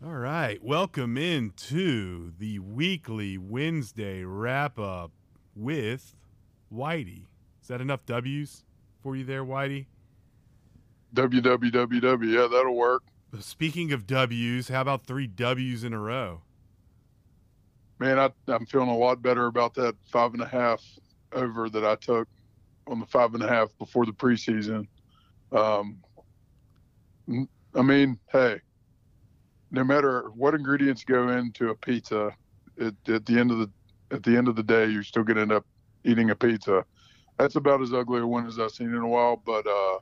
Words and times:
All 0.00 0.14
right, 0.14 0.62
welcome 0.62 1.18
into 1.18 2.30
the 2.38 2.60
weekly 2.60 3.36
Wednesday 3.36 4.22
wrap 4.22 4.78
up 4.78 5.10
with 5.56 6.14
Whitey. 6.72 7.24
Is 7.60 7.66
that 7.66 7.80
enough 7.80 8.06
W's 8.06 8.62
for 9.02 9.16
you 9.16 9.24
there, 9.24 9.44
Whitey? 9.44 9.86
WWWW. 11.16 12.32
Yeah, 12.32 12.46
that'll 12.46 12.76
work. 12.76 13.02
Speaking 13.40 13.92
of 13.92 14.06
W's, 14.06 14.68
how 14.68 14.82
about 14.82 15.04
three 15.04 15.26
W's 15.26 15.82
in 15.82 15.92
a 15.92 15.98
row? 15.98 16.42
Man, 17.98 18.20
I, 18.20 18.30
I'm 18.46 18.66
feeling 18.66 18.90
a 18.90 18.96
lot 18.96 19.20
better 19.20 19.46
about 19.46 19.74
that 19.74 19.96
five 20.12 20.32
and 20.32 20.42
a 20.42 20.48
half 20.48 20.80
over 21.32 21.68
that 21.70 21.84
I 21.84 21.96
took 21.96 22.28
on 22.86 23.00
the 23.00 23.06
five 23.06 23.34
and 23.34 23.42
a 23.42 23.48
half 23.48 23.76
before 23.80 24.06
the 24.06 24.12
preseason. 24.12 24.86
Um, 25.50 25.98
I 27.74 27.82
mean, 27.82 28.20
hey, 28.30 28.60
no 29.70 29.84
matter 29.84 30.30
what 30.34 30.54
ingredients 30.54 31.04
go 31.04 31.28
into 31.28 31.70
a 31.70 31.74
pizza, 31.74 32.34
it, 32.76 32.94
at 33.08 33.26
the 33.26 33.38
end 33.38 33.50
of 33.50 33.58
the 33.58 33.70
at 34.10 34.22
the 34.22 34.36
end 34.36 34.48
of 34.48 34.56
the 34.56 34.62
day, 34.62 34.86
you're 34.86 35.02
still 35.02 35.22
going 35.22 35.36
to 35.36 35.42
end 35.42 35.52
up 35.52 35.66
eating 36.04 36.30
a 36.30 36.34
pizza. 36.34 36.84
That's 37.38 37.56
about 37.56 37.82
as 37.82 37.92
ugly 37.92 38.20
a 38.20 38.26
win 38.26 38.46
as 38.46 38.58
I've 38.58 38.70
seen 38.70 38.88
in 38.88 39.02
a 39.02 39.08
while. 39.08 39.36
But 39.36 39.66
uh, 39.66 39.98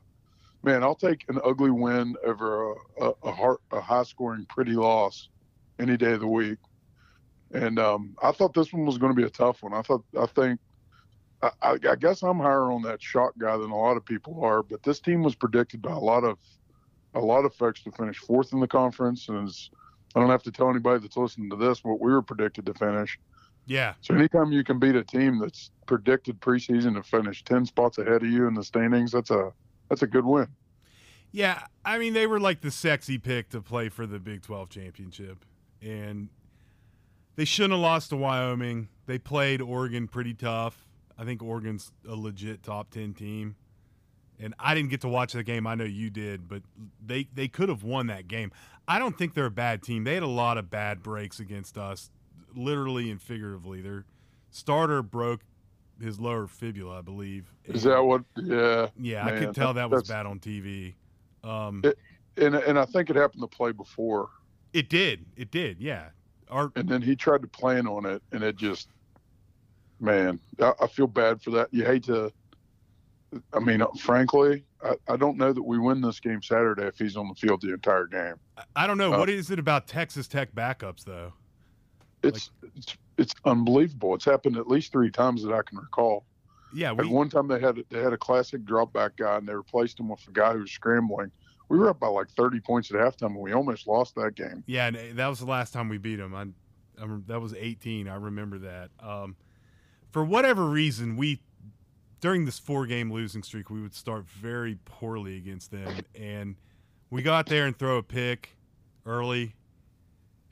man, 0.63 0.83
I'll 0.83 0.95
take 0.95 1.25
an 1.27 1.39
ugly 1.43 1.71
win 1.71 2.15
over 2.25 2.73
a, 2.99 3.11
a, 3.23 3.31
heart, 3.31 3.59
a 3.71 3.81
high 3.81 4.03
scoring, 4.03 4.45
pretty 4.47 4.73
loss 4.73 5.29
any 5.79 5.97
day 5.97 6.13
of 6.13 6.21
the 6.21 6.27
week. 6.27 6.57
And 7.53 7.79
um, 7.79 8.15
I 8.21 8.31
thought 8.31 8.53
this 8.53 8.71
one 8.71 8.85
was 8.85 8.97
going 8.97 9.13
to 9.13 9.21
be 9.21 9.27
a 9.27 9.29
tough 9.29 9.61
one. 9.63 9.73
I 9.73 9.81
thought 9.81 10.03
I 10.19 10.25
think 10.25 10.59
I, 11.41 11.51
I, 11.61 11.95
guess 11.95 12.23
I'm 12.23 12.39
higher 12.39 12.71
on 12.71 12.81
that 12.83 12.99
Shough 12.99 13.37
guy 13.37 13.57
than 13.57 13.69
a 13.69 13.77
lot 13.77 13.97
of 13.97 14.05
people 14.05 14.43
are. 14.43 14.63
But 14.63 14.83
this 14.83 14.99
team 14.99 15.23
was 15.23 15.35
predicted 15.35 15.81
by 15.81 15.91
a 15.91 15.99
lot 15.99 16.23
of 16.23 16.37
a 17.13 17.19
lot 17.19 17.45
of 17.45 17.53
folks 17.53 17.81
to 17.83 17.91
finish 17.91 18.17
fourth 18.17 18.53
in 18.53 18.59
the 18.59 18.67
conference, 18.67 19.29
and 19.29 19.49
I 20.15 20.19
don't 20.19 20.29
have 20.29 20.43
to 20.43 20.51
tell 20.51 20.69
anybody 20.69 21.01
that's 21.01 21.17
listening 21.17 21.49
to 21.49 21.55
this 21.55 21.83
what 21.83 21.99
we 21.99 22.11
were 22.11 22.21
predicted 22.21 22.65
to 22.65 22.73
finish. 22.73 23.19
Yeah. 23.65 23.95
So 24.01 24.15
anytime 24.15 24.51
you 24.51 24.63
can 24.63 24.79
beat 24.79 24.95
a 24.95 25.03
team 25.03 25.39
that's 25.39 25.71
predicted 25.85 26.39
preseason 26.39 26.95
to 26.95 27.03
finish 27.03 27.43
ten 27.43 27.65
spots 27.65 27.97
ahead 27.97 28.23
of 28.23 28.29
you 28.29 28.47
in 28.47 28.53
the 28.53 28.63
standings, 28.63 29.11
that's 29.11 29.31
a 29.31 29.51
that's 29.89 30.03
a 30.03 30.07
good 30.07 30.25
win. 30.25 30.47
Yeah, 31.31 31.63
I 31.83 31.97
mean 31.97 32.13
they 32.13 32.27
were 32.27 32.39
like 32.39 32.61
the 32.61 32.71
sexy 32.71 33.17
pick 33.17 33.49
to 33.49 33.61
play 33.61 33.89
for 33.89 34.05
the 34.07 34.19
Big 34.19 34.41
12 34.41 34.69
championship, 34.69 35.45
and 35.81 36.29
they 37.35 37.45
shouldn't 37.45 37.73
have 37.73 37.81
lost 37.81 38.09
to 38.11 38.15
Wyoming. 38.17 38.87
They 39.05 39.19
played 39.19 39.61
Oregon 39.61 40.07
pretty 40.07 40.33
tough. 40.33 40.87
I 41.17 41.25
think 41.25 41.43
Oregon's 41.43 41.91
a 42.07 42.15
legit 42.15 42.63
top 42.63 42.91
ten 42.91 43.13
team 43.13 43.55
and 44.39 44.53
I 44.59 44.75
didn't 44.75 44.89
get 44.89 45.01
to 45.01 45.07
watch 45.07 45.33
the 45.33 45.43
game. 45.43 45.65
I 45.67 45.75
know 45.75 45.83
you 45.83 46.09
did, 46.09 46.47
but 46.47 46.61
they 47.05 47.27
they 47.33 47.47
could 47.47 47.69
have 47.69 47.83
won 47.83 48.07
that 48.07 48.27
game. 48.27 48.51
I 48.87 48.99
don't 48.99 49.17
think 49.17 49.33
they're 49.33 49.45
a 49.45 49.51
bad 49.51 49.83
team. 49.83 50.03
They 50.03 50.13
had 50.13 50.23
a 50.23 50.27
lot 50.27 50.57
of 50.57 50.69
bad 50.69 51.03
breaks 51.03 51.39
against 51.39 51.77
us, 51.77 52.09
literally 52.55 53.11
and 53.11 53.21
figuratively. 53.21 53.81
Their 53.81 54.05
starter 54.51 55.01
broke 55.01 55.41
his 56.01 56.19
lower 56.19 56.47
fibula, 56.47 56.99
I 56.99 57.01
believe. 57.01 57.51
Is 57.65 57.83
that 57.83 58.03
what? 58.03 58.23
Yeah. 58.35 58.87
Yeah, 58.99 59.25
man, 59.25 59.33
I 59.33 59.39
could 59.39 59.55
tell 59.55 59.73
that 59.73 59.89
was 59.89 60.07
bad 60.07 60.25
on 60.25 60.39
TV. 60.39 60.93
Um, 61.43 61.81
it, 61.83 61.97
and 62.37 62.55
and 62.55 62.79
I 62.79 62.85
think 62.85 63.09
it 63.09 63.15
happened 63.15 63.41
to 63.41 63.47
play 63.47 63.71
before. 63.71 64.29
It 64.73 64.89
did. 64.89 65.25
It 65.35 65.51
did. 65.51 65.79
Yeah. 65.79 66.09
Our, 66.49 66.71
and 66.75 66.87
then 66.87 67.01
he 67.01 67.15
tried 67.15 67.41
to 67.41 67.47
plan 67.47 67.87
on 67.87 68.05
it, 68.05 68.21
and 68.31 68.41
it 68.41 68.55
just, 68.55 68.89
man, 69.99 70.39
I, 70.59 70.73
I 70.81 70.87
feel 70.87 71.07
bad 71.07 71.41
for 71.41 71.51
that. 71.51 71.67
You 71.73 71.83
hate 71.83 72.03
to 72.03 72.31
I 73.53 73.59
mean, 73.59 73.83
frankly, 73.99 74.63
I, 74.83 74.95
I, 75.09 75.17
don't 75.17 75.37
know 75.37 75.51
that 75.51 75.61
we 75.61 75.77
win 75.77 76.01
this 76.01 76.19
game 76.19 76.41
Saturday 76.41 76.83
if 76.83 76.97
he's 76.97 77.17
on 77.17 77.27
the 77.27 77.35
field 77.35 77.61
the 77.61 77.73
entire 77.73 78.05
game. 78.05 78.35
I 78.75 78.87
don't 78.87 78.97
know. 78.97 79.13
Uh, 79.13 79.19
what 79.19 79.29
is 79.29 79.51
it 79.51 79.59
about 79.59 79.87
Texas 79.87 80.27
Tech 80.27 80.55
backups, 80.55 81.03
though? 81.03 81.33
It's, 82.23 82.49
like, 82.61 82.71
it's 82.75 82.97
it's 83.17 83.33
unbelievable. 83.45 84.15
It's 84.15 84.25
happened 84.25 84.57
at 84.57 84.67
least 84.67 84.91
three 84.91 85.11
times 85.11 85.43
that 85.43 85.53
I 85.53 85.61
can 85.63 85.77
recall. 85.77 86.25
Yeah, 86.73 86.91
we, 86.91 87.05
at 87.05 87.11
one 87.11 87.29
time 87.29 87.47
they 87.47 87.59
had 87.59 87.83
they 87.89 88.01
had 88.01 88.13
a 88.13 88.17
classic 88.17 88.65
drop 88.65 88.93
back 88.93 89.17
guy 89.17 89.37
and 89.37 89.47
they 89.47 89.53
replaced 89.53 89.99
him 89.99 90.09
with 90.09 90.19
a 90.27 90.31
guy 90.31 90.53
who 90.53 90.59
was 90.59 90.71
scrambling. 90.71 91.31
We 91.69 91.77
were 91.77 91.89
up 91.89 91.99
by 91.99 92.07
like 92.07 92.29
thirty 92.29 92.59
points 92.59 92.91
at 92.91 92.97
halftime 92.97 93.27
and 93.27 93.37
we 93.37 93.53
almost 93.53 93.87
lost 93.87 94.15
that 94.15 94.35
game. 94.35 94.63
Yeah, 94.67 94.87
and 94.87 95.17
that 95.17 95.27
was 95.27 95.39
the 95.39 95.45
last 95.45 95.73
time 95.73 95.89
we 95.89 95.97
beat 95.97 96.17
them. 96.17 96.33
I, 96.33 96.43
I 97.01 97.07
that 97.27 97.41
was 97.41 97.53
eighteen. 97.53 98.07
I 98.07 98.15
remember 98.15 98.59
that. 98.59 98.89
Um, 98.99 99.35
for 100.11 100.23
whatever 100.23 100.65
reason, 100.65 101.17
we 101.17 101.41
during 102.19 102.45
this 102.45 102.59
four 102.59 102.85
game 102.85 103.11
losing 103.11 103.43
streak, 103.43 103.69
we 103.69 103.81
would 103.81 103.93
start 103.93 104.25
very 104.27 104.77
poorly 104.85 105.37
against 105.37 105.71
them. 105.71 105.99
And 106.15 106.55
we 107.09 107.21
got 107.21 107.45
there 107.45 107.65
and 107.65 107.77
throw 107.77 107.97
a 107.97 108.03
pick 108.03 108.55
early. 109.05 109.55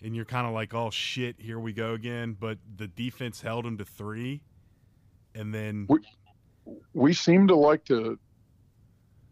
And 0.03 0.15
you're 0.15 0.25
kind 0.25 0.45
of 0.45 0.53
like, 0.53 0.73
oh 0.73 0.91
shit, 0.91 1.35
here 1.39 1.59
we 1.59 1.73
go 1.73 1.93
again. 1.93 2.37
But 2.39 2.59
the 2.75 2.87
defense 2.87 3.41
held 3.41 3.65
them 3.65 3.77
to 3.77 3.85
three. 3.85 4.41
And 5.33 5.53
then. 5.53 5.87
We, 5.89 5.99
we 6.93 7.13
seem 7.13 7.47
to 7.47 7.55
like 7.55 7.85
to 7.85 8.19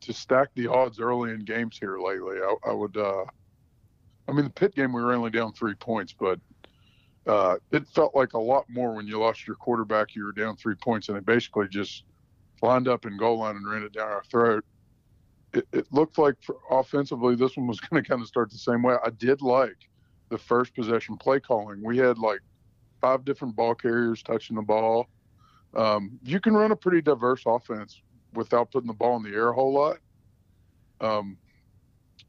to 0.02 0.14
stack 0.14 0.50
the 0.56 0.68
odds 0.68 1.00
early 1.00 1.32
in 1.32 1.46
games 1.46 1.78
here 1.80 1.98
lately. 1.98 2.38
I, 2.38 2.70
I 2.70 2.74
would. 2.74 2.98
Uh, 2.98 3.26
I 4.28 4.32
mean, 4.32 4.46
the 4.46 4.52
Pitt 4.52 4.76
game 4.76 4.94
we 4.94 5.02
were 5.02 5.14
only 5.14 5.30
down 5.30 5.54
three 5.54 5.76
points, 5.76 6.14
but 6.18 6.40
uh, 7.26 7.56
it 7.72 7.88
felt 7.88 8.16
like 8.16 8.34
a 8.34 8.40
lot 8.40 8.66
more 8.70 8.96
when 8.96 9.08
you 9.08 9.20
lost 9.20 9.48
your 9.48 9.56
quarterback. 9.56 10.16
You 10.16 10.26
were 10.26 10.32
down 10.32 10.56
three 10.58 10.76
points, 10.76 11.08
and 11.08 11.18
they 11.18 11.22
basically 11.22 11.68
just 11.70 12.04
lined 12.64 12.88
up 12.88 13.06
in 13.06 13.18
goal 13.18 13.40
line 13.40 13.58
and 13.58 13.70
ran 13.70 13.84
it 13.84 13.94
down 13.94 14.08
our 14.08 14.24
throat. 14.24 14.64
It, 15.54 15.68
it 15.72 15.88
looked 15.92 16.18
like 16.18 16.36
offensively 16.72 17.36
this 17.36 17.56
one 17.56 17.68
was 17.68 17.80
going 17.90 18.02
to 18.02 18.10
kind 18.10 18.22
of 18.22 18.28
start 18.28 18.50
the 18.50 18.58
same 18.58 18.82
way. 18.82 18.96
I 19.06 19.10
did 19.12 19.42
like 19.42 19.90
the 20.30 20.38
first 20.38 20.74
possession 20.74 21.18
play 21.18 21.40
calling. 21.40 21.84
We 21.84 21.98
had 21.98 22.18
like 22.18 22.40
five 23.02 23.26
different 23.26 23.56
ball 23.56 23.76
carriers 23.76 24.24
touching 24.24 24.56
the 24.56 24.62
ball. 24.62 25.08
Um, 25.76 26.20
you 26.24 26.40
can 26.40 26.54
run 26.54 26.72
a 26.72 26.76
pretty 26.76 27.02
diverse 27.02 27.44
offense 27.46 28.02
without 28.34 28.72
putting 28.72 28.88
the 28.88 28.94
ball 28.94 29.18
in 29.18 29.24
the 29.24 29.36
air 29.36 29.50
a 29.50 29.54
whole 29.54 29.74
lot. 29.74 29.98
Um, 31.02 31.38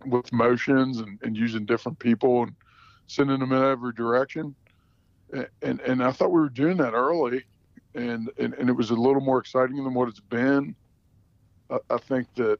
with 0.04 0.32
motions 0.32 0.98
and, 0.98 1.18
and 1.22 1.36
using 1.36 1.64
different 1.64 1.98
people 1.98 2.42
and 2.42 2.54
sending 3.06 3.38
them 3.38 3.52
in 3.52 3.62
every 3.62 3.92
direction. 3.92 4.54
And, 5.32 5.48
and, 5.62 5.80
and 5.80 6.02
I 6.02 6.10
thought 6.10 6.32
we 6.32 6.40
were 6.40 6.48
doing 6.48 6.76
that 6.78 6.92
early 6.92 7.44
and, 7.94 8.30
and, 8.38 8.54
and 8.54 8.68
it 8.68 8.72
was 8.72 8.90
a 8.90 8.94
little 8.94 9.20
more 9.20 9.38
exciting 9.38 9.82
than 9.82 9.94
what 9.94 10.08
it's 10.08 10.20
been. 10.20 10.74
I, 11.70 11.78
I 11.90 11.98
think 11.98 12.26
that 12.34 12.58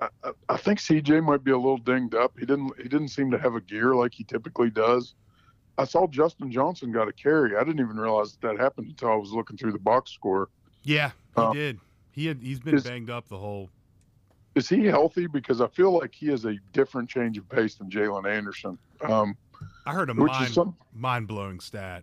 I, 0.00 0.08
I, 0.48 0.56
think 0.56 0.78
CJ 0.78 1.22
might 1.24 1.44
be 1.44 1.50
a 1.50 1.56
little 1.56 1.78
dinged 1.78 2.14
up. 2.14 2.32
He 2.38 2.46
didn't 2.46 2.72
he 2.78 2.88
didn't 2.88 3.08
seem 3.08 3.30
to 3.30 3.38
have 3.38 3.54
a 3.54 3.60
gear 3.60 3.94
like 3.94 4.12
he 4.12 4.24
typically 4.24 4.70
does. 4.70 5.14
I 5.76 5.84
saw 5.84 6.06
Justin 6.08 6.50
Johnson 6.50 6.90
got 6.90 7.06
a 7.06 7.12
carry. 7.12 7.56
I 7.56 7.60
didn't 7.60 7.80
even 7.80 7.96
realize 7.96 8.32
that, 8.32 8.40
that 8.40 8.58
happened 8.58 8.88
until 8.88 9.10
I 9.10 9.14
was 9.14 9.30
looking 9.30 9.56
through 9.56 9.72
the 9.72 9.78
box 9.78 10.10
score. 10.10 10.48
Yeah, 10.82 11.12
he 11.36 11.42
um, 11.42 11.52
did. 11.52 11.78
He 12.10 12.26
had 12.26 12.40
he's 12.42 12.58
been 12.58 12.74
is, 12.74 12.84
banged 12.84 13.10
up 13.10 13.28
the 13.28 13.38
whole. 13.38 13.70
Is 14.54 14.68
he 14.68 14.86
healthy? 14.86 15.28
Because 15.28 15.60
I 15.60 15.68
feel 15.68 15.96
like 15.96 16.14
he 16.14 16.26
has 16.28 16.44
a 16.44 16.56
different 16.72 17.08
change 17.08 17.38
of 17.38 17.48
pace 17.48 17.76
than 17.76 17.90
Jaylen 17.90 18.28
Anderson. 18.28 18.76
Um, 19.02 19.36
I 19.86 19.92
heard 19.92 20.10
a 20.10 20.14
mind 20.14 20.58
mind 20.92 21.28
blowing 21.28 21.60
stat 21.60 22.02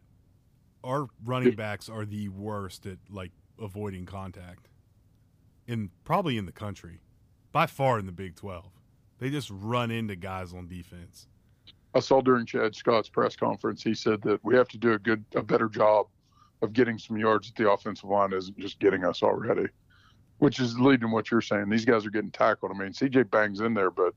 our 0.85 1.07
running 1.23 1.55
backs 1.55 1.89
are 1.89 2.05
the 2.05 2.29
worst 2.29 2.85
at 2.85 2.99
like 3.09 3.31
avoiding 3.59 4.05
contact 4.05 4.69
in 5.67 5.89
probably 6.03 6.37
in 6.37 6.45
the 6.45 6.51
country 6.51 7.01
by 7.51 7.65
far 7.65 7.97
in 7.99 8.05
the 8.05 8.11
Big 8.11 8.35
12. 8.35 8.65
They 9.17 9.29
just 9.29 9.49
run 9.51 9.91
into 9.91 10.15
guys 10.15 10.53
on 10.53 10.67
defense. 10.67 11.27
I 11.93 11.99
saw 12.01 12.21
during 12.21 12.45
Chad 12.45 12.75
Scott's 12.75 13.09
press 13.09 13.35
conference, 13.35 13.81
he 13.81 13.95
said 13.95 14.21
that 14.23 14.43
we 14.43 14.55
have 14.55 14.67
to 14.69 14.77
do 14.77 14.93
a 14.93 14.99
good, 14.99 15.23
a 15.33 15.41
better 15.41 15.69
job 15.69 16.07
of 16.61 16.73
getting 16.73 16.99
some 16.99 17.17
yards 17.17 17.49
at 17.49 17.55
the 17.55 17.69
offensive 17.69 18.09
line 18.09 18.33
isn't 18.33 18.59
just 18.59 18.79
getting 18.79 19.05
us 19.05 19.23
already, 19.23 19.67
which 20.39 20.59
is 20.59 20.77
leading 20.77 21.07
to 21.07 21.13
what 21.13 21.31
you're 21.31 21.41
saying. 21.41 21.69
These 21.69 21.85
guys 21.85 22.05
are 22.05 22.09
getting 22.09 22.31
tackled. 22.31 22.71
I 22.75 22.77
mean, 22.77 22.91
CJ 22.91 23.31
bangs 23.31 23.61
in 23.61 23.73
there, 23.73 23.91
but 23.91 24.13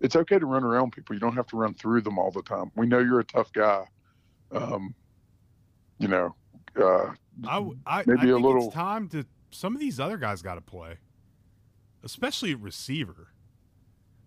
it's 0.00 0.14
okay 0.14 0.38
to 0.38 0.46
run 0.46 0.62
around 0.62 0.92
people. 0.92 1.14
You 1.14 1.20
don't 1.20 1.34
have 1.34 1.48
to 1.48 1.56
run 1.56 1.74
through 1.74 2.02
them 2.02 2.18
all 2.18 2.30
the 2.30 2.42
time. 2.42 2.70
We 2.76 2.86
know 2.86 3.00
you're 3.00 3.20
a 3.20 3.24
tough 3.24 3.52
guy. 3.52 3.84
Um, 4.52 4.94
you 6.02 6.08
know, 6.08 6.34
uh, 6.76 7.12
I, 7.46 7.70
I, 7.86 8.04
maybe 8.06 8.32
I 8.32 8.34
a 8.34 8.38
little 8.38 8.70
time 8.72 9.08
to 9.10 9.24
some 9.50 9.74
of 9.74 9.80
these 9.80 10.00
other 10.00 10.16
guys 10.16 10.42
got 10.42 10.56
to 10.56 10.60
play, 10.60 10.98
especially 12.02 12.54
receiver. 12.54 13.28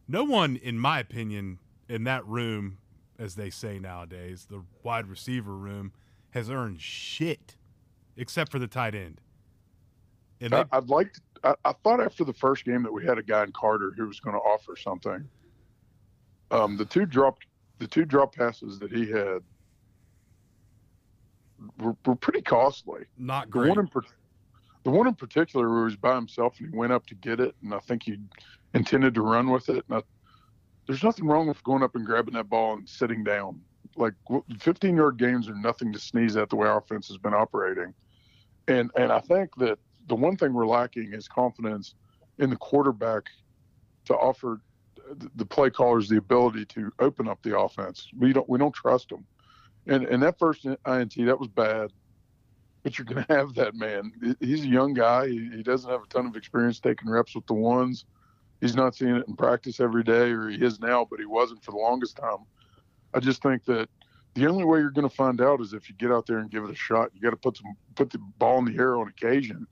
No 0.08 0.24
one, 0.24 0.56
in 0.56 0.80
my 0.80 1.00
opinion, 1.00 1.60
in 1.90 2.06
that 2.06 2.26
room, 2.26 2.78
as 3.20 3.36
they 3.36 3.50
say 3.50 3.78
nowadays, 3.78 4.48
the 4.50 4.64
wide 4.84 5.08
receiver 5.08 5.56
room, 5.56 5.92
has 6.30 6.50
earned 6.50 6.80
shit, 6.82 7.58
except 8.16 8.52
for 8.52 8.60
the 8.60 8.68
tight 8.68 8.96
end. 8.96 9.20
And 10.40 10.54
they, 10.54 10.64
I'd 10.72 10.90
like. 10.90 11.14
To, 11.14 11.22
I, 11.44 11.56
I, 11.66 11.74
thought 11.84 12.02
after 12.02 12.24
the 12.24 12.34
first 12.34 12.66
game 12.66 12.84
that 12.84 12.94
we 12.94 13.06
had 13.06 13.18
a 13.18 13.24
guy 13.24 13.44
in 13.44 13.52
Carter 13.52 13.94
who 13.98 14.08
was 14.08 14.20
going 14.20 14.36
to 14.36 14.42
offer 14.42 14.76
something. 14.76 15.28
Um, 16.52 16.78
the 16.78 16.86
two 16.86 17.06
dropped 17.06 17.46
the 17.80 17.88
two 17.88 18.06
drop 18.06 18.36
passes 18.36 18.80
that 18.80 18.92
he 18.92 19.10
had 19.10 19.42
were, 21.80 21.96
were 22.06 22.16
pretty 22.16 22.42
costly. 22.42 23.06
Not 23.18 23.50
great. 23.50 23.66
The 23.66 23.70
one, 23.70 23.80
in, 23.80 24.02
the 24.84 24.92
one 24.92 25.08
in 25.08 25.16
particular 25.16 25.70
where 25.70 25.80
he 25.80 25.86
was 25.86 25.96
by 25.96 26.16
himself 26.16 26.56
and 26.60 26.70
he 26.70 26.78
went 26.78 26.94
up 26.94 27.06
to 27.08 27.16
get 27.16 27.40
it, 27.40 27.56
and 27.64 27.74
I 27.74 27.80
think 27.80 28.04
he 28.04 28.18
intended 28.74 29.14
to 29.16 29.22
run 29.22 29.50
with 29.50 29.70
it. 29.70 29.84
And 29.90 30.00
I, 30.00 30.04
there's 30.88 31.04
nothing 31.04 31.26
wrong 31.26 31.48
with 31.48 31.64
going 31.64 31.84
up 31.84 31.96
and 31.96 32.06
grabbing 32.06 32.36
that 32.36 32.50
ball 32.50 32.74
and 32.74 32.88
sitting 32.88 33.24
down. 33.24 33.62
Like 33.98 34.14
15 34.60 34.96
yard 34.96 35.18
games 35.18 35.48
are 35.48 35.56
nothing 35.56 35.94
to 35.94 36.00
sneeze 36.00 36.36
at 36.36 36.50
the 36.50 36.56
way 36.56 36.68
our 36.68 36.80
offense 36.80 37.08
has 37.08 37.18
been 37.18 37.34
operating. 37.34 37.94
And 38.68 38.92
and 38.98 39.12
I 39.12 39.20
think 39.20 39.56
that 39.58 39.80
the 40.08 40.16
one 40.16 40.36
thing 40.38 40.54
we're 40.54 40.68
lacking 40.68 41.14
is 41.14 41.28
confidence 41.28 41.96
in 42.40 42.50
the 42.50 42.58
quarterback 42.58 43.24
to 44.06 44.16
offer 44.16 44.60
the 45.36 45.46
play 45.46 45.70
callers 45.70 46.10
the 46.10 46.18
ability 46.18 46.66
to 46.66 46.92
open 47.00 47.28
up 47.28 47.42
the 47.44 47.58
offense. 47.58 48.10
We 48.18 48.34
don't 48.34 48.48
we 48.50 48.58
don't 48.58 48.74
trust 48.74 49.10
them. 49.10 49.26
And 49.88 50.06
and 50.06 50.22
that 50.24 50.40
first 50.40 50.66
INT 50.66 50.86
that 50.86 51.40
was 51.40 51.50
bad. 51.50 51.92
But 52.84 53.00
you're 53.00 53.06
going 53.06 53.26
to 53.26 53.34
have 53.34 53.56
that 53.56 53.74
man. 53.74 54.36
He's 54.40 54.64
a 54.64 54.68
young 54.68 54.94
guy. 54.94 55.28
He, 55.28 55.50
he 55.56 55.64
doesn't 55.64 55.90
have 55.90 56.04
a 56.04 56.08
ton 56.08 56.28
of 56.28 56.36
experience 56.36 56.80
taking 56.80 57.10
reps 57.10 57.34
with 57.34 57.48
the 57.48 57.56
ones. 57.56 58.06
He's 58.62 58.76
not 58.76 58.96
seeing 58.96 59.16
it 59.16 59.28
in 59.28 59.36
practice 59.36 59.80
every 59.80 60.04
day, 60.04 60.32
or 60.32 60.50
he 60.50 60.64
is 60.64 60.80
now, 60.80 61.06
but 61.10 61.20
he 61.20 61.26
wasn't 61.26 61.64
for 61.64 61.72
the 61.72 61.78
longest 61.78 62.18
time. 62.18 62.46
I 63.14 63.20
just 63.20 63.42
think 63.42 63.66
that 63.66 63.90
the 64.36 64.48
only 64.48 64.66
way 64.66 64.80
you're 64.80 64.92
going 64.92 65.10
to 65.10 65.16
find 65.16 65.42
out 65.42 65.62
is 65.62 65.74
if 65.74 65.90
you 65.90 65.96
get 65.96 66.12
out 66.12 66.28
there 66.28 66.40
and 66.40 66.52
give 66.52 66.64
it 66.64 66.70
a 66.70 66.76
shot. 66.76 67.10
You 67.14 67.22
got 67.22 67.32
to 67.32 67.38
put 67.38 67.58
some 67.58 67.76
put 67.96 68.12
the 68.12 68.20
ball 68.38 68.60
in 68.60 68.66
the 68.66 68.78
air 68.78 68.98
on 68.98 69.08
occasion. 69.08 69.66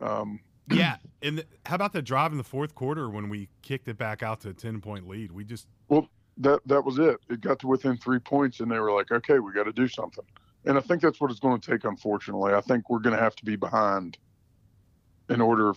Um, 0.00 0.40
yeah, 0.70 0.96
and 1.22 1.38
the, 1.38 1.46
how 1.64 1.74
about 1.74 1.92
the 1.92 2.02
drive 2.02 2.32
in 2.32 2.38
the 2.38 2.44
fourth 2.44 2.74
quarter 2.74 3.08
when 3.08 3.28
we 3.28 3.48
kicked 3.62 3.88
it 3.88 3.96
back 3.98 4.22
out 4.22 4.40
to 4.42 4.50
a 4.50 4.52
ten 4.52 4.80
point 4.80 5.08
lead? 5.08 5.32
We 5.32 5.44
just 5.44 5.66
well 5.88 6.08
that 6.38 6.60
that 6.66 6.84
was 6.84 6.98
it. 6.98 7.18
It 7.28 7.40
got 7.40 7.58
to 7.60 7.66
within 7.66 7.96
three 7.96 8.18
points, 8.18 8.60
and 8.60 8.70
they 8.70 8.78
were 8.78 8.92
like, 8.92 9.10
"Okay, 9.10 9.38
we 9.38 9.52
got 9.52 9.64
to 9.64 9.72
do 9.72 9.88
something." 9.88 10.24
And 10.64 10.76
I 10.76 10.80
think 10.80 11.00
that's 11.00 11.20
what 11.20 11.30
it's 11.30 11.40
going 11.40 11.60
to 11.60 11.70
take. 11.70 11.84
Unfortunately, 11.84 12.52
I 12.52 12.60
think 12.60 12.90
we're 12.90 12.98
going 12.98 13.16
to 13.16 13.22
have 13.22 13.36
to 13.36 13.44
be 13.44 13.56
behind 13.56 14.18
in 15.28 15.40
order 15.40 15.74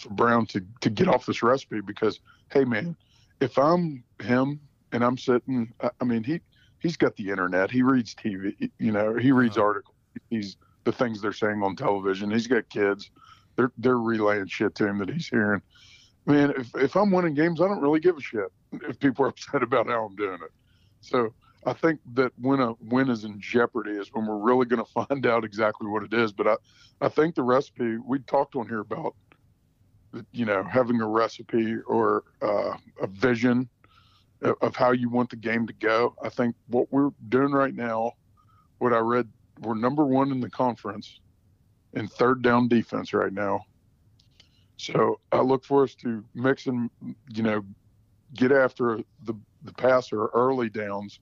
for 0.00 0.08
Brown 0.10 0.46
to 0.46 0.64
to 0.80 0.90
get 0.90 1.08
off 1.08 1.26
this 1.26 1.42
recipe. 1.42 1.80
Because 1.80 2.20
hey, 2.52 2.64
man, 2.64 2.96
if 3.40 3.58
I'm 3.58 4.04
him 4.22 4.60
and 4.92 5.04
I'm 5.04 5.18
sitting, 5.18 5.72
I 6.00 6.04
mean 6.04 6.22
he 6.22 6.40
he's 6.80 6.96
got 6.96 7.16
the 7.16 7.30
internet. 7.30 7.70
He 7.70 7.82
reads 7.82 8.14
TV. 8.14 8.70
You 8.78 8.92
know, 8.92 9.16
he 9.16 9.32
reads 9.32 9.56
uh-huh. 9.56 9.66
articles. 9.66 9.96
He's 10.30 10.56
the 10.84 10.92
things 10.92 11.20
they're 11.20 11.32
saying 11.32 11.62
on 11.62 11.76
television. 11.76 12.30
He's 12.30 12.46
got 12.46 12.68
kids. 12.68 13.10
They're 13.56 13.72
they're 13.78 13.98
relaying 13.98 14.46
shit 14.46 14.74
to 14.76 14.86
him 14.86 14.98
that 14.98 15.10
he's 15.10 15.28
hearing. 15.28 15.62
Man, 16.28 16.52
if 16.58 16.74
if 16.76 16.94
I'm 16.94 17.10
winning 17.10 17.32
games, 17.32 17.58
I 17.58 17.66
don't 17.66 17.80
really 17.80 18.00
give 18.00 18.18
a 18.18 18.20
shit 18.20 18.52
if 18.82 19.00
people 19.00 19.24
are 19.24 19.28
upset 19.30 19.62
about 19.62 19.86
how 19.86 20.04
I'm 20.04 20.14
doing 20.14 20.38
it. 20.42 20.52
So 21.00 21.32
I 21.64 21.72
think 21.72 22.00
that 22.14 22.32
when 22.38 22.60
a 22.60 22.74
win 22.82 23.08
is 23.08 23.24
in 23.24 23.40
jeopardy 23.40 23.92
is 23.92 24.10
when 24.12 24.26
we're 24.26 24.36
really 24.36 24.66
going 24.66 24.84
to 24.84 25.06
find 25.06 25.26
out 25.26 25.42
exactly 25.42 25.88
what 25.88 26.02
it 26.02 26.12
is. 26.12 26.32
But 26.32 26.46
I, 26.46 26.56
I 27.00 27.08
think 27.08 27.34
the 27.34 27.42
recipe 27.42 27.96
we 27.96 28.18
talked 28.20 28.56
on 28.56 28.68
here 28.68 28.80
about, 28.80 29.14
you 30.32 30.44
know, 30.44 30.62
having 30.62 31.00
a 31.00 31.08
recipe 31.08 31.76
or 31.86 32.24
uh, 32.42 32.76
a 33.00 33.06
vision 33.06 33.68
of 34.42 34.76
how 34.76 34.92
you 34.92 35.08
want 35.08 35.30
the 35.30 35.36
game 35.36 35.66
to 35.66 35.72
go. 35.72 36.14
I 36.22 36.28
think 36.28 36.54
what 36.68 36.92
we're 36.92 37.10
doing 37.28 37.52
right 37.52 37.74
now, 37.74 38.12
what 38.78 38.92
I 38.92 38.98
read, 38.98 39.28
we're 39.60 39.74
number 39.74 40.04
one 40.04 40.30
in 40.30 40.40
the 40.40 40.50
conference 40.50 41.20
in 41.94 42.06
third 42.06 42.42
down 42.42 42.68
defense 42.68 43.14
right 43.14 43.32
now. 43.32 43.64
So 44.78 45.20
I 45.32 45.40
look 45.40 45.64
for 45.64 45.82
us 45.82 45.94
to 45.96 46.24
mix 46.34 46.66
and 46.66 46.88
you 47.34 47.42
know 47.42 47.64
get 48.34 48.52
after 48.52 49.00
the 49.24 49.34
the 49.64 49.72
passer 49.72 50.26
early 50.28 50.70
downs, 50.70 51.18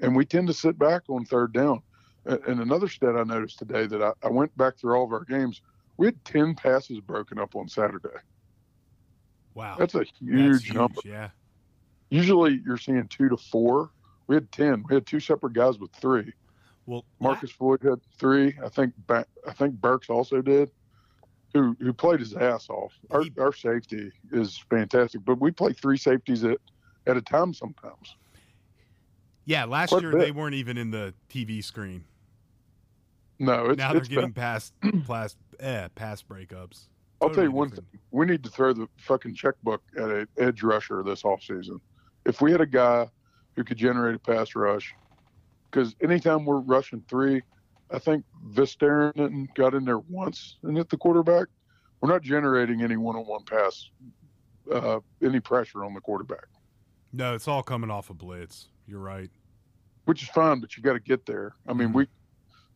and 0.00 0.16
we 0.16 0.24
tend 0.24 0.46
to 0.46 0.54
sit 0.54 0.78
back 0.78 1.02
on 1.08 1.24
third 1.24 1.52
down. 1.52 1.82
And 2.24 2.60
another 2.60 2.88
stat 2.88 3.16
I 3.16 3.24
noticed 3.24 3.58
today 3.58 3.86
that 3.86 4.00
I, 4.00 4.12
I 4.22 4.30
went 4.30 4.56
back 4.56 4.78
through 4.78 4.94
all 4.94 5.04
of 5.04 5.12
our 5.12 5.24
games, 5.24 5.60
we 5.98 6.06
had 6.06 6.24
ten 6.24 6.54
passes 6.54 7.00
broken 7.00 7.38
up 7.38 7.54
on 7.56 7.68
Saturday. 7.68 8.08
Wow, 9.54 9.76
that's 9.78 9.94
a 9.94 10.04
huge, 10.04 10.52
that's 10.52 10.64
huge 10.64 10.74
number. 10.74 11.00
Yeah. 11.04 11.28
Usually 12.10 12.62
you're 12.64 12.78
seeing 12.78 13.06
two 13.08 13.28
to 13.28 13.36
four. 13.36 13.90
We 14.28 14.36
had 14.36 14.50
ten. 14.52 14.84
We 14.88 14.94
had 14.94 15.04
two 15.04 15.20
separate 15.20 15.52
guys 15.52 15.78
with 15.78 15.92
three. 15.92 16.32
Well, 16.86 17.04
Marcis 17.20 17.50
Floyd 17.50 17.82
had 17.82 18.00
three. 18.18 18.56
I 18.64 18.68
think 18.68 18.94
I 19.10 19.24
think 19.52 19.74
Burks 19.74 20.08
also 20.08 20.40
did. 20.40 20.70
Who 21.54 21.76
who 21.80 21.92
played 21.92 22.20
his 22.20 22.34
ass 22.34 22.68
off. 22.68 22.92
Our 23.10 23.22
he, 23.22 23.32
our 23.38 23.52
safety 23.52 24.10
is 24.32 24.58
fantastic, 24.68 25.24
but 25.24 25.40
we 25.40 25.50
play 25.52 25.72
three 25.72 25.96
safeties 25.96 26.44
at 26.44 26.58
at 27.06 27.16
a 27.16 27.22
time 27.22 27.54
sometimes. 27.54 28.16
Yeah, 29.44 29.64
last 29.64 29.90
Quite 29.90 30.02
year 30.02 30.12
they 30.12 30.30
weren't 30.30 30.54
even 30.54 30.76
in 30.76 30.90
the 30.90 31.14
TV 31.28 31.62
screen. 31.62 32.04
No, 33.38 33.72
now 33.72 33.92
they're 33.92 34.02
getting 34.02 34.26
been. 34.26 34.32
past 34.32 34.72
past 35.06 35.36
eh, 35.60 35.88
pass 35.94 36.22
breakups. 36.22 36.88
I'll 37.20 37.30
tell 37.30 37.44
you 37.44 37.52
one 37.52 37.70
thing: 37.70 37.86
we 38.10 38.26
need 38.26 38.42
to 38.44 38.50
throw 38.50 38.72
the 38.72 38.88
fucking 38.98 39.34
checkbook 39.34 39.82
at 39.96 40.10
an 40.10 40.28
edge 40.38 40.62
rusher 40.62 41.02
this 41.02 41.22
offseason. 41.22 41.80
If 42.26 42.40
we 42.40 42.52
had 42.52 42.60
a 42.60 42.66
guy 42.66 43.06
who 43.54 43.64
could 43.64 43.76
generate 43.76 44.16
a 44.16 44.18
pass 44.18 44.54
rush 44.54 44.94
because 45.70 45.94
anytime 46.02 46.44
we're 46.44 46.58
rushing 46.58 47.02
three, 47.08 47.42
I 47.90 47.98
think 47.98 48.24
Visteren 48.50 49.46
got 49.54 49.74
in 49.74 49.84
there 49.84 49.98
once 49.98 50.56
and 50.62 50.76
hit 50.76 50.88
the 50.88 50.96
quarterback. 50.96 51.48
We're 52.00 52.10
not 52.10 52.22
generating 52.22 52.82
any 52.82 52.96
one-on-one 52.96 53.44
pass, 53.44 53.90
uh, 54.72 55.00
any 55.22 55.40
pressure 55.40 55.84
on 55.84 55.94
the 55.94 56.00
quarterback. 56.00 56.46
No, 57.12 57.34
it's 57.34 57.46
all 57.46 57.62
coming 57.62 57.90
off 57.90 58.10
a 58.10 58.12
of 58.12 58.18
blitz. 58.18 58.68
You're 58.86 59.00
right. 59.00 59.30
Which 60.04 60.22
is 60.22 60.28
fine, 60.30 60.60
but 60.60 60.76
you 60.76 60.82
got 60.82 60.94
to 60.94 61.00
get 61.00 61.24
there. 61.24 61.54
I 61.66 61.72
mean, 61.72 61.88
mm-hmm. 61.88 61.98
we, 61.98 62.06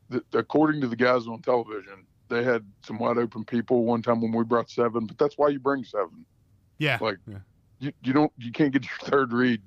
the, 0.08 0.24
according 0.32 0.80
to 0.82 0.88
the 0.88 0.96
guys 0.96 1.26
on 1.26 1.42
television, 1.42 2.06
they 2.28 2.44
had 2.44 2.64
some 2.84 2.98
wide 2.98 3.18
open 3.18 3.44
people 3.44 3.84
one 3.84 4.02
time 4.02 4.20
when 4.20 4.32
we 4.32 4.44
brought 4.44 4.70
seven, 4.70 5.06
but 5.06 5.18
that's 5.18 5.36
why 5.36 5.48
you 5.48 5.58
bring 5.58 5.84
seven. 5.84 6.24
Yeah. 6.78 6.98
Like, 7.00 7.18
yeah. 7.26 7.38
You, 7.80 7.92
you 8.02 8.12
don't, 8.12 8.32
you 8.38 8.52
can't 8.52 8.72
get 8.72 8.84
your 8.84 9.10
third 9.10 9.32
read 9.32 9.62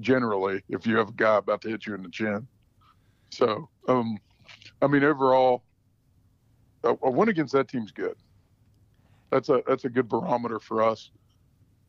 generally 0.00 0.62
if 0.68 0.86
you 0.86 0.96
have 0.96 1.08
a 1.08 1.12
guy 1.12 1.36
about 1.36 1.62
to 1.62 1.68
hit 1.68 1.86
you 1.86 1.94
in 1.94 2.02
the 2.02 2.10
chin. 2.10 2.46
So, 3.30 3.68
um, 3.88 4.18
I 4.82 4.86
mean, 4.86 5.04
overall, 5.04 5.62
a, 6.84 6.94
a 7.02 7.10
win 7.10 7.28
against 7.28 7.52
that 7.52 7.68
team's 7.68 7.92
good. 7.92 8.16
That's 9.30 9.48
a 9.48 9.62
that's 9.66 9.84
a 9.84 9.88
good 9.88 10.08
barometer 10.08 10.58
for 10.58 10.82
us. 10.82 11.10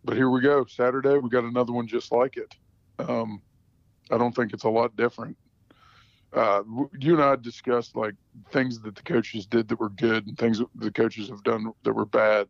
But 0.03 0.15
here 0.15 0.29
we 0.29 0.41
go. 0.41 0.65
Saturday, 0.65 1.17
we 1.17 1.29
got 1.29 1.43
another 1.43 1.73
one 1.73 1.87
just 1.87 2.11
like 2.11 2.37
it. 2.37 2.55
Um, 2.99 3.41
I 4.09 4.17
don't 4.17 4.35
think 4.35 4.53
it's 4.53 4.63
a 4.63 4.69
lot 4.69 4.95
different. 4.95 5.37
Uh, 6.33 6.63
you 6.99 7.13
and 7.13 7.23
I 7.23 7.35
discussed 7.35 7.95
like 7.95 8.15
things 8.51 8.79
that 8.81 8.95
the 8.95 9.01
coaches 9.03 9.45
did 9.45 9.67
that 9.67 9.79
were 9.79 9.89
good 9.89 10.27
and 10.27 10.37
things 10.37 10.59
that 10.59 10.67
the 10.75 10.91
coaches 10.91 11.29
have 11.29 11.43
done 11.43 11.71
that 11.83 11.93
were 11.93 12.05
bad. 12.05 12.47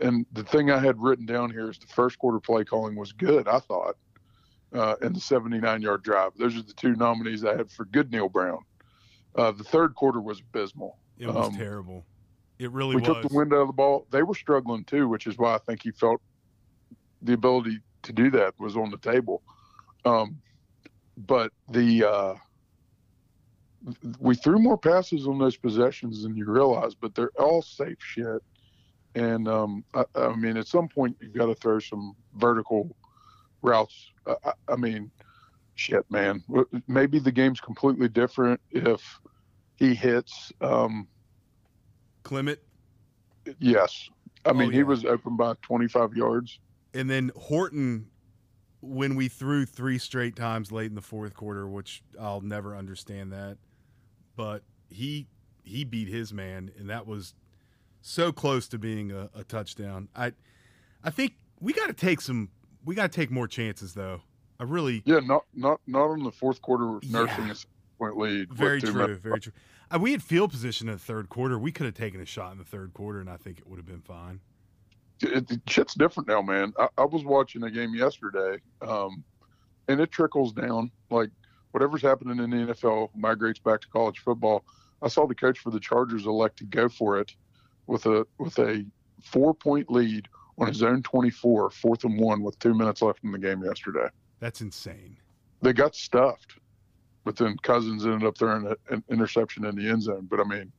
And 0.00 0.26
the 0.32 0.44
thing 0.44 0.70
I 0.70 0.78
had 0.78 1.00
written 1.00 1.26
down 1.26 1.50
here 1.50 1.70
is 1.70 1.78
the 1.78 1.86
first 1.86 2.18
quarter 2.18 2.40
play 2.40 2.64
calling 2.64 2.96
was 2.96 3.12
good. 3.12 3.46
I 3.46 3.58
thought 3.58 3.96
uh, 4.72 4.96
and 5.00 5.14
the 5.14 5.20
79 5.20 5.82
yard 5.82 6.02
drive. 6.02 6.32
Those 6.38 6.56
are 6.56 6.62
the 6.62 6.72
two 6.72 6.94
nominees 6.94 7.44
I 7.44 7.56
had 7.56 7.70
for 7.70 7.84
good 7.86 8.10
Neal 8.12 8.28
Brown. 8.28 8.60
Uh, 9.34 9.52
the 9.52 9.64
third 9.64 9.94
quarter 9.94 10.20
was 10.20 10.40
abysmal. 10.40 10.98
It 11.18 11.26
was 11.26 11.48
um, 11.48 11.56
terrible. 11.56 12.04
It 12.58 12.70
really 12.72 12.96
was. 12.96 13.02
we 13.02 13.08
was. 13.08 13.22
took 13.22 13.30
the 13.30 13.36
wind 13.36 13.52
out 13.52 13.60
of 13.60 13.66
the 13.68 13.72
ball. 13.72 14.06
They 14.10 14.22
were 14.22 14.34
struggling 14.34 14.84
too, 14.84 15.08
which 15.08 15.26
is 15.26 15.38
why 15.38 15.54
I 15.54 15.58
think 15.58 15.82
he 15.82 15.90
felt 15.90 16.20
the 17.22 17.32
ability 17.32 17.80
to 18.02 18.12
do 18.12 18.30
that 18.30 18.54
was 18.58 18.76
on 18.76 18.90
the 18.90 18.98
table. 18.98 19.42
Um, 20.04 20.40
but 21.16 21.52
the 21.70 22.04
uh, 22.04 22.34
we 24.18 24.34
threw 24.34 24.58
more 24.58 24.78
passes 24.78 25.26
on 25.26 25.38
those 25.38 25.56
possessions 25.56 26.22
than 26.22 26.36
you 26.36 26.46
realize, 26.50 26.94
but 26.94 27.14
they're 27.14 27.30
all 27.38 27.62
safe 27.62 27.98
shit. 28.00 28.42
And 29.14 29.48
um, 29.48 29.84
I, 29.94 30.04
I 30.14 30.34
mean, 30.36 30.56
at 30.56 30.66
some 30.66 30.88
point, 30.88 31.16
you've 31.20 31.34
got 31.34 31.46
to 31.46 31.54
throw 31.54 31.78
some 31.78 32.14
vertical 32.36 32.94
routes. 33.62 34.10
I, 34.26 34.52
I 34.68 34.76
mean, 34.76 35.10
shit, 35.78 36.04
man. 36.10 36.42
Maybe 36.86 37.18
the 37.18 37.32
game's 37.32 37.60
completely 37.60 38.08
different 38.08 38.60
if 38.70 39.20
he 39.76 39.94
hits 39.94 40.52
um, 40.60 41.06
Clement. 42.24 42.58
Yes, 43.60 44.10
I 44.44 44.52
mean 44.52 44.68
oh, 44.68 44.70
yeah. 44.70 44.76
he 44.76 44.82
was 44.82 45.04
open 45.04 45.36
by 45.36 45.54
25 45.62 46.14
yards. 46.14 46.58
And 46.92 47.08
then 47.08 47.30
Horton, 47.36 48.08
when 48.80 49.14
we 49.14 49.28
threw 49.28 49.64
three 49.64 49.98
straight 49.98 50.36
times 50.36 50.70
late 50.72 50.86
in 50.86 50.94
the 50.94 51.00
fourth 51.00 51.34
quarter, 51.34 51.66
which 51.66 52.02
I'll 52.20 52.40
never 52.40 52.76
understand 52.76 53.32
that, 53.32 53.56
but 54.36 54.62
he 54.90 55.26
he 55.62 55.84
beat 55.84 56.08
his 56.08 56.32
man, 56.32 56.70
and 56.78 56.90
that 56.90 57.06
was 57.06 57.34
so 58.00 58.32
close 58.32 58.68
to 58.68 58.78
being 58.78 59.12
a, 59.12 59.30
a 59.34 59.44
touchdown. 59.44 60.08
I 60.14 60.32
I 61.02 61.10
think 61.10 61.34
we 61.60 61.72
got 61.72 61.86
to 61.86 61.94
take 61.94 62.20
some 62.20 62.50
we 62.84 62.94
got 62.94 63.12
to 63.12 63.16
take 63.16 63.30
more 63.30 63.48
chances 63.48 63.94
though. 63.94 64.22
I 64.60 64.64
really 64.64 65.02
yeah, 65.04 65.20
not 65.20 65.44
not 65.54 65.80
not 65.86 66.10
on 66.10 66.24
the 66.24 66.32
fourth 66.32 66.60
quarter 66.60 66.98
nursing 67.08 67.46
yeah. 67.46 67.52
a 67.52 67.98
point 67.98 68.16
lead. 68.16 68.52
Very 68.52 68.80
true, 68.80 68.92
minutes. 68.92 69.20
very 69.20 69.40
true. 69.40 69.52
Uh, 69.90 69.98
we 70.00 70.12
had 70.12 70.22
field 70.22 70.50
position 70.50 70.88
in 70.88 70.94
the 70.94 71.00
third 71.00 71.28
quarter. 71.28 71.58
We 71.58 71.72
could 71.72 71.86
have 71.86 71.94
taken 71.94 72.20
a 72.20 72.26
shot 72.26 72.52
in 72.52 72.58
the 72.58 72.64
third 72.64 72.92
quarter, 72.92 73.20
and 73.20 73.30
I 73.30 73.36
think 73.36 73.58
it 73.58 73.66
would 73.66 73.76
have 73.76 73.86
been 73.86 74.02
fine. 74.02 74.40
It, 75.20 75.50
it, 75.50 75.60
shit's 75.66 75.94
different 75.94 76.28
now, 76.28 76.42
man. 76.42 76.72
I, 76.78 76.88
I 76.98 77.04
was 77.04 77.24
watching 77.24 77.62
a 77.64 77.70
game 77.70 77.94
yesterday, 77.94 78.58
um, 78.82 79.24
and 79.88 80.00
it 80.00 80.10
trickles 80.10 80.52
down. 80.52 80.90
Like 81.10 81.30
whatever's 81.70 82.02
happening 82.02 82.38
in 82.38 82.50
the 82.50 82.74
NFL 82.74 83.10
migrates 83.14 83.60
back 83.60 83.80
to 83.82 83.88
college 83.88 84.18
football. 84.18 84.64
I 85.02 85.08
saw 85.08 85.26
the 85.26 85.34
coach 85.34 85.60
for 85.60 85.70
the 85.70 85.80
Chargers 85.80 86.26
elect 86.26 86.58
to 86.58 86.64
go 86.64 86.88
for 86.88 87.20
it 87.20 87.32
with 87.86 88.06
a 88.06 88.26
with 88.38 88.58
a 88.58 88.84
four 89.22 89.54
point 89.54 89.90
lead 89.90 90.28
on 90.58 90.66
his 90.66 90.82
own 90.82 91.02
24, 91.04 91.70
fourth 91.70 92.02
and 92.02 92.18
one 92.18 92.42
with 92.42 92.58
two 92.58 92.74
minutes 92.74 93.02
left 93.02 93.22
in 93.22 93.30
the 93.30 93.38
game 93.38 93.62
yesterday. 93.62 94.08
That's 94.40 94.60
insane. 94.60 95.16
They 95.62 95.72
got 95.72 95.94
stuffed, 95.94 96.54
but 97.24 97.36
then 97.36 97.56
Cousins 97.62 98.04
ended 98.06 98.24
up 98.24 98.38
throwing 98.38 98.66
a- 98.66 98.94
an 98.94 99.02
interception 99.08 99.64
in 99.64 99.74
the 99.76 99.88
end 99.88 100.02
zone. 100.02 100.26
But 100.30 100.40
I 100.40 100.44
mean, 100.44 100.72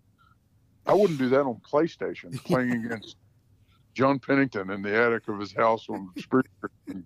I 0.85 0.93
wouldn't 0.93 1.19
do 1.19 1.29
that 1.29 1.41
on 1.41 1.59
PlayStation 1.69 2.33
playing 2.45 2.85
against 2.85 3.17
John 3.93 4.19
Pennington 4.19 4.69
in 4.69 4.81
the 4.81 4.95
attic 4.95 5.27
of 5.27 5.39
his 5.39 5.51
house 5.53 5.87
on 5.89 6.09
Spring 6.17 6.43
in 6.87 7.05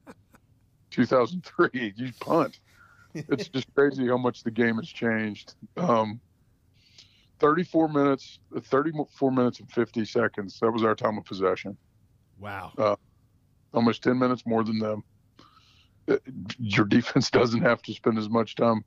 2003. 0.91 1.93
You 1.95 2.11
punt. 2.19 2.59
It's 3.15 3.47
just 3.47 3.67
crazy 3.75 4.07
how 4.07 4.17
much 4.17 4.43
the 4.43 4.51
game 4.51 4.75
has 4.77 4.87
changed. 4.87 5.55
Um, 5.77 6.19
34 7.39 7.89
minutes, 7.89 8.39
34 8.59 9.31
minutes 9.31 9.59
and 9.59 9.71
50 9.71 10.05
seconds. 10.05 10.59
That 10.61 10.71
was 10.71 10.83
our 10.83 10.95
time 10.95 11.17
of 11.17 11.25
possession. 11.25 11.77
Wow. 12.39 12.97
Almost 13.73 14.03
10 14.03 14.17
minutes 14.17 14.43
more 14.45 14.63
than 14.63 14.79
them. 14.79 15.03
Your 16.59 16.85
defense 16.85 17.29
doesn't 17.29 17.61
have 17.61 17.81
to 17.83 17.93
spend 17.93 18.17
as 18.17 18.29
much 18.29 18.55
time 18.55 18.83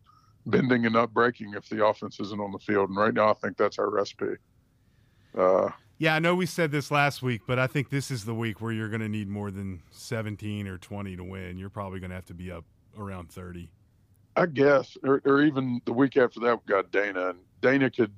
bending 0.46 0.85
and 0.85 0.94
not 0.94 1.12
breaking 1.12 1.54
if 1.54 1.68
the 1.68 1.85
offense 1.85 2.20
isn't 2.20 2.40
on 2.40 2.52
the 2.52 2.58
field. 2.58 2.88
And 2.88 2.99
right 2.99 3.14
now, 3.14 3.30
I 3.30 3.35
think 3.35 3.56
that's 3.56 3.78
our 3.78 3.90
recipe. 3.90 4.37
Uh, 5.37 5.70
Yeah, 5.99 6.14
I 6.14 6.18
know 6.18 6.35
we 6.35 6.46
said 6.46 6.70
this 6.70 6.90
last 6.90 7.23
week, 7.23 7.42
but 7.46 7.58
I 7.58 7.66
think 7.66 7.90
this 7.90 8.11
is 8.11 8.25
the 8.25 8.35
week 8.35 8.61
where 8.61 8.73
you're 8.73 8.88
going 8.88 9.00
to 9.00 9.08
need 9.08 9.28
more 9.28 9.50
than 9.50 9.82
17 9.90 10.68
or 10.68 10.78
20 10.78 11.16
to 11.16 11.25
win. 11.25 11.58
You're 11.58 11.70
probably 11.70 12.00
going 12.00 12.11
to 12.11 12.16
have 12.16 12.26
to 12.26 12.35
be 12.35 12.50
up 12.50 12.64
around 12.99 13.30
30. 13.30 13.70
I 14.37 14.46
guess, 14.46 14.96
or, 15.02 15.23
or 15.25 15.42
even 15.42 15.80
the 15.87 15.94
week 15.94 16.16
after 16.16 16.40
that, 16.40 16.56
we 16.56 16.73
got 16.73 16.92
Dana, 16.92 17.30
and 17.30 17.38
Dana 17.62 17.90
could. 17.90 18.12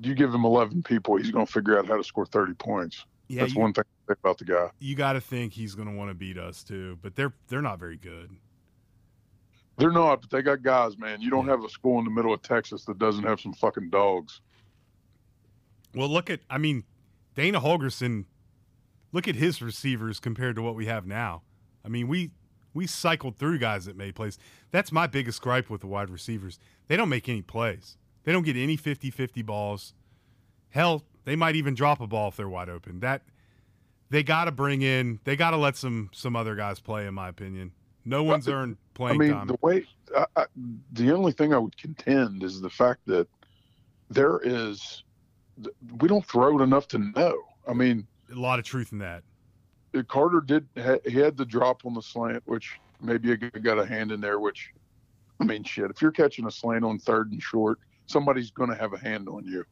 You 0.00 0.16
give 0.16 0.34
him 0.34 0.44
eleven 0.44 0.82
people, 0.82 1.16
he's 1.16 1.30
going 1.30 1.46
to 1.46 1.52
figure 1.52 1.78
out 1.78 1.86
how 1.86 1.96
to 1.96 2.02
score 2.02 2.26
thirty 2.26 2.54
points. 2.54 3.04
Yeah, 3.28 3.42
That's 3.42 3.54
you, 3.54 3.60
one 3.60 3.72
thing 3.74 3.84
about 4.08 4.38
the 4.38 4.44
guy. 4.44 4.70
you 4.80 4.94
got 4.94 5.12
to 5.12 5.20
think 5.20 5.52
he's 5.52 5.74
going 5.74 5.88
to 5.88 5.94
want 5.94 6.10
to 6.10 6.14
beat 6.14 6.38
us 6.38 6.64
too, 6.64 6.98
but 7.02 7.14
they're 7.14 7.32
they're 7.48 7.62
not 7.62 7.78
very 7.78 7.96
good. 7.98 8.30
They're 9.76 9.92
not, 9.92 10.22
but 10.22 10.30
they 10.30 10.42
got 10.42 10.62
guys, 10.62 10.98
man. 10.98 11.20
You 11.20 11.30
don't 11.30 11.46
have 11.46 11.62
a 11.62 11.68
school 11.68 11.98
in 11.98 12.04
the 12.04 12.10
middle 12.10 12.32
of 12.32 12.42
Texas 12.42 12.84
that 12.86 12.98
doesn't 12.98 13.22
have 13.24 13.40
some 13.40 13.52
fucking 13.52 13.90
dogs. 13.90 14.40
Well, 15.94 16.08
look 16.08 16.30
at 16.30 16.40
I 16.50 16.58
mean, 16.58 16.84
Dana 17.34 17.60
Holgorsen. 17.60 18.24
Look 19.12 19.26
at 19.28 19.36
his 19.36 19.62
receivers 19.62 20.20
compared 20.20 20.56
to 20.56 20.62
what 20.62 20.74
we 20.74 20.86
have 20.86 21.06
now. 21.06 21.42
I 21.84 21.88
mean, 21.88 22.08
we 22.08 22.30
we 22.74 22.86
cycled 22.86 23.36
through 23.36 23.58
guys 23.58 23.84
that 23.86 23.96
made 23.96 24.14
plays. 24.14 24.38
That's 24.70 24.92
my 24.92 25.06
biggest 25.06 25.40
gripe 25.40 25.70
with 25.70 25.80
the 25.80 25.86
wide 25.86 26.10
receivers. 26.10 26.58
They 26.88 26.96
don't 26.96 27.08
make 27.08 27.28
any 27.28 27.42
plays. 27.42 27.96
They 28.24 28.32
don't 28.32 28.44
get 28.44 28.56
any 28.56 28.76
50-50 28.76 29.46
balls. 29.46 29.94
Hell, 30.68 31.02
they 31.28 31.36
might 31.36 31.56
even 31.56 31.74
drop 31.74 32.00
a 32.00 32.06
ball 32.06 32.28
if 32.28 32.36
they're 32.36 32.48
wide 32.48 32.68
open. 32.68 33.00
That 33.00 33.22
they 34.10 34.22
got 34.22 34.46
to 34.46 34.52
bring 34.52 34.82
in. 34.82 35.20
They 35.24 35.36
got 35.36 35.50
to 35.50 35.56
let 35.56 35.76
some 35.76 36.10
some 36.12 36.34
other 36.34 36.54
guys 36.54 36.80
play. 36.80 37.06
In 37.06 37.14
my 37.14 37.28
opinion, 37.28 37.72
no 38.04 38.22
one's 38.22 38.48
earned 38.48 38.78
playing 38.94 39.20
I 39.20 39.24
mean, 39.24 39.32
time. 39.32 39.46
the 39.46 39.58
way 39.60 39.86
I, 40.16 40.26
I, 40.36 40.44
the 40.92 41.12
only 41.12 41.32
thing 41.32 41.52
I 41.52 41.58
would 41.58 41.76
contend 41.76 42.42
is 42.42 42.60
the 42.60 42.70
fact 42.70 43.00
that 43.06 43.28
there 44.10 44.40
is 44.42 45.04
we 46.00 46.08
don't 46.08 46.24
throw 46.24 46.58
it 46.58 46.62
enough 46.62 46.88
to 46.88 46.98
know. 46.98 47.42
I 47.66 47.74
mean, 47.74 48.06
a 48.32 48.38
lot 48.38 48.58
of 48.58 48.64
truth 48.64 48.92
in 48.92 48.98
that. 48.98 49.22
Uh, 49.94 50.02
Carter 50.08 50.40
did 50.40 50.66
he 51.04 51.18
had 51.18 51.36
the 51.36 51.44
drop 51.44 51.84
on 51.84 51.94
the 51.94 52.02
slant, 52.02 52.42
which 52.46 52.78
maybe 53.00 53.32
a 53.32 53.36
got 53.36 53.78
a 53.78 53.84
hand 53.84 54.12
in 54.12 54.20
there. 54.20 54.40
Which 54.40 54.72
I 55.40 55.44
mean, 55.44 55.64
shit, 55.64 55.90
if 55.90 56.00
you're 56.00 56.10
catching 56.10 56.46
a 56.46 56.50
slant 56.50 56.84
on 56.84 56.98
third 56.98 57.32
and 57.32 57.42
short, 57.42 57.78
somebody's 58.06 58.50
going 58.50 58.70
to 58.70 58.76
have 58.76 58.94
a 58.94 58.98
hand 58.98 59.28
on 59.28 59.44
you. 59.44 59.64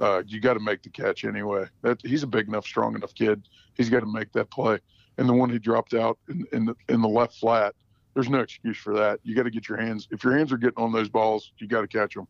Uh, 0.00 0.22
you 0.26 0.40
got 0.40 0.54
to 0.54 0.60
make 0.60 0.82
the 0.82 0.90
catch 0.90 1.24
anyway. 1.24 1.66
That 1.82 2.00
he's 2.02 2.22
a 2.22 2.26
big 2.26 2.48
enough, 2.48 2.66
strong 2.66 2.94
enough 2.94 3.14
kid. 3.14 3.42
He's 3.74 3.90
got 3.90 4.00
to 4.00 4.12
make 4.12 4.32
that 4.32 4.50
play. 4.50 4.78
And 5.18 5.28
the 5.28 5.32
one 5.32 5.50
he 5.50 5.58
dropped 5.58 5.94
out 5.94 6.18
in, 6.28 6.44
in 6.52 6.64
the 6.64 6.74
in 6.88 7.00
the 7.00 7.08
left 7.08 7.34
flat, 7.36 7.74
there's 8.14 8.28
no 8.28 8.40
excuse 8.40 8.76
for 8.76 8.94
that. 8.94 9.20
You 9.22 9.36
got 9.36 9.44
to 9.44 9.50
get 9.50 9.68
your 9.68 9.78
hands. 9.78 10.08
If 10.10 10.24
your 10.24 10.36
hands 10.36 10.52
are 10.52 10.56
getting 10.56 10.82
on 10.82 10.92
those 10.92 11.08
balls, 11.08 11.52
you 11.58 11.68
got 11.68 11.82
to 11.82 11.88
catch 11.88 12.14
them. 12.14 12.26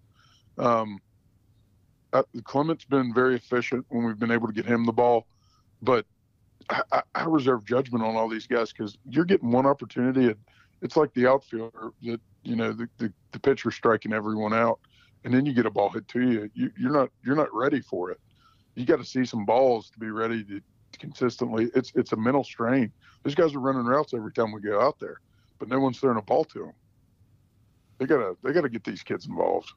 Um, 0.58 1.00
uh, 2.12 2.22
Clement's 2.44 2.84
been 2.84 3.12
very 3.12 3.34
efficient 3.34 3.84
when 3.88 4.04
we've 4.04 4.18
been 4.18 4.30
able 4.30 4.46
to 4.46 4.52
get 4.52 4.64
him 4.64 4.84
the 4.84 4.92
ball, 4.92 5.26
but 5.82 6.06
I, 6.70 7.02
I, 7.14 7.24
reserve 7.24 7.64
judgment 7.64 8.04
on 8.04 8.14
all 8.14 8.28
these 8.28 8.46
guys 8.46 8.72
because 8.72 8.96
you're 9.08 9.24
getting 9.24 9.50
one 9.50 9.66
opportunity. 9.66 10.26
And 10.26 10.36
it's 10.80 10.96
like 10.96 11.12
the 11.14 11.26
outfielder 11.26 11.90
that 12.02 12.20
you 12.44 12.56
know 12.56 12.72
the, 12.72 12.88
the, 12.98 13.12
the 13.32 13.40
pitcher 13.40 13.70
striking 13.70 14.12
everyone 14.12 14.54
out, 14.54 14.78
and 15.24 15.32
then 15.34 15.46
you 15.46 15.52
get 15.54 15.66
a 15.66 15.70
ball 15.70 15.90
hit 15.90 16.06
to 16.08 16.20
you. 16.20 16.50
you 16.54 16.70
you're 16.78 16.92
not 16.92 17.10
you're 17.24 17.36
not 17.36 17.52
ready 17.54 17.80
for 17.80 18.10
it. 18.10 18.20
You 18.74 18.84
got 18.84 18.96
to 18.98 19.04
see 19.04 19.24
some 19.24 19.44
balls 19.44 19.90
to 19.90 19.98
be 19.98 20.10
ready 20.10 20.44
to, 20.44 20.60
consistently. 20.98 21.70
It's 21.74 21.92
it's 21.94 22.12
a 22.12 22.16
mental 22.16 22.44
strain. 22.44 22.92
These 23.24 23.34
guys 23.34 23.54
are 23.54 23.60
running 23.60 23.84
routes 23.84 24.14
every 24.14 24.32
time 24.32 24.52
we 24.52 24.60
go 24.60 24.80
out 24.80 24.98
there, 25.00 25.20
but 25.58 25.68
no 25.68 25.78
one's 25.80 25.98
throwing 25.98 26.18
a 26.18 26.22
ball 26.22 26.44
to 26.46 26.58
them. 26.60 26.72
They 27.98 28.06
gotta 28.06 28.36
they 28.42 28.52
gotta 28.52 28.68
get 28.68 28.84
these 28.84 29.02
kids 29.02 29.26
involved. 29.26 29.72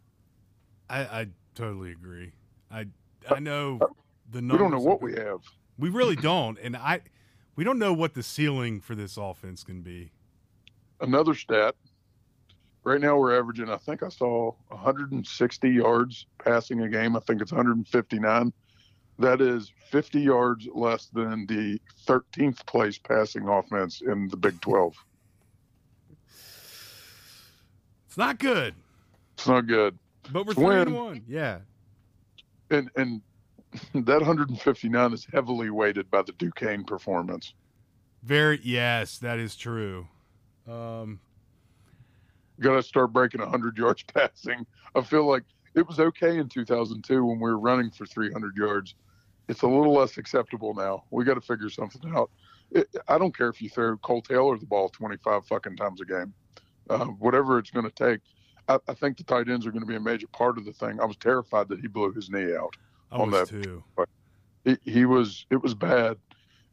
I, 0.89 0.99
I 1.01 1.27
totally 1.55 1.91
agree. 1.91 2.31
I 2.71 2.81
uh, 3.29 3.35
I 3.35 3.39
know 3.39 3.77
uh, 3.81 3.87
the 4.31 4.39
We 4.39 4.47
numbers. 4.47 4.59
don't 4.59 4.71
know 4.71 4.79
what 4.79 5.01
we 5.01 5.13
have. 5.13 5.39
We 5.77 5.89
really 5.89 6.15
don't, 6.15 6.57
and 6.59 6.75
I 6.75 7.01
we 7.55 7.63
don't 7.63 7.79
know 7.79 7.93
what 7.93 8.13
the 8.15 8.23
ceiling 8.23 8.81
for 8.81 8.95
this 8.95 9.17
offense 9.17 9.63
can 9.63 9.81
be. 9.81 10.11
another 11.01 11.35
stat. 11.35 11.75
Right 12.87 13.01
now, 13.01 13.17
we're 13.17 13.37
averaging, 13.37 13.69
I 13.69 13.75
think 13.75 14.01
I 14.01 14.07
saw 14.07 14.53
160 14.69 15.69
yards 15.69 16.25
passing 16.41 16.79
a 16.83 16.87
game. 16.87 17.17
I 17.17 17.19
think 17.19 17.41
it's 17.41 17.51
159. 17.51 18.53
That 19.19 19.41
is 19.41 19.73
50 19.89 20.21
yards 20.21 20.69
less 20.73 21.07
than 21.07 21.45
the 21.47 21.81
13th 22.05 22.65
place 22.65 22.97
passing 22.97 23.45
offense 23.49 23.99
in 23.99 24.29
the 24.29 24.37
Big 24.37 24.61
12. 24.61 24.93
It's 28.07 28.17
not 28.17 28.39
good, 28.39 28.73
It's 29.33 29.47
not 29.49 29.67
good. 29.67 29.99
but 30.31 30.45
we're 30.45 30.53
It's 30.53 30.61
three 30.61 30.75
and 30.77 30.93
win. 30.93 31.03
one. 31.03 31.21
Yeah, 31.27 31.59
And 32.69 32.89
and 32.95 33.21
that 34.05 34.21
159 34.21 35.13
is 35.13 35.27
heavily 35.33 35.71
weighted 35.71 36.09
by 36.09 36.21
the 36.21 36.31
Duquesne 36.31 36.85
performance. 36.85 37.53
very 38.23 38.61
yes, 38.63 39.17
that 39.17 39.39
is 39.39 39.57
true. 39.57 40.07
Um, 40.65 41.19
Got 42.59 42.75
to 42.75 42.83
start 42.83 43.13
breaking 43.13 43.41
100 43.41 43.77
yards 43.77 44.03
passing. 44.13 44.65
I 44.95 45.01
feel 45.01 45.25
like 45.25 45.43
it 45.75 45.87
was 45.87 45.99
okay 45.99 46.37
in 46.39 46.49
2002 46.49 47.23
when 47.23 47.37
we 47.39 47.49
were 47.49 47.59
running 47.59 47.91
for 47.91 48.05
300 48.05 48.55
yards. 48.57 48.95
It's 49.47 49.61
a 49.61 49.67
little 49.67 49.93
less 49.93 50.17
acceptable 50.17 50.73
now. 50.73 51.03
We 51.11 51.23
got 51.23 51.35
to 51.35 51.41
figure 51.41 51.69
something 51.69 52.11
out. 52.15 52.31
It, 52.71 52.87
I 53.07 53.17
don't 53.17 53.35
care 53.35 53.47
if 53.47 53.61
you 53.61 53.69
throw 53.69 53.95
Kole 53.97 54.21
Taylor 54.25 54.57
the 54.57 54.65
ball 54.65 54.89
25 54.89 55.45
fucking 55.45 55.77
times 55.77 56.01
a 56.01 56.05
game, 56.05 56.33
uh, 56.89 57.05
whatever 57.05 57.57
it's 57.59 57.71
going 57.71 57.89
to 57.89 57.91
take. 57.91 58.19
I, 58.67 58.79
I 58.89 58.93
think 58.93 59.17
the 59.17 59.23
tight 59.23 59.47
ends 59.47 59.65
are 59.65 59.71
going 59.71 59.81
to 59.83 59.87
be 59.87 59.95
a 59.95 59.99
major 60.01 60.27
part 60.27 60.57
of 60.57 60.65
the 60.65 60.73
thing. 60.73 60.99
I 60.99 61.05
was 61.05 61.15
terrified 61.15 61.69
that 61.69 61.79
he 61.79 61.87
blew 61.87 62.11
his 62.11 62.29
knee 62.29 62.55
out. 62.55 62.75
I 63.11 63.17
On 63.19 63.31
was 63.31 63.49
that- 63.49 63.63
too. 63.63 63.83
He, 64.65 64.77
he 64.83 65.05
was 65.05 65.45
it 65.49 65.61
was 65.63 65.73
bad. 65.73 66.17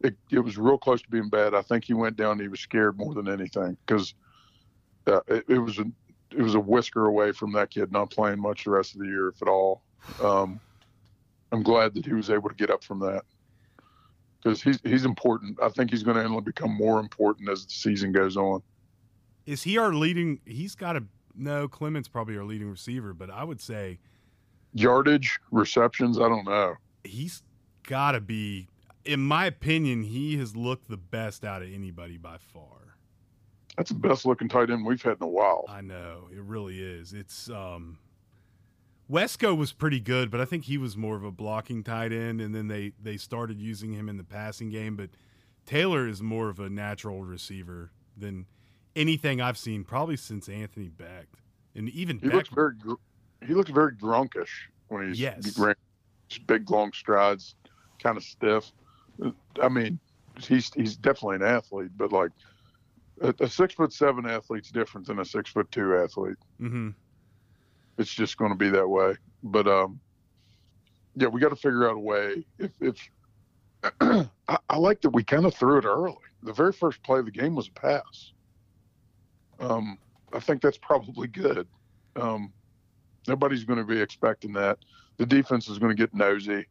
It, 0.00 0.16
it 0.32 0.40
was 0.40 0.58
real 0.58 0.76
close 0.78 1.00
to 1.02 1.08
being 1.10 1.28
bad. 1.28 1.54
I 1.54 1.62
think 1.62 1.84
he 1.84 1.94
went 1.94 2.16
down. 2.16 2.32
And 2.32 2.40
he 2.40 2.48
was 2.48 2.58
scared 2.58 2.98
more 2.98 3.14
than 3.14 3.28
anything 3.28 3.76
because 3.86 4.14
uh, 5.06 5.20
it, 5.28 5.44
it 5.48 5.58
was 5.58 5.78
a 5.78 5.84
it 6.30 6.42
was 6.42 6.54
a 6.54 6.60
whisker 6.60 7.06
away 7.06 7.32
from 7.32 7.52
that 7.52 7.70
kid 7.70 7.92
not 7.92 8.10
playing 8.10 8.40
much 8.40 8.64
the 8.64 8.70
rest 8.70 8.94
of 8.94 9.00
the 9.00 9.06
year, 9.06 9.28
if 9.28 9.40
at 9.40 9.48
all. 9.48 9.82
Um, 10.22 10.60
I'm 11.52 11.62
glad 11.62 11.94
that 11.94 12.04
he 12.04 12.12
was 12.12 12.30
able 12.30 12.48
to 12.48 12.54
get 12.54 12.70
up 12.70 12.82
from 12.82 12.98
that 13.00 13.22
because 14.42 14.62
he's 14.62 14.80
he's 14.82 15.04
important. 15.04 15.58
I 15.62 15.68
think 15.68 15.90
he's 15.90 16.02
going 16.02 16.16
to 16.16 16.24
only 16.24 16.40
become 16.40 16.74
more 16.74 17.00
important 17.00 17.48
as 17.48 17.64
the 17.64 17.72
season 17.72 18.12
goes 18.12 18.36
on. 18.36 18.62
Is 19.46 19.62
he 19.62 19.78
our 19.78 19.94
leading? 19.94 20.40
He's 20.44 20.74
got 20.74 20.96
a 20.96 21.04
no. 21.36 21.68
Clements 21.68 22.08
probably 22.08 22.36
our 22.36 22.44
leading 22.44 22.70
receiver, 22.70 23.14
but 23.14 23.30
I 23.30 23.44
would 23.44 23.60
say 23.60 23.98
Yardage, 24.72 25.38
receptions, 25.50 26.18
I 26.18 26.28
don't 26.28 26.44
know. 26.44 26.74
he's 27.04 27.42
got 27.86 28.12
to 28.12 28.20
be. 28.20 28.68
In 29.04 29.20
my 29.20 29.44
opinion, 29.46 30.02
he 30.02 30.38
has 30.38 30.56
looked 30.56 30.88
the 30.88 30.96
best 30.96 31.44
out 31.44 31.60
of 31.62 31.72
anybody 31.72 32.16
by 32.16 32.38
far. 32.38 32.96
That's 33.76 33.90
the 33.90 33.96
best 33.98 34.24
looking 34.24 34.48
tight 34.48 34.70
end 34.70 34.86
we've 34.86 35.02
had 35.02 35.16
in 35.20 35.22
a 35.22 35.28
while. 35.28 35.64
I 35.68 35.80
know 35.80 36.28
it 36.32 36.42
really 36.42 36.80
is. 36.80 37.12
It's 37.12 37.50
um, 37.50 37.98
Wesco 39.10 39.56
was 39.56 39.72
pretty 39.72 40.00
good, 40.00 40.30
but 40.30 40.40
I 40.40 40.44
think 40.44 40.64
he 40.64 40.78
was 40.78 40.96
more 40.96 41.16
of 41.16 41.24
a 41.24 41.32
blocking 41.32 41.82
tight 41.82 42.12
end, 42.12 42.40
and 42.40 42.54
then 42.54 42.68
they 42.68 42.92
they 43.02 43.16
started 43.16 43.60
using 43.60 43.92
him 43.92 44.08
in 44.08 44.16
the 44.16 44.24
passing 44.24 44.70
game. 44.70 44.96
But 44.96 45.10
Taylor 45.66 46.06
is 46.06 46.22
more 46.22 46.48
of 46.48 46.60
a 46.60 46.70
natural 46.70 47.22
receiver 47.24 47.90
than 48.16 48.46
anything 48.94 49.40
I've 49.40 49.58
seen, 49.58 49.82
probably 49.82 50.16
since 50.16 50.48
Anthony 50.48 50.88
Becht, 50.88 51.26
and 51.74 51.88
even 51.90 52.18
He 52.20 52.28
Becht. 52.28 52.34
looks 52.34 52.48
very 52.50 52.74
gr- 52.76 52.94
he 53.46 53.54
looks 53.54 53.70
very 53.70 53.92
drunkish 53.92 54.50
when 54.88 55.08
he's 55.08 55.20
Yes. 55.20 55.58
ran 55.58 55.74
big 56.46 56.70
long 56.70 56.92
strides, 56.92 57.54
kind 58.02 58.16
of 58.16 58.22
stiff. 58.22 58.72
I 59.60 59.68
mean, 59.68 59.98
he's 60.38 60.72
he's 60.74 60.96
definitely 60.96 61.36
an 61.36 61.42
athlete, 61.42 61.90
but 61.96 62.12
like 62.12 62.30
a, 63.20 63.34
a 63.40 63.48
six 63.48 63.74
foot 63.74 63.92
seven 63.92 64.26
athlete's 64.26 64.70
different 64.70 65.06
than 65.06 65.20
a 65.20 65.24
six 65.24 65.50
foot 65.50 65.70
two 65.70 65.96
athlete. 65.96 66.36
hmm 66.58 66.90
It's 67.98 68.12
just 68.12 68.36
going 68.36 68.50
to 68.50 68.56
be 68.58 68.70
that 68.70 68.88
way. 68.88 69.14
But 69.42 69.66
um, 69.66 70.00
yeah, 71.16 71.28
we 71.28 71.40
got 71.40 71.50
to 71.50 71.56
figure 71.56 71.88
out 71.88 71.96
a 71.96 72.00
way. 72.00 72.44
If 72.58 72.72
if 72.80 72.96
I, 74.48 74.58
I 74.68 74.76
like 74.78 75.00
that 75.02 75.10
we 75.10 75.24
kind 75.24 75.46
of 75.46 75.54
threw 75.54 75.78
it 75.78 75.84
early. 75.84 76.16
The 76.42 76.52
very 76.52 76.72
first 76.72 77.02
play 77.02 77.18
of 77.20 77.26
the 77.26 77.30
game 77.30 77.54
was 77.54 77.68
a 77.68 77.72
pass. 77.72 78.32
Um, 79.60 79.98
I 80.32 80.40
think 80.40 80.62
that's 80.62 80.78
probably 80.78 81.28
good. 81.28 81.68
Um, 82.16 82.52
nobody's 83.28 83.64
going 83.64 83.78
to 83.78 83.84
be 83.84 84.00
expecting 84.00 84.52
that. 84.54 84.78
The 85.18 85.26
defense 85.26 85.68
is 85.68 85.78
going 85.78 85.94
to 85.94 86.00
get 86.00 86.12
nosy, 86.12 86.66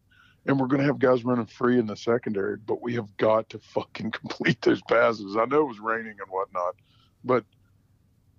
and 0.46 0.60
we're 0.60 0.68
going 0.68 0.82
to 0.82 0.88
have 0.88 1.00
guys 1.00 1.24
running 1.24 1.46
free 1.46 1.80
in 1.80 1.88
the 1.88 1.96
secondary. 1.96 2.58
But 2.58 2.82
we 2.82 2.96
have 2.96 3.16
got 3.18 3.50
to 3.50 3.60
fucking 3.60 4.12
complete 4.12 4.62
those 4.62 4.82
passes. 4.84 5.38
I 5.38 5.46
know 5.46 5.62
it 5.62 5.68
was 5.68 5.80
raining 5.80 6.18
and 6.20 6.30
whatnot, 6.30 6.76
but 7.24 7.46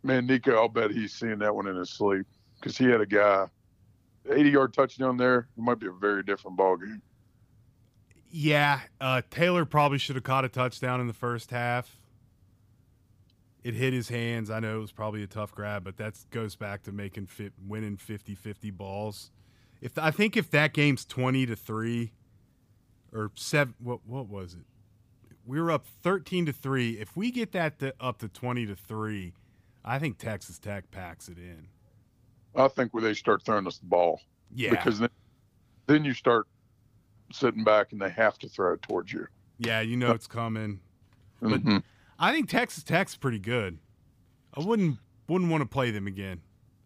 man, 0.03 0.29
Nicco, 0.29 0.55
I'll 0.55 0.69
bet 0.69 0.91
he's 0.91 1.13
seeing 1.13 1.39
that 1.39 1.55
one 1.55 1.67
in 1.67 1.77
his 1.77 1.91
sleep 1.91 2.27
because 2.61 2.77
he 2.77 2.85
had 2.85 3.01
a 3.01 3.07
guy, 3.07 3.47
80 4.31 4.51
yard 4.51 4.75
touchdown 4.75 5.17
there. 5.17 5.49
It 5.57 5.63
might 5.63 5.81
be 5.81 5.87
a 5.87 5.93
very 5.93 6.23
different 6.23 6.57
ball 6.57 6.77
game. 6.77 7.03
Yeah, 8.31 8.81
uh, 9.01 9.23
Taylor 9.31 9.65
probably 9.65 9.99
should 9.99 10.17
have 10.17 10.25
caught 10.25 10.45
a 10.45 10.49
touchdown 10.49 11.01
in 11.01 11.07
the 11.07 11.13
first 11.13 11.53
half. 11.53 12.01
It 13.63 13.75
hit 13.75 13.93
his 13.93 14.09
hands. 14.09 14.51
I 14.51 14.61
know 14.61 14.79
it 14.79 14.81
was 14.81 14.93
probably 14.93 15.23
a 15.23 15.27
tough 15.27 15.55
grab, 15.55 15.85
but 15.85 15.97
that 15.99 16.17
goes 16.31 16.57
back 16.57 16.83
to 16.83 16.93
making 16.93 17.29
fit, 17.29 17.53
winning 17.67 17.97
50-50 17.97 18.77
balls. 18.77 19.31
If 19.85 19.99
I 19.99 20.11
think 20.11 20.35
if 20.35 20.51
that 20.51 20.73
game's 20.73 21.05
20 21.05 21.45
to 21.45 21.55
3 21.55 22.11
or 23.13 23.31
7 23.35 23.75
what 23.79 24.01
what 24.07 24.29
was 24.29 24.55
it? 24.55 24.65
We 25.47 25.61
were 25.61 25.71
up 25.71 25.85
13 26.03 26.47
to 26.47 26.55
3. 26.55 26.93
If 26.93 27.15
we 27.19 27.31
get 27.31 27.53
that 27.53 27.79
to, 27.81 27.95
up 28.01 28.17
to 28.21 28.29
20 28.29 28.65
to 28.65 28.75
3, 28.75 29.35
I 29.85 29.99
think 29.99 30.17
Texas 30.17 30.59
Tech 30.59 30.91
packs 30.91 31.29
it 31.29 31.37
in. 31.37 31.69
I 32.57 32.69
think 32.69 32.95
where 32.95 33.03
they 33.03 33.13
start 33.13 33.43
throwing 33.43 33.67
us 33.67 33.77
the 33.77 33.85
ball. 33.85 34.23
Yeah. 34.55 34.71
Because 34.71 35.01
then, 35.01 35.11
then 35.87 36.03
you 36.03 36.15
start 36.15 36.47
sitting 37.31 37.63
back 37.63 37.93
and 37.93 38.01
they 38.01 38.09
have 38.09 38.39
to 38.39 38.49
throw 38.49 38.73
it 38.73 38.81
towards 38.81 39.13
you. 39.13 39.27
Yeah, 39.59 39.83
you 39.83 39.99
know 39.99 40.13
it's 40.13 40.27
coming. 40.27 40.81
But 41.43 41.63
Mhm. 41.63 41.83
I 42.19 42.33
think 42.33 42.49
Texas 42.49 42.83
Tech's 42.85 43.17
pretty 43.17 43.39
good. 43.39 43.77
I 44.55 44.61
wouldn't 44.63 44.99
wouldn't 45.29 45.51
want 45.51 45.61
to 45.61 45.69
play 45.69 45.91
them 45.91 46.07
again. 46.07 46.41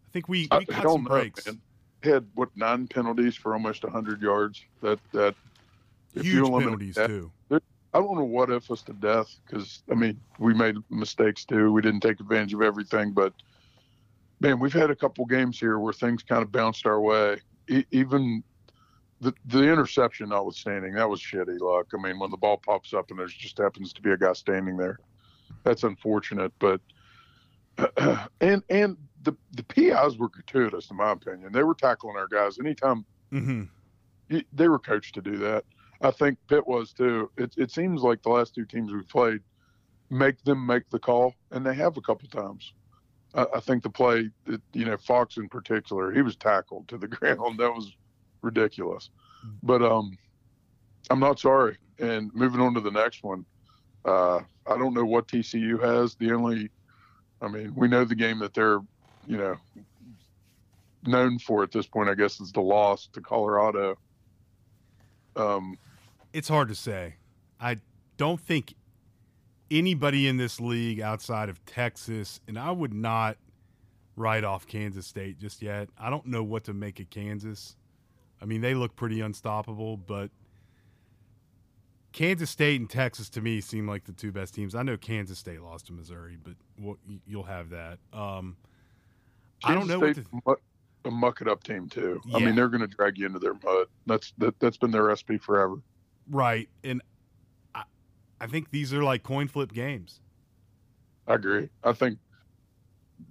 I 0.05 0.09
think 0.11 0.27
we, 0.27 0.49
we 0.51 0.57
I 0.57 0.65
cut 0.65 0.83
some 0.83 1.03
know, 1.05 1.09
breaks. 1.09 1.45
man. 1.45 1.61
Had 2.03 2.27
what 2.35 2.49
nine 2.55 2.87
penalties 2.87 3.35
for 3.35 3.53
almost 3.53 3.83
hundred 3.83 4.21
yards. 4.21 4.63
That 4.81 4.99
that 5.11 5.35
if 6.15 6.23
Huge 6.23 6.47
penalties 6.49 6.95
that- 6.95 7.07
too. 7.07 7.31
I 7.91 7.97
don't 7.97 8.07
want 8.07 8.19
to 8.19 8.25
what 8.25 8.51
if 8.51 8.69
us 8.69 8.83
to 8.83 8.93
death 8.93 9.35
because 9.45 9.81
I 9.91 9.95
mean 9.95 10.19
we 10.37 10.53
made 10.53 10.75
mistakes 10.89 11.43
too. 11.43 11.71
We 11.71 11.81
didn't 11.81 12.01
take 12.01 12.19
advantage 12.19 12.53
of 12.53 12.61
everything, 12.61 13.13
but 13.13 13.33
man, 14.39 14.59
we've 14.59 14.73
had 14.73 14.91
a 14.91 14.95
couple 14.95 15.25
games 15.25 15.59
here 15.59 15.79
where 15.79 15.93
things 15.93 16.23
kind 16.23 16.43
of 16.43 16.51
bounced 16.51 16.85
our 16.85 17.01
way. 17.01 17.39
E- 17.67 17.85
even 17.91 18.43
the 19.21 19.33
the 19.45 19.63
interception 19.63 20.29
notwithstanding, 20.29 20.93
that 20.93 21.09
was 21.09 21.19
shitty 21.19 21.59
luck. 21.59 21.87
I 21.93 22.01
mean, 22.01 22.19
when 22.19 22.31
the 22.31 22.37
ball 22.37 22.61
pops 22.63 22.93
up 22.93 23.09
and 23.09 23.19
there's 23.19 23.33
just 23.33 23.57
happens 23.57 23.91
to 23.93 24.01
be 24.01 24.11
a 24.11 24.17
guy 24.17 24.33
standing 24.33 24.77
there, 24.77 24.99
that's 25.63 25.83
unfortunate. 25.83 26.53
But 26.59 26.81
and 28.39 28.63
and 28.69 28.97
the 30.07 30.17
were 30.17 30.29
gratuitous 30.29 30.89
in 30.89 30.97
my 30.97 31.11
opinion. 31.11 31.51
They 31.51 31.63
were 31.63 31.75
tackling 31.75 32.17
our 32.17 32.27
guys 32.27 32.59
anytime 32.59 33.05
hmm 33.31 33.63
y- 34.29 34.45
they 34.53 34.67
were 34.67 34.79
coached 34.79 35.15
to 35.15 35.21
do 35.21 35.37
that. 35.37 35.65
I 36.01 36.11
think 36.11 36.37
Pitt 36.47 36.65
was 36.67 36.93
too. 36.93 37.31
It, 37.37 37.53
it 37.57 37.71
seems 37.71 38.01
like 38.01 38.21
the 38.21 38.29
last 38.29 38.55
two 38.55 38.65
teams 38.65 38.93
we've 38.93 39.07
played 39.09 39.41
make 40.09 40.41
them 40.43 40.65
make 40.65 40.89
the 40.89 40.99
call, 40.99 41.35
and 41.51 41.65
they 41.65 41.73
have 41.75 41.97
a 41.97 42.01
couple 42.01 42.27
times. 42.29 42.73
I, 43.33 43.45
I 43.55 43.59
think 43.59 43.83
the 43.83 43.89
play, 43.89 44.29
that, 44.45 44.61
you 44.73 44.85
know, 44.85 44.97
Fox 44.97 45.37
in 45.37 45.49
particular, 45.49 46.11
he 46.11 46.21
was 46.21 46.35
tackled 46.37 46.87
to 46.89 46.97
the 46.97 47.07
ground. 47.07 47.59
That 47.59 47.73
was 47.73 47.91
ridiculous. 48.41 49.09
But 49.63 49.81
um, 49.83 50.17
I'm 51.09 51.19
not 51.19 51.39
sorry. 51.39 51.77
And 51.99 52.31
moving 52.33 52.61
on 52.61 52.73
to 52.75 52.81
the 52.81 52.91
next 52.91 53.23
one, 53.23 53.45
uh, 54.05 54.39
I 54.65 54.77
don't 54.77 54.93
know 54.93 55.05
what 55.05 55.27
TCU 55.27 55.81
has. 55.81 56.15
The 56.15 56.31
only, 56.33 56.71
I 57.41 57.49
mean, 57.49 57.73
we 57.75 57.87
know 57.87 58.05
the 58.05 58.15
game 58.15 58.39
that 58.39 58.53
they're, 58.53 58.79
you 59.25 59.37
know, 59.37 59.55
known 61.05 61.39
for 61.39 61.63
at 61.63 61.71
this 61.71 61.87
point. 61.87 62.09
I 62.09 62.15
guess 62.15 62.39
is 62.39 62.51
the 62.51 62.61
loss 62.61 63.07
to 63.13 63.21
Colorado. 63.21 63.97
Um, 65.35 65.77
It's 66.33 66.47
hard 66.49 66.67
to 66.69 66.75
say. 66.75 67.15
I 67.59 67.77
don't 68.17 68.39
think 68.39 68.75
anybody 69.71 70.27
in 70.27 70.37
this 70.37 70.59
league 70.59 70.99
outside 70.99 71.49
of 71.49 71.63
Texas, 71.65 72.39
and 72.47 72.57
I 72.57 72.71
would 72.71 72.93
not 72.93 73.37
write 74.15 74.43
off 74.43 74.67
Kansas 74.67 75.05
State 75.07 75.39
just 75.39 75.61
yet. 75.61 75.89
I 75.97 76.09
don't 76.09 76.25
know 76.25 76.43
what 76.43 76.65
to 76.65 76.73
make 76.73 76.99
of 76.99 77.09
Kansas. 77.09 77.75
I 78.41 78.45
mean, 78.45 78.61
they 78.61 78.73
look 78.73 78.95
pretty 78.95 79.21
unstoppable, 79.21 79.97
but 79.97 80.29
Kansas 82.11 82.49
State 82.49 82.79
and 82.81 82.89
Texas 82.89 83.29
to 83.29 83.41
me 83.41 83.61
seem 83.61 83.87
like 83.87 84.05
the 84.05 84.11
two 84.11 84.31
best 84.31 84.53
teams. 84.55 84.75
I 84.75 84.81
know 84.83 84.97
Kansas 84.97 85.37
State 85.39 85.61
lost 85.61 85.87
to 85.87 85.93
Missouri, 85.93 86.37
but 86.41 86.55
you'll 87.27 87.43
have 87.43 87.69
that. 87.69 87.99
Um, 88.11 88.57
I 89.63 89.73
don't 89.75 89.87
know 89.87 89.99
what 89.99 90.15
to- 90.15 90.57
a 91.09 91.15
muck 91.15 91.41
it 91.41 91.47
up 91.47 91.63
team 91.63 91.89
too. 91.89 92.21
I 92.33 92.39
mean, 92.39 92.55
they're 92.55 92.69
going 92.69 92.81
to 92.81 92.87
drag 92.87 93.17
you 93.17 93.25
into 93.25 93.39
their 93.39 93.55
mud. 93.63 93.87
That's 94.05 94.33
that, 94.37 94.59
that's 94.59 94.77
been 94.77 94.91
their 94.91 95.03
recipe 95.03 95.37
forever. 95.37 95.75
right, 96.29 96.69
and 96.83 97.01
I, 97.75 97.83
I 98.39 98.47
think 98.47 98.71
these 98.71 98.93
are 98.93 99.03
like 99.03 99.23
coin 99.23 99.47
flip 99.47 99.73
games. 99.73 100.21
I 101.27 101.35
agree. 101.35 101.69
I 101.83 101.93
think 101.93 102.17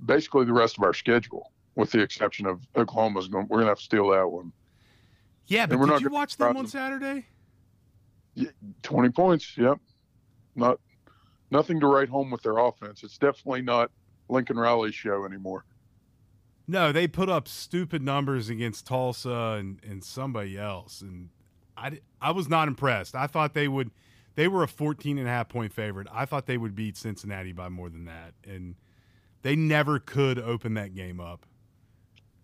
basically 0.04 0.44
the 0.44 0.52
rest 0.52 0.78
of 0.78 0.84
our 0.84 0.94
schedule, 0.94 1.52
with 1.74 1.90
the 1.90 2.00
exception 2.00 2.46
of 2.46 2.60
Oklahoma's 2.76 3.28
going, 3.28 3.46
we're 3.48 3.58
going 3.58 3.66
to 3.66 3.70
have 3.70 3.78
to 3.78 3.84
steal 3.84 4.10
that 4.10 4.30
one. 4.30 4.52
Yeah, 5.46 5.66
but 5.66 5.78
we're 5.78 5.86
did 5.86 5.92
not 5.92 6.00
you 6.02 6.10
watch 6.10 6.36
them 6.36 6.56
on 6.56 6.66
Saturday? 6.66 7.26
Twenty 8.82 9.08
points. 9.08 9.56
Yep. 9.56 9.78
Not 10.54 10.78
nothing 11.50 11.80
to 11.80 11.86
write 11.86 12.08
home 12.08 12.30
with 12.30 12.42
their 12.42 12.58
offense. 12.58 13.02
It's 13.02 13.18
definitely 13.18 13.62
not 13.62 13.90
Lincoln 14.28 14.58
Riley's 14.58 14.94
show 14.94 15.24
anymore. 15.24 15.64
No, 16.70 16.92
they 16.92 17.08
put 17.08 17.30
up 17.30 17.48
stupid 17.48 18.02
numbers 18.02 18.50
against 18.50 18.86
Tulsa 18.86 19.56
and, 19.58 19.80
and 19.82 20.04
somebody 20.04 20.58
else, 20.58 21.00
and 21.00 21.30
I, 21.78 22.00
I 22.20 22.30
was 22.32 22.46
not 22.46 22.68
impressed. 22.68 23.14
I 23.14 23.26
thought 23.26 23.54
they 23.54 23.68
would. 23.68 23.90
They 24.34 24.46
were 24.46 24.62
a 24.62 24.68
14 24.68 25.18
and 25.18 25.26
a 25.26 25.30
half 25.30 25.48
point 25.48 25.72
favorite. 25.72 26.06
I 26.12 26.26
thought 26.26 26.46
they 26.46 26.58
would 26.58 26.74
beat 26.74 26.96
Cincinnati 26.96 27.52
by 27.52 27.70
more 27.70 27.88
than 27.88 28.04
that, 28.04 28.34
and 28.46 28.76
they 29.42 29.56
never 29.56 29.98
could 29.98 30.38
open 30.38 30.74
that 30.74 30.94
game 30.94 31.18
up. 31.20 31.46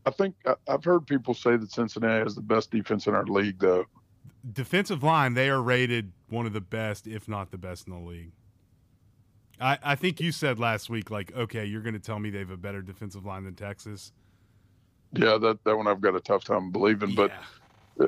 I 0.06 0.10
think 0.10 0.34
I've 0.68 0.84
heard 0.84 1.06
people 1.06 1.34
say 1.34 1.56
that 1.56 1.70
Cincinnati 1.70 2.24
has 2.24 2.34
the 2.34 2.40
best 2.40 2.70
defense 2.70 3.06
in 3.06 3.14
our 3.14 3.24
league, 3.24 3.58
though. 3.58 3.84
Defensive 4.50 5.02
line, 5.02 5.34
they 5.34 5.48
are 5.50 5.62
rated 5.62 6.12
one 6.28 6.46
of 6.46 6.52
the 6.52 6.60
best, 6.60 7.06
if 7.06 7.28
not 7.28 7.50
the 7.50 7.58
best 7.58 7.86
in 7.86 7.92
the 7.92 7.98
league. 7.98 8.32
I, 9.60 9.78
I 9.82 9.94
think 9.94 10.20
you 10.20 10.32
said 10.32 10.58
last 10.58 10.90
week, 10.90 11.10
like, 11.10 11.32
okay, 11.34 11.64
you're 11.64 11.80
going 11.80 11.94
to 11.94 12.00
tell 12.00 12.18
me 12.18 12.30
they 12.30 12.40
have 12.40 12.50
a 12.50 12.56
better 12.56 12.82
defensive 12.82 13.24
line 13.24 13.44
than 13.44 13.54
Texas. 13.54 14.12
Yeah, 15.12 15.38
that 15.38 15.62
that 15.64 15.76
one 15.76 15.86
I've 15.86 16.00
got 16.00 16.16
a 16.16 16.20
tough 16.20 16.44
time 16.44 16.72
believing, 16.72 17.14
but 17.14 17.32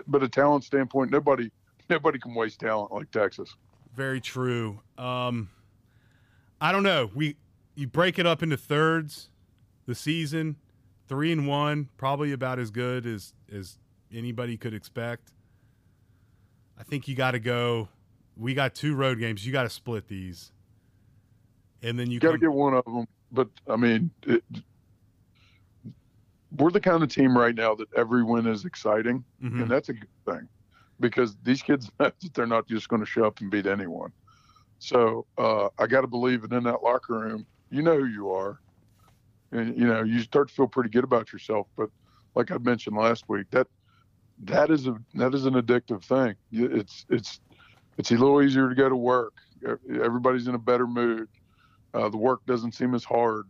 but 0.09 0.23
a 0.23 0.29
talent 0.29 0.65
standpoint, 0.65 1.11
nobody 1.11 1.51
nobody 1.89 2.19
can 2.19 2.35
waste 2.35 2.61
talent 2.61 2.93
like 2.93 3.11
Texas. 3.11 3.55
Very 3.95 4.21
true. 4.21 4.81
Um, 4.99 5.49
I 6.61 6.73
don't 6.73 6.83
know. 6.83 7.11
We 7.15 7.37
you 7.77 7.87
break 7.87 8.19
it 8.19 8.27
up 8.27 8.43
into 8.43 8.57
thirds. 8.57 9.29
The 9.87 9.95
season, 9.95 10.57
three 11.07 11.31
and 11.31 11.47
one, 11.47 11.91
probably 11.97 12.33
about 12.33 12.59
as 12.59 12.73
good 12.73 13.07
as 13.07 13.35
as 13.53 13.79
anybody 14.13 14.57
could 14.57 14.75
expect. 14.75 15.33
I 16.79 16.83
think 16.83 17.07
you 17.07 17.15
got 17.15 17.33
to 17.33 17.39
go. 17.39 17.89
We 18.37 18.53
got 18.53 18.75
two 18.75 18.97
road 18.97 19.21
games. 19.21 19.47
You 19.47 19.53
got 19.53 19.63
to 19.63 19.71
split 19.71 20.09
these, 20.09 20.51
and 21.83 21.99
then 21.99 22.11
you 22.11 22.21
got 22.21 22.33
to 22.33 22.39
get 22.39 22.53
one 22.53 22.75
of 22.75 22.85
them. 22.85 23.07
But 23.33 23.49
I 23.69 23.77
mean, 23.77 24.11
it, 24.27 24.43
we're 26.57 26.71
the 26.71 26.81
kind 26.81 27.03
of 27.03 27.09
team 27.09 27.37
right 27.37 27.55
now 27.55 27.75
that 27.75 27.89
every 27.97 28.23
win 28.23 28.47
is 28.47 28.65
exciting, 28.65 29.25
Mhm. 29.43 29.62
and 29.62 29.71
that's 29.71 29.89
a 29.89 29.95
good 29.95 30.09
thing 30.27 30.49
because 31.01 31.37
these 31.43 31.62
kids 31.62 31.91
know 31.99 32.11
that 32.23 32.35
they're 32.35 32.47
not 32.47 32.69
just 32.69 32.89
going 32.89 33.01
to 33.01 33.07
show 33.07 33.25
up 33.25 33.41
and 33.41 33.51
beat 33.51 33.67
anyone. 33.67 34.12
So 34.79 35.27
uh, 35.39 35.69
I 35.79 35.87
got 35.87 36.03
to 36.03 36.07
believe 36.07 36.43
that 36.43 36.53
in 36.53 36.65
that 36.65 36.83
locker 36.83 37.15
room, 37.19 37.47
you 37.71 37.83
know 37.83 37.99
who 37.99 38.07
you 38.07 38.31
are, 38.31 38.61
and 39.53 39.77
you 39.77 39.87
know 39.87 40.03
you 40.03 40.21
start 40.21 40.49
to 40.49 40.55
feel 40.55 40.69
pretty 40.69 40.91
good 40.91 41.05
about 41.05 41.33
yourself. 41.33 41.67
But 41.77 41.91
like 42.35 42.51
I 42.51 42.59
mentioned 42.59 42.97
last 42.97 43.25
week, 43.29 43.47
that 43.51 43.67
that 44.45 44.71
is 44.71 44.87
a 44.87 44.97
that 45.15 45.35
is 45.35 45.47
an 45.47 45.55
addictive 45.55 46.05
thing. 46.05 46.37
It's 46.53 47.05
it's 47.09 47.41
it's 47.99 48.11
a 48.11 48.15
little 48.15 48.43
easier 48.43 48.69
to 48.69 48.75
go 48.75 48.89
to 48.89 48.97
work. 48.97 49.33
Everybody's 49.91 50.47
in 50.47 50.55
a 50.55 50.59
better 50.59 50.87
mood. 50.87 51.29
Uh, 51.94 52.09
the 52.09 52.16
work 52.16 52.44
doesn't 52.46 52.72
seem 52.72 52.94
as 52.94 53.05
hard. 53.05 53.46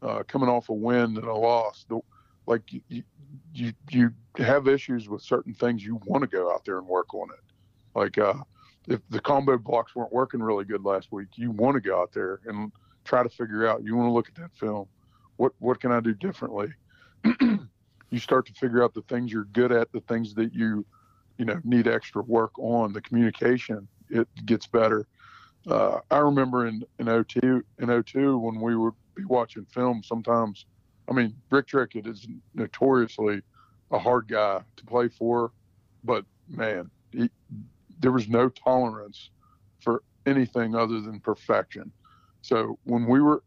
Uh, 0.00 0.22
coming 0.28 0.48
off 0.48 0.68
a 0.68 0.72
win 0.72 1.16
and 1.16 1.24
a 1.24 1.34
loss, 1.34 1.84
the, 1.88 1.98
like 2.46 2.62
you, 2.88 3.02
you 3.52 3.72
you 3.90 4.10
have 4.36 4.68
issues 4.68 5.08
with 5.08 5.22
certain 5.22 5.52
things. 5.52 5.84
You 5.84 6.00
want 6.06 6.22
to 6.22 6.28
go 6.28 6.52
out 6.52 6.64
there 6.64 6.78
and 6.78 6.86
work 6.86 7.12
on 7.14 7.28
it. 7.30 7.40
Like 7.94 8.16
uh, 8.16 8.34
if 8.86 9.00
the 9.10 9.20
combo 9.20 9.58
blocks 9.58 9.94
weren't 9.94 10.12
working 10.12 10.40
really 10.40 10.64
good 10.64 10.84
last 10.84 11.10
week, 11.10 11.28
you 11.34 11.50
want 11.50 11.74
to 11.74 11.80
go 11.80 12.00
out 12.00 12.12
there 12.12 12.40
and 12.46 12.70
try 13.04 13.22
to 13.22 13.28
figure 13.28 13.66
out. 13.66 13.82
You 13.82 13.96
want 13.96 14.08
to 14.08 14.12
look 14.12 14.28
at 14.28 14.34
that 14.36 14.54
film. 14.54 14.86
What 15.36 15.52
what 15.58 15.80
can 15.80 15.92
I 15.92 16.00
do 16.00 16.14
differently? 16.14 16.68
you 17.40 18.18
start 18.18 18.46
to 18.46 18.52
figure 18.54 18.82
out 18.82 18.94
the 18.94 19.02
things 19.02 19.32
you're 19.32 19.44
good 19.44 19.72
at, 19.72 19.90
the 19.92 20.00
things 20.00 20.34
that 20.34 20.54
you 20.54 20.86
you 21.38 21.44
know 21.44 21.60
need 21.64 21.86
extra 21.86 22.22
work 22.22 22.52
on 22.58 22.92
the 22.92 23.00
communication, 23.00 23.88
it 24.10 24.28
gets 24.46 24.66
better. 24.66 25.06
Uh, 25.68 26.00
I 26.10 26.18
remember 26.18 26.66
in 26.66 26.82
in 26.98 27.06
02 27.06 27.62
in 27.78 28.02
02 28.02 28.38
when 28.38 28.60
we 28.60 28.74
would 28.74 28.94
be 29.14 29.24
watching 29.24 29.66
film 29.66 30.02
sometimes. 30.02 30.64
I 31.08 31.12
mean, 31.12 31.34
Rick 31.50 31.68
Trickett 31.68 32.06
is 32.06 32.26
notoriously 32.54 33.42
a 33.90 33.98
hard 33.98 34.28
guy 34.28 34.60
to 34.76 34.84
play 34.84 35.08
for, 35.08 35.52
but 36.04 36.24
man, 36.48 36.90
he, 37.12 37.30
there 38.00 38.12
was 38.12 38.28
no 38.28 38.48
tolerance 38.48 39.30
for 39.80 40.02
anything 40.26 40.74
other 40.74 41.00
than 41.00 41.20
perfection. 41.20 41.90
So 42.42 42.78
when 42.84 43.06
we 43.06 43.20
were 43.20 43.42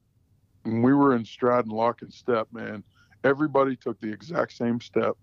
when 0.63 0.83
we 0.83 0.93
were 0.93 1.15
in 1.15 1.25
stride 1.25 1.65
and 1.65 1.73
lock 1.73 2.03
and 2.03 2.13
step, 2.13 2.47
man, 2.51 2.83
everybody 3.23 3.75
took 3.75 3.99
the 3.99 4.11
exact 4.11 4.53
same 4.53 4.79
step, 4.79 5.17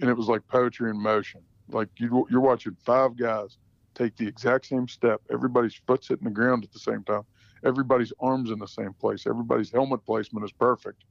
and 0.00 0.08
it 0.08 0.14
was 0.14 0.28
like 0.28 0.46
poetry 0.46 0.90
in 0.90 1.00
motion. 1.00 1.40
Like 1.68 1.88
you, 1.96 2.26
you're 2.30 2.40
watching 2.40 2.76
five 2.84 3.16
guys 3.16 3.58
take 3.96 4.16
the 4.16 4.26
exact 4.26 4.66
same 4.66 4.86
step. 4.88 5.20
Everybody's 5.32 5.80
foot's 5.86 6.08
hitting 6.08 6.24
the 6.24 6.30
ground 6.30 6.64
at 6.64 6.72
the 6.72 6.78
same 6.78 7.02
time. 7.04 7.22
Everybody's 7.64 8.12
arms 8.20 8.50
in 8.50 8.58
the 8.58 8.68
same 8.68 8.92
place. 8.92 9.26
Everybody's 9.26 9.72
helmet 9.72 10.04
placement 10.04 10.44
is 10.44 10.52
perfect, 10.52 11.04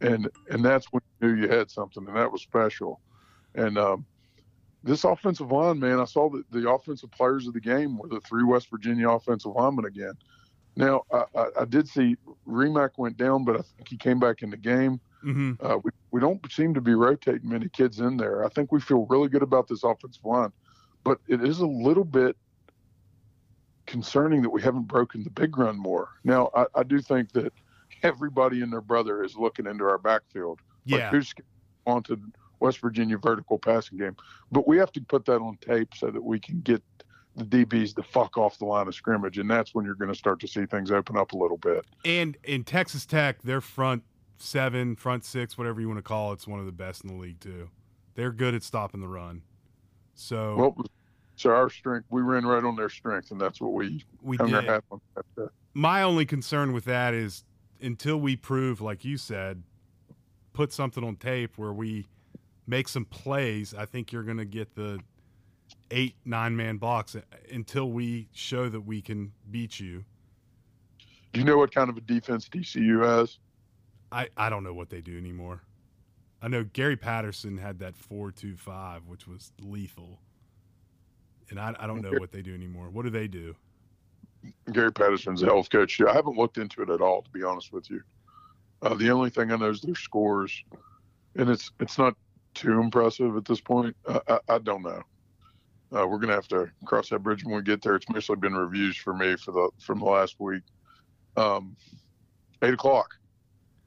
and 0.00 0.28
and 0.50 0.64
that's 0.64 0.86
when 0.92 1.02
you 1.20 1.28
knew 1.28 1.42
you 1.42 1.48
had 1.48 1.70
something, 1.70 2.06
and 2.06 2.16
that 2.16 2.30
was 2.30 2.42
special. 2.42 3.00
And 3.54 3.78
um, 3.78 4.04
this 4.84 5.04
offensive 5.04 5.50
line, 5.50 5.80
man, 5.80 5.98
I 5.98 6.04
saw 6.04 6.28
that 6.30 6.50
the 6.50 6.70
offensive 6.70 7.10
players 7.10 7.46
of 7.46 7.54
the 7.54 7.60
game 7.60 7.98
were 7.98 8.08
the 8.08 8.20
three 8.20 8.44
West 8.44 8.70
Virginia 8.70 9.10
offensive 9.10 9.52
linemen 9.52 9.86
again. 9.86 10.12
Now, 10.76 11.02
I, 11.12 11.24
I, 11.34 11.46
I 11.60 11.64
did 11.64 11.88
see 11.88 12.16
Rimac 12.46 12.98
went 12.98 13.16
down, 13.16 13.44
but 13.44 13.56
I 13.56 13.62
think 13.62 13.88
he 13.88 13.96
came 13.96 14.20
back 14.20 14.42
in 14.42 14.50
the 14.50 14.56
game. 14.56 15.00
Mm-hmm. 15.24 15.54
Uh, 15.60 15.78
we, 15.82 15.90
we 16.12 16.20
don't 16.20 16.40
seem 16.52 16.72
to 16.74 16.80
be 16.80 16.94
rotating 16.94 17.48
many 17.48 17.68
kids 17.68 17.98
in 17.98 18.16
there. 18.16 18.44
I 18.44 18.48
think 18.48 18.70
we 18.70 18.80
feel 18.80 19.06
really 19.06 19.28
good 19.28 19.42
about 19.42 19.66
this 19.66 19.82
offensive 19.82 20.24
line, 20.24 20.52
but 21.04 21.18
it 21.28 21.42
is 21.42 21.60
a 21.60 21.66
little 21.66 22.04
bit 22.04 22.36
concerning 23.86 24.42
that 24.42 24.50
we 24.50 24.60
haven't 24.60 24.86
broken 24.86 25.24
the 25.24 25.30
big 25.30 25.56
run 25.56 25.78
more. 25.78 26.08
Now, 26.24 26.50
I, 26.54 26.66
I 26.74 26.82
do 26.82 27.00
think 27.00 27.32
that 27.32 27.52
everybody 28.02 28.62
and 28.62 28.72
their 28.72 28.82
brother 28.82 29.24
is 29.24 29.36
looking 29.36 29.66
into 29.66 29.84
our 29.84 29.98
backfield. 29.98 30.60
Like 30.86 31.00
Yeah. 31.00 31.10
who's 31.10 31.34
wanted 31.86 32.22
West 32.60 32.80
Virginia 32.80 33.18
vertical 33.18 33.58
passing 33.58 33.98
game, 33.98 34.16
but 34.52 34.66
we 34.68 34.78
have 34.78 34.92
to 34.92 35.00
put 35.00 35.24
that 35.26 35.40
on 35.40 35.56
tape 35.60 35.94
so 35.94 36.10
that 36.10 36.22
we 36.22 36.38
can 36.38 36.60
get 36.60 36.82
the 37.36 37.44
DBs 37.44 37.94
to 37.94 38.02
fuck 38.02 38.36
off 38.36 38.58
the 38.58 38.64
line 38.64 38.88
of 38.88 38.94
scrimmage, 38.94 39.38
and 39.38 39.50
that's 39.50 39.74
when 39.74 39.84
you're 39.84 39.94
going 39.94 40.12
to 40.12 40.18
start 40.18 40.40
to 40.40 40.48
see 40.48 40.66
things 40.66 40.90
open 40.90 41.16
up 41.16 41.32
a 41.32 41.36
little 41.36 41.56
bit. 41.56 41.84
And 42.04 42.36
in 42.42 42.64
Texas 42.64 43.06
Tech, 43.06 43.42
their 43.42 43.60
front 43.60 44.02
seven, 44.38 44.96
front 44.96 45.24
six, 45.24 45.56
whatever 45.56 45.80
you 45.80 45.88
want 45.88 45.98
to 45.98 46.02
call 46.02 46.30
it, 46.32 46.34
it, 46.34 46.40
is 46.40 46.48
one 46.48 46.60
of 46.60 46.66
the 46.66 46.72
best 46.72 47.04
in 47.04 47.08
the 47.08 47.16
league 47.16 47.40
too. 47.40 47.70
They're 48.14 48.32
good 48.32 48.54
at 48.54 48.62
stopping 48.62 49.00
the 49.00 49.08
run. 49.08 49.42
So 50.18 50.56
Well, 50.56 50.86
so 51.36 51.50
our 51.50 51.70
strength, 51.70 52.06
we 52.10 52.22
ran 52.22 52.44
right 52.44 52.64
on 52.64 52.74
their 52.74 52.88
strength, 52.88 53.30
and 53.30 53.40
that's 53.40 53.60
what 53.60 53.72
we 53.72 54.04
we 54.22 54.36
did. 54.36 54.50
That's. 54.66 54.84
Uh, 55.38 55.46
My 55.74 56.02
only 56.02 56.26
concern 56.26 56.72
with 56.72 56.84
that 56.86 57.14
is 57.14 57.44
until 57.80 58.18
we 58.18 58.34
prove, 58.34 58.80
like 58.80 59.04
you 59.04 59.16
said, 59.16 59.62
put 60.52 60.72
something 60.72 61.04
on 61.04 61.14
tape 61.16 61.56
where 61.56 61.72
we 61.72 62.06
make 62.66 62.88
some 62.88 63.04
plays. 63.04 63.72
I 63.72 63.86
think 63.86 64.10
you're 64.10 64.24
going 64.24 64.38
to 64.38 64.44
get 64.44 64.74
the 64.74 64.98
eight, 65.92 66.16
nine 66.24 66.56
man 66.56 66.78
blocks 66.78 67.16
until 67.52 67.90
we 67.90 68.28
show 68.32 68.68
that 68.68 68.80
we 68.80 69.00
can 69.00 69.32
beat 69.50 69.78
you. 69.78 70.04
Do 71.32 71.40
you 71.40 71.46
know 71.46 71.58
what 71.58 71.72
kind 71.72 71.88
of 71.88 71.96
a 71.96 72.00
defense 72.00 72.48
TCU 72.48 73.06
has? 73.06 73.38
I, 74.10 74.28
I 74.36 74.50
don't 74.50 74.64
know 74.64 74.74
what 74.74 74.90
they 74.90 75.00
do 75.00 75.16
anymore. 75.16 75.62
I 76.40 76.48
know 76.48 76.64
Gary 76.64 76.96
Patterson 76.96 77.58
had 77.58 77.80
that 77.80 77.96
four 77.96 78.30
two 78.30 78.56
five, 78.56 79.06
which 79.06 79.26
was 79.26 79.52
lethal. 79.60 80.20
And 81.50 81.58
I, 81.58 81.74
I 81.78 81.86
don't 81.86 82.02
know 82.02 82.12
what 82.18 82.30
they 82.30 82.42
do 82.42 82.54
anymore. 82.54 82.90
What 82.90 83.04
do 83.04 83.10
they 83.10 83.26
do? 83.26 83.56
Gary 84.72 84.92
Patterson's 84.92 85.42
a 85.42 85.46
health 85.46 85.70
coach. 85.70 86.00
I 86.00 86.12
haven't 86.12 86.36
looked 86.36 86.58
into 86.58 86.82
it 86.82 86.90
at 86.90 87.00
all, 87.00 87.22
to 87.22 87.30
be 87.30 87.42
honest 87.42 87.72
with 87.72 87.90
you. 87.90 88.02
Uh, 88.82 88.94
the 88.94 89.10
only 89.10 89.30
thing 89.30 89.50
I 89.50 89.56
know 89.56 89.70
is 89.70 89.80
their 89.80 89.94
scores, 89.94 90.62
and 91.34 91.48
it's 91.50 91.72
it's 91.80 91.98
not 91.98 92.14
too 92.54 92.80
impressive 92.80 93.36
at 93.36 93.44
this 93.44 93.60
point. 93.60 93.96
I, 94.06 94.20
I, 94.28 94.38
I 94.48 94.58
don't 94.58 94.82
know. 94.82 95.02
Uh, 95.90 96.06
we're 96.06 96.18
gonna 96.18 96.34
have 96.34 96.48
to 96.48 96.70
cross 96.84 97.08
that 97.08 97.22
bridge 97.22 97.44
when 97.44 97.56
we 97.56 97.62
get 97.62 97.82
there. 97.82 97.96
It's 97.96 98.08
mostly 98.08 98.36
been 98.36 98.54
reviews 98.54 98.96
for 98.96 99.14
me 99.14 99.36
for 99.36 99.52
the 99.52 99.70
from 99.80 99.98
the 99.98 100.04
last 100.04 100.36
week. 100.38 100.62
Um, 101.36 101.76
eight 102.62 102.74
o'clock, 102.74 103.14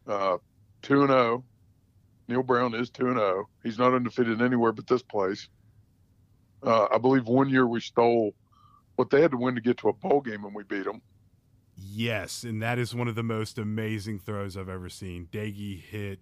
uh, 0.07 0.37
two 0.81 1.01
and 1.01 1.09
zero. 1.09 1.45
Neal 2.31 2.43
Brown 2.43 2.73
is 2.73 2.89
two 2.89 3.07
and 3.07 3.17
zero. 3.17 3.49
He's 3.61 3.77
not 3.77 3.93
undefeated 3.93 4.41
anywhere 4.41 4.71
but 4.71 4.87
this 4.87 5.01
place. 5.01 5.49
Uh, 6.63 6.87
I 6.91 6.97
believe 6.97 7.25
one 7.25 7.49
year 7.49 7.67
we 7.67 7.81
stole 7.81 8.33
what 8.95 9.09
they 9.09 9.21
had 9.21 9.31
to 9.31 9.37
win 9.37 9.55
to 9.55 9.61
get 9.61 9.77
to 9.79 9.89
a 9.89 9.93
bowl 9.93 10.21
game, 10.21 10.45
and 10.45 10.55
we 10.55 10.63
beat 10.63 10.85
them. 10.85 11.01
Yes, 11.75 12.43
and 12.43 12.61
that 12.61 12.77
is 12.77 12.95
one 12.95 13.07
of 13.07 13.15
the 13.15 13.23
most 13.23 13.57
amazing 13.57 14.19
throws 14.19 14.55
I've 14.55 14.69
ever 14.69 14.87
seen. 14.87 15.27
Doege 15.31 15.81
hit 15.81 16.19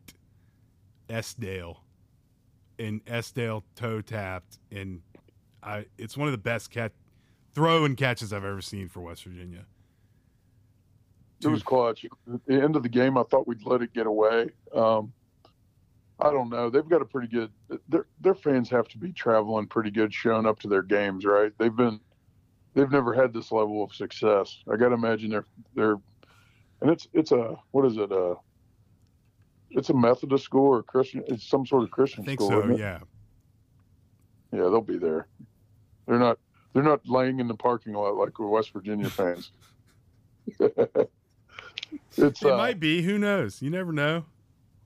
Esdale, 1.09 1.83
and 2.79 3.01
Esdale 3.07 3.63
toe 3.75 4.01
tapped, 4.01 4.57
and 4.71 5.01
I 5.61 5.85
it's 5.97 6.17
one 6.17 6.27
of 6.27 6.31
the 6.31 6.37
best 6.37 6.71
catch 6.71 6.93
throw 7.53 7.85
and 7.85 7.97
catches 7.97 8.33
I've 8.33 8.45
ever 8.45 8.61
seen 8.61 8.87
for 8.87 9.01
West 9.01 9.23
Virginia. 9.25 9.65
It 11.41 11.47
was 11.47 11.63
clutch. 11.63 12.05
At 12.05 12.45
the 12.45 12.61
end 12.61 12.75
of 12.75 12.83
the 12.83 12.89
game, 12.89 13.17
I 13.17 13.23
thought 13.23 13.47
we'd 13.47 13.65
let 13.65 13.81
it 13.81 13.93
get 13.93 14.07
away. 14.07 14.49
Um, 14.75 15.13
I 16.21 16.31
don't 16.31 16.49
know. 16.49 16.69
They've 16.69 16.87
got 16.87 17.01
a 17.01 17.05
pretty 17.05 17.27
good. 17.27 17.51
Their 17.87 18.05
their 18.19 18.35
fans 18.35 18.69
have 18.69 18.87
to 18.89 18.97
be 18.97 19.13
traveling 19.13 19.67
pretty 19.67 19.91
good, 19.91 20.13
showing 20.13 20.45
up 20.45 20.59
to 20.59 20.67
their 20.67 20.81
games, 20.81 21.23
right? 21.25 21.53
They've 21.57 21.75
been, 21.75 21.99
they've 22.73 22.91
never 22.91 23.13
had 23.13 23.33
this 23.33 23.51
level 23.51 23.83
of 23.83 23.93
success. 23.93 24.57
I 24.71 24.75
got 24.75 24.89
to 24.89 24.95
imagine 24.95 25.29
they're 25.29 25.45
they're, 25.75 25.97
and 26.81 26.91
it's 26.91 27.07
it's 27.13 27.31
a 27.31 27.55
what 27.71 27.85
is 27.85 27.95
it? 27.97 28.11
Uh, 28.11 28.35
it's 29.71 29.89
a 29.89 29.93
Methodist 29.93 30.43
school 30.43 30.75
or 30.75 30.83
Christian. 30.83 31.23
It's 31.27 31.47
some 31.47 31.65
sort 31.65 31.83
of 31.83 31.89
I 31.89 31.95
Christian 31.95 32.25
think 32.25 32.41
school. 32.41 32.49
so. 32.49 32.75
Yeah. 32.75 32.99
Yeah, 34.51 34.63
they'll 34.63 34.81
be 34.81 34.97
there. 34.97 35.27
They're 36.07 36.19
not. 36.19 36.37
They're 36.73 36.83
not 36.83 37.07
laying 37.07 37.39
in 37.39 37.47
the 37.47 37.55
parking 37.55 37.93
lot 37.93 38.15
like 38.15 38.37
West 38.37 38.73
Virginia 38.73 39.09
fans. 39.09 39.51
it's 40.59 41.09
It 42.17 42.45
uh, 42.45 42.57
might 42.57 42.79
be. 42.79 43.01
Who 43.01 43.17
knows? 43.17 43.61
You 43.61 43.69
never 43.71 43.91
know. 43.91 44.25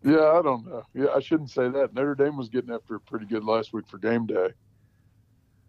Yeah, 0.04 0.32
I 0.32 0.42
don't 0.42 0.66
know. 0.66 0.84
Yeah, 0.94 1.08
I 1.16 1.20
shouldn't 1.22 1.50
say 1.50 1.70
that. 1.70 1.94
Notre 1.94 2.16
Dame 2.16 2.36
was 2.38 2.50
getting 2.50 2.72
after 2.74 2.96
it 2.96 3.06
pretty 3.06 3.26
good 3.26 3.44
last 3.44 3.74
week 3.74 3.88
for 3.88 3.98
game 3.98 4.26
day. 4.26 4.50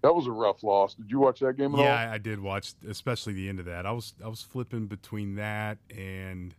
That 0.03 0.14
was 0.14 0.27
a 0.27 0.33
rough 0.33 0.62
loss. 0.62 0.94
Did 0.94 1.11
you 1.11 1.18
watch 1.20 1.40
that 1.40 1.57
game 1.57 1.75
at 1.75 1.81
Yeah, 1.81 1.87
all? 1.92 2.11
I, 2.11 2.14
I 2.14 2.18
did 2.18 2.40
watch, 2.40 2.75
especially 2.88 3.33
the 3.33 3.49
end 3.49 3.59
of 3.59 3.64
that. 3.66 3.87
I 3.87 3.92
was 3.92 4.14
I 4.23 4.29
was 4.29 4.42
flipping 4.42 4.87
between 4.87 5.37
that 5.37 5.79
and 5.97 6.55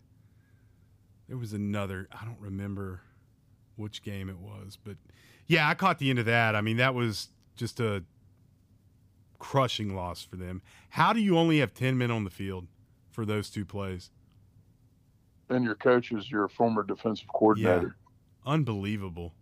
there 1.27 1.37
was 1.37 1.53
another. 1.53 2.07
I 2.11 2.25
don't 2.25 2.39
remember 2.39 3.01
which 3.75 4.01
game 4.01 4.29
it 4.29 4.39
was, 4.39 4.77
but 4.83 4.97
yeah, 5.47 5.69
I 5.69 5.73
caught 5.75 5.99
the 5.99 6.09
end 6.09 6.17
of 6.19 6.25
that. 6.25 6.55
I 6.55 6.61
mean, 6.61 6.77
that 6.77 6.95
was 6.95 7.29
just 7.55 7.79
a 7.79 8.03
crushing 9.37 9.95
loss 9.95 10.23
for 10.23 10.37
them. 10.37 10.61
How 10.89 11.13
do 11.13 11.19
you 11.19 11.37
only 11.37 11.59
have 11.59 11.73
ten 11.73 11.97
men 11.97 12.09
on 12.09 12.23
the 12.23 12.29
field 12.31 12.67
for 13.11 13.25
those 13.25 13.49
two 13.49 13.65
plays? 13.65 14.09
And 15.49 15.63
your 15.63 15.75
coach 15.75 16.11
is 16.11 16.29
your 16.29 16.47
former 16.47 16.83
defensive 16.83 17.27
coordinator. 17.33 17.95
Yeah. 18.45 18.51
Unbelievable. 18.51 19.33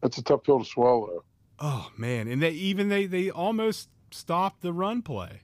That's 0.00 0.18
a 0.18 0.22
tough 0.22 0.44
pill 0.44 0.58
to 0.60 0.64
swallow. 0.64 1.24
Oh 1.58 1.90
man, 1.96 2.26
and 2.28 2.42
they 2.42 2.50
even 2.50 2.88
they 2.88 3.06
they 3.06 3.30
almost 3.30 3.88
stopped 4.10 4.62
the 4.62 4.72
run 4.72 5.02
play. 5.02 5.42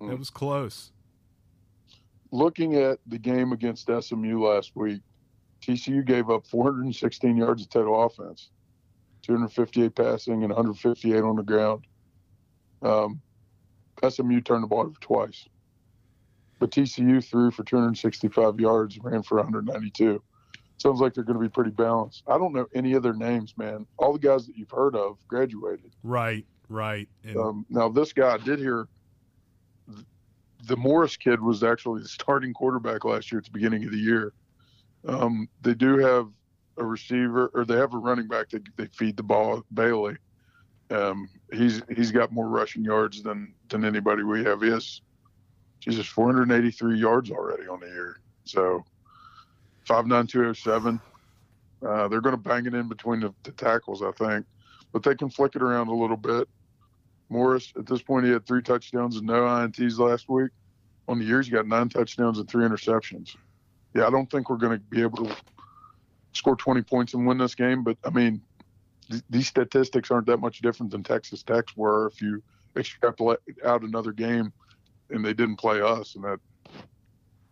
That 0.00 0.06
Mm. 0.06 0.18
was 0.18 0.30
close. 0.30 0.92
Looking 2.30 2.76
at 2.76 2.98
the 3.06 3.18
game 3.18 3.52
against 3.52 3.88
SMU 3.90 4.44
last 4.46 4.72
week, 4.74 5.02
TCU 5.60 6.02
gave 6.04 6.30
up 6.30 6.46
416 6.46 7.36
yards 7.36 7.62
of 7.62 7.68
total 7.68 8.02
offense, 8.04 8.50
258 9.22 9.94
passing, 9.94 10.42
and 10.42 10.50
158 10.52 11.22
on 11.22 11.36
the 11.36 11.42
ground. 11.42 11.86
Um, 12.80 13.20
SMU 14.08 14.40
turned 14.40 14.62
the 14.64 14.66
ball 14.68 14.80
over 14.80 14.98
twice, 15.00 15.46
but 16.62 16.70
TCU 16.70 17.24
threw 17.24 17.50
for 17.50 17.64
265 17.64 18.60
yards, 18.60 18.96
ran 19.00 19.24
for 19.24 19.38
192. 19.38 20.22
Sounds 20.76 21.00
like 21.00 21.12
they're 21.12 21.24
going 21.24 21.36
to 21.36 21.42
be 21.42 21.48
pretty 21.48 21.72
balanced. 21.72 22.22
I 22.28 22.38
don't 22.38 22.52
know 22.52 22.68
any 22.72 22.94
other 22.94 23.12
names, 23.12 23.58
man. 23.58 23.84
All 23.96 24.12
the 24.12 24.20
guys 24.20 24.46
that 24.46 24.56
you've 24.56 24.70
heard 24.70 24.94
of 24.94 25.18
graduated. 25.26 25.90
Right, 26.04 26.46
right. 26.68 27.08
And 27.24 27.36
Um, 27.36 27.66
now, 27.68 27.88
this 27.88 28.12
guy 28.12 28.34
I 28.34 28.38
did 28.38 28.60
hear 28.60 28.86
the 30.68 30.76
Morris 30.76 31.16
kid 31.16 31.40
was 31.42 31.64
actually 31.64 32.02
the 32.02 32.08
starting 32.08 32.54
quarterback 32.54 33.04
last 33.04 33.32
year 33.32 33.40
at 33.40 33.44
the 33.44 33.50
beginning 33.50 33.84
of 33.84 33.90
the 33.90 33.98
year. 33.98 34.32
Um, 35.08 35.48
they 35.62 35.74
do 35.74 35.98
have 35.98 36.28
a 36.76 36.84
receiver, 36.84 37.50
or 37.54 37.64
they 37.64 37.76
have 37.76 37.92
a 37.92 37.98
running 37.98 38.28
back 38.28 38.50
that 38.50 38.62
they 38.76 38.86
feed 38.86 39.16
the 39.16 39.24
ball, 39.24 39.64
Bailey. 39.74 40.16
Um, 40.92 41.28
he's 41.52 41.82
he's 41.92 42.12
got 42.12 42.30
more 42.30 42.46
rushing 42.46 42.84
yards 42.84 43.20
than 43.24 43.52
than 43.68 43.84
anybody 43.84 44.22
we 44.22 44.44
have. 44.44 44.62
He 44.62 44.70
has, 44.70 45.00
Jesus, 45.82 46.06
483 46.06 46.96
yards 46.96 47.30
already 47.32 47.66
on 47.66 47.80
the 47.80 47.88
year. 47.88 48.20
So, 48.44 48.84
five 49.84 50.06
nine 50.06 50.28
two 50.28 50.44
oh 50.46 50.52
seven. 50.52 51.00
Uh, 51.84 52.06
they're 52.06 52.20
going 52.20 52.36
to 52.36 52.40
bang 52.40 52.66
it 52.66 52.74
in 52.74 52.88
between 52.88 53.18
the, 53.18 53.34
the 53.42 53.50
tackles, 53.50 54.00
I 54.00 54.12
think, 54.12 54.46
but 54.92 55.02
they 55.02 55.16
can 55.16 55.28
flick 55.28 55.56
it 55.56 55.62
around 55.62 55.88
a 55.88 55.94
little 55.94 56.16
bit. 56.16 56.48
Morris. 57.28 57.72
At 57.76 57.86
this 57.86 58.00
point, 58.00 58.26
he 58.26 58.30
had 58.30 58.46
three 58.46 58.62
touchdowns 58.62 59.16
and 59.16 59.26
no 59.26 59.42
ints 59.42 59.98
last 59.98 60.28
week. 60.28 60.50
On 61.08 61.18
the 61.18 61.24
year, 61.24 61.40
he 61.40 61.50
got 61.50 61.66
nine 61.66 61.88
touchdowns 61.88 62.38
and 62.38 62.48
three 62.48 62.64
interceptions. 62.64 63.34
Yeah, 63.94 64.06
I 64.06 64.10
don't 64.10 64.30
think 64.30 64.48
we're 64.48 64.58
going 64.58 64.78
to 64.78 64.84
be 64.84 65.02
able 65.02 65.26
to 65.26 65.36
score 66.32 66.54
20 66.54 66.82
points 66.82 67.14
and 67.14 67.26
win 67.26 67.38
this 67.38 67.56
game. 67.56 67.82
But 67.82 67.96
I 68.04 68.10
mean, 68.10 68.40
th- 69.10 69.24
these 69.28 69.48
statistics 69.48 70.12
aren't 70.12 70.26
that 70.26 70.38
much 70.38 70.60
different 70.60 70.92
than 70.92 71.02
Texas 71.02 71.42
Tech's 71.42 71.76
were 71.76 72.06
if 72.06 72.22
you 72.22 72.40
extrapolate 72.76 73.38
out 73.64 73.82
another 73.82 74.12
game 74.12 74.52
and 75.12 75.24
they 75.24 75.32
didn't 75.34 75.56
play 75.56 75.80
us. 75.80 76.14
And 76.14 76.24
that 76.24 76.40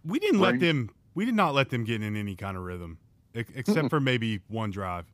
We 0.04 0.18
didn't 0.18 0.40
let 0.40 0.58
them. 0.60 0.90
We 1.14 1.24
did 1.24 1.34
not 1.34 1.54
let 1.54 1.70
them 1.70 1.84
get 1.84 2.02
in 2.02 2.16
any 2.16 2.34
kind 2.36 2.56
of 2.56 2.62
rhythm, 2.64 2.98
except 3.34 3.90
for 3.90 4.00
maybe 4.00 4.40
one 4.48 4.70
drive. 4.70 5.06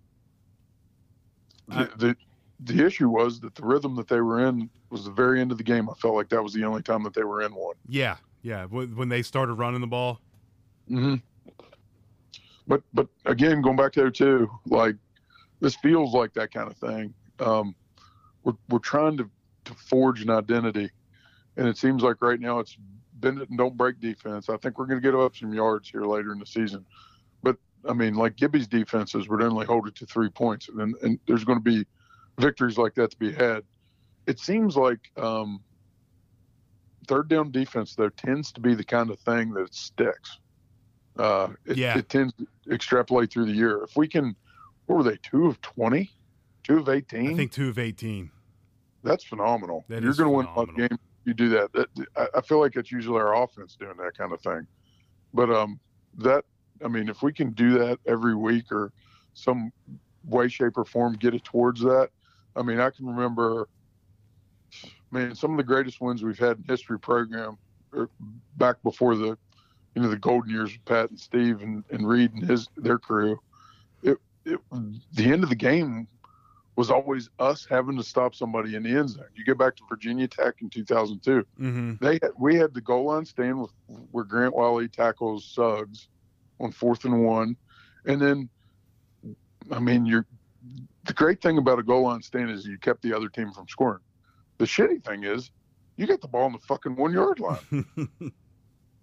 I- 1.70 1.84
the, 1.84 1.90
the 1.96 2.16
the 2.74 2.86
issue 2.86 3.08
was 3.10 3.38
that 3.40 3.54
the 3.54 3.62
rhythm 3.64 3.94
that 3.96 4.08
they 4.08 4.20
were 4.22 4.46
in 4.48 4.70
was 4.88 5.04
the 5.04 5.10
very 5.10 5.40
end 5.42 5.52
of 5.52 5.58
the 5.58 5.64
game. 5.64 5.90
I 5.90 5.94
felt 5.94 6.14
like 6.14 6.30
that 6.30 6.42
was 6.42 6.54
the 6.54 6.64
only 6.64 6.80
time 6.82 7.02
that 7.02 7.12
they 7.12 7.22
were 7.24 7.42
in 7.42 7.54
one. 7.54 7.74
Yeah, 7.86 8.16
yeah. 8.40 8.64
wh- 8.66 8.96
When 8.96 9.10
they 9.10 9.20
started 9.22 9.54
running 9.54 9.80
the 9.82 9.86
ball, 9.86 10.20
Mm-hmm. 10.88 11.16
But 12.68 12.82
but 12.94 13.08
again, 13.26 13.60
going 13.62 13.76
back 13.76 13.92
to 13.92 14.10
02, 14.10 14.48
like 14.66 14.96
this 15.60 15.74
feels 15.76 16.14
like 16.14 16.32
that 16.34 16.52
kind 16.52 16.70
of 16.70 16.76
thing. 16.78 17.12
Um, 17.40 17.74
we're 18.44 18.54
we're 18.70 18.78
trying 18.78 19.16
to 19.18 19.28
to 19.66 19.74
forge 19.74 20.22
an 20.22 20.30
identity, 20.30 20.90
and 21.56 21.66
it 21.66 21.76
seems 21.76 22.02
like 22.02 22.16
right 22.20 22.40
now 22.40 22.58
it's 22.58 22.76
bend 23.14 23.40
it 23.40 23.48
and 23.48 23.58
don't 23.58 23.76
break 23.76 23.98
defense. 24.00 24.48
I 24.48 24.56
think 24.58 24.78
we're 24.78 24.86
going 24.86 25.00
to 25.00 25.04
get 25.10 25.18
up 25.18 25.34
some 25.36 25.52
yards 25.54 25.88
here 25.88 26.02
later 26.04 26.32
in 26.32 26.38
the 26.38 26.46
season, 26.46 26.84
but 27.42 27.56
I 27.88 27.92
mean, 27.92 28.14
like 28.14 28.36
Gibby's 28.36 28.66
defenses 28.66 29.28
would 29.28 29.42
only 29.42 29.64
hold 29.66 29.86
it 29.88 29.94
to 29.96 30.06
three 30.06 30.28
points, 30.28 30.68
and 30.68 30.94
and 31.02 31.18
there's 31.26 31.44
going 31.44 31.58
to 31.58 31.64
be 31.64 31.86
victories 32.38 32.76
like 32.78 32.94
that 32.94 33.10
to 33.12 33.16
be 33.18 33.32
had. 33.32 33.62
It 34.26 34.38
seems 34.40 34.76
like 34.76 34.98
um, 35.16 35.60
third 37.06 37.28
down 37.28 37.50
defense 37.52 37.94
though 37.94 38.08
tends 38.08 38.52
to 38.52 38.60
be 38.60 38.74
the 38.74 38.84
kind 38.84 39.10
of 39.10 39.18
thing 39.20 39.52
that 39.54 39.72
sticks. 39.74 40.38
Uh, 41.18 41.48
it, 41.64 41.78
Yeah. 41.78 41.96
it 41.96 42.08
tends 42.08 42.34
to 42.34 42.46
extrapolate 42.70 43.30
through 43.32 43.46
the 43.46 43.52
year. 43.52 43.82
If 43.84 43.96
we 43.96 44.06
can, 44.08 44.36
what 44.86 44.96
were 44.96 45.02
they? 45.02 45.16
Two 45.22 45.46
of 45.46 45.60
twenty, 45.62 46.12
two 46.64 46.78
of 46.80 46.88
eighteen. 46.88 47.30
I 47.32 47.34
think 47.36 47.52
two 47.52 47.68
of 47.68 47.78
eighteen. 47.78 48.30
that's 49.02 49.24
phenomenal. 49.24 49.84
That 49.88 50.02
You're 50.02 50.12
going 50.14 50.28
to 50.28 50.36
win 50.36 50.46
a 50.46 50.54
lot 50.58 50.68
of 50.68 50.76
games. 50.76 50.98
You 51.26 51.34
do 51.34 51.48
that. 51.50 51.72
that 51.74 51.88
I, 52.34 52.40
feel 52.40 52.60
like 52.60 52.76
it's 52.76 52.92
usually 52.92 53.18
our 53.18 53.42
offense 53.42 53.76
doing 53.76 53.96
that 53.98 54.16
kind 54.16 54.32
of 54.32 54.40
thing. 54.40 54.66
But 55.34 55.50
um, 55.50 55.80
that 56.18 56.44
I 56.84 56.88
mean, 56.88 57.08
if 57.08 57.20
we 57.22 57.32
can 57.32 57.50
do 57.50 57.78
that 57.78 57.98
every 58.06 58.36
week 58.36 58.70
or 58.70 58.92
some 59.34 59.72
way, 60.24 60.48
shape, 60.48 60.78
or 60.78 60.84
form, 60.84 61.14
get 61.14 61.34
it 61.34 61.42
towards 61.44 61.80
that. 61.80 62.10
I 62.54 62.62
mean, 62.62 62.78
I 62.78 62.90
can 62.90 63.06
remember, 63.06 63.68
man, 65.10 65.34
some 65.34 65.50
of 65.50 65.56
the 65.56 65.64
greatest 65.64 66.00
wins 66.00 66.22
we've 66.22 66.38
had 66.38 66.58
in 66.58 66.64
history 66.64 66.98
program 66.98 67.58
are 67.92 68.08
back 68.56 68.76
before 68.84 69.16
the, 69.16 69.36
you 69.94 70.02
know, 70.02 70.08
the 70.08 70.16
golden 70.16 70.50
years 70.50 70.72
of 70.74 70.84
Pat 70.84 71.10
and 71.10 71.18
Steve 71.18 71.60
and, 71.60 71.84
and 71.90 72.06
Reed 72.06 72.32
and 72.32 72.42
his 72.42 72.68
their 72.76 72.98
crew. 72.98 73.38
It, 74.02 74.18
it 74.44 74.60
the 75.12 75.24
end 75.24 75.42
of 75.42 75.48
the 75.48 75.56
game 75.56 76.06
was 76.76 76.90
always 76.90 77.30
us 77.38 77.66
having 77.68 77.96
to 77.96 78.02
stop 78.02 78.34
somebody 78.34 78.74
in 78.76 78.82
the 78.82 78.90
end 78.90 79.08
zone. 79.10 79.24
You 79.34 79.44
get 79.44 79.56
back 79.58 79.74
to 79.76 79.82
Virginia 79.88 80.28
Tech 80.28 80.56
in 80.60 80.68
2002 80.70 81.44
Mm-hmm. 81.58 82.04
they 82.04 82.18
had, 82.22 82.32
we 82.38 82.56
had 82.56 82.74
the 82.74 82.80
goal 82.82 83.06
line 83.06 83.24
stand 83.24 83.60
with 83.60 83.70
where 84.12 84.24
Grant 84.24 84.54
Wiley 84.54 84.88
tackles 84.88 85.44
Suggs 85.44 86.08
on 86.60 86.70
fourth 86.72 87.04
and 87.04 87.24
one, 87.24 87.56
and 88.06 88.20
then 88.20 88.48
I 89.70 89.78
mean 89.78 90.06
you're 90.06 90.26
the 91.04 91.12
great 91.12 91.40
thing 91.40 91.58
about 91.58 91.78
a 91.78 91.82
goal 91.82 92.02
line 92.02 92.22
stand 92.22 92.50
is 92.50 92.66
you 92.66 92.76
kept 92.78 93.00
the 93.02 93.12
other 93.14 93.28
team 93.28 93.52
from 93.52 93.66
scoring. 93.68 94.00
The 94.58 94.64
shitty 94.64 95.04
thing 95.04 95.24
is 95.24 95.50
you 95.96 96.06
get 96.06 96.20
the 96.20 96.28
ball 96.28 96.44
on 96.44 96.52
the 96.52 96.58
fucking 96.58 96.96
one 96.96 97.12
yard 97.12 97.40
line. 97.40 97.86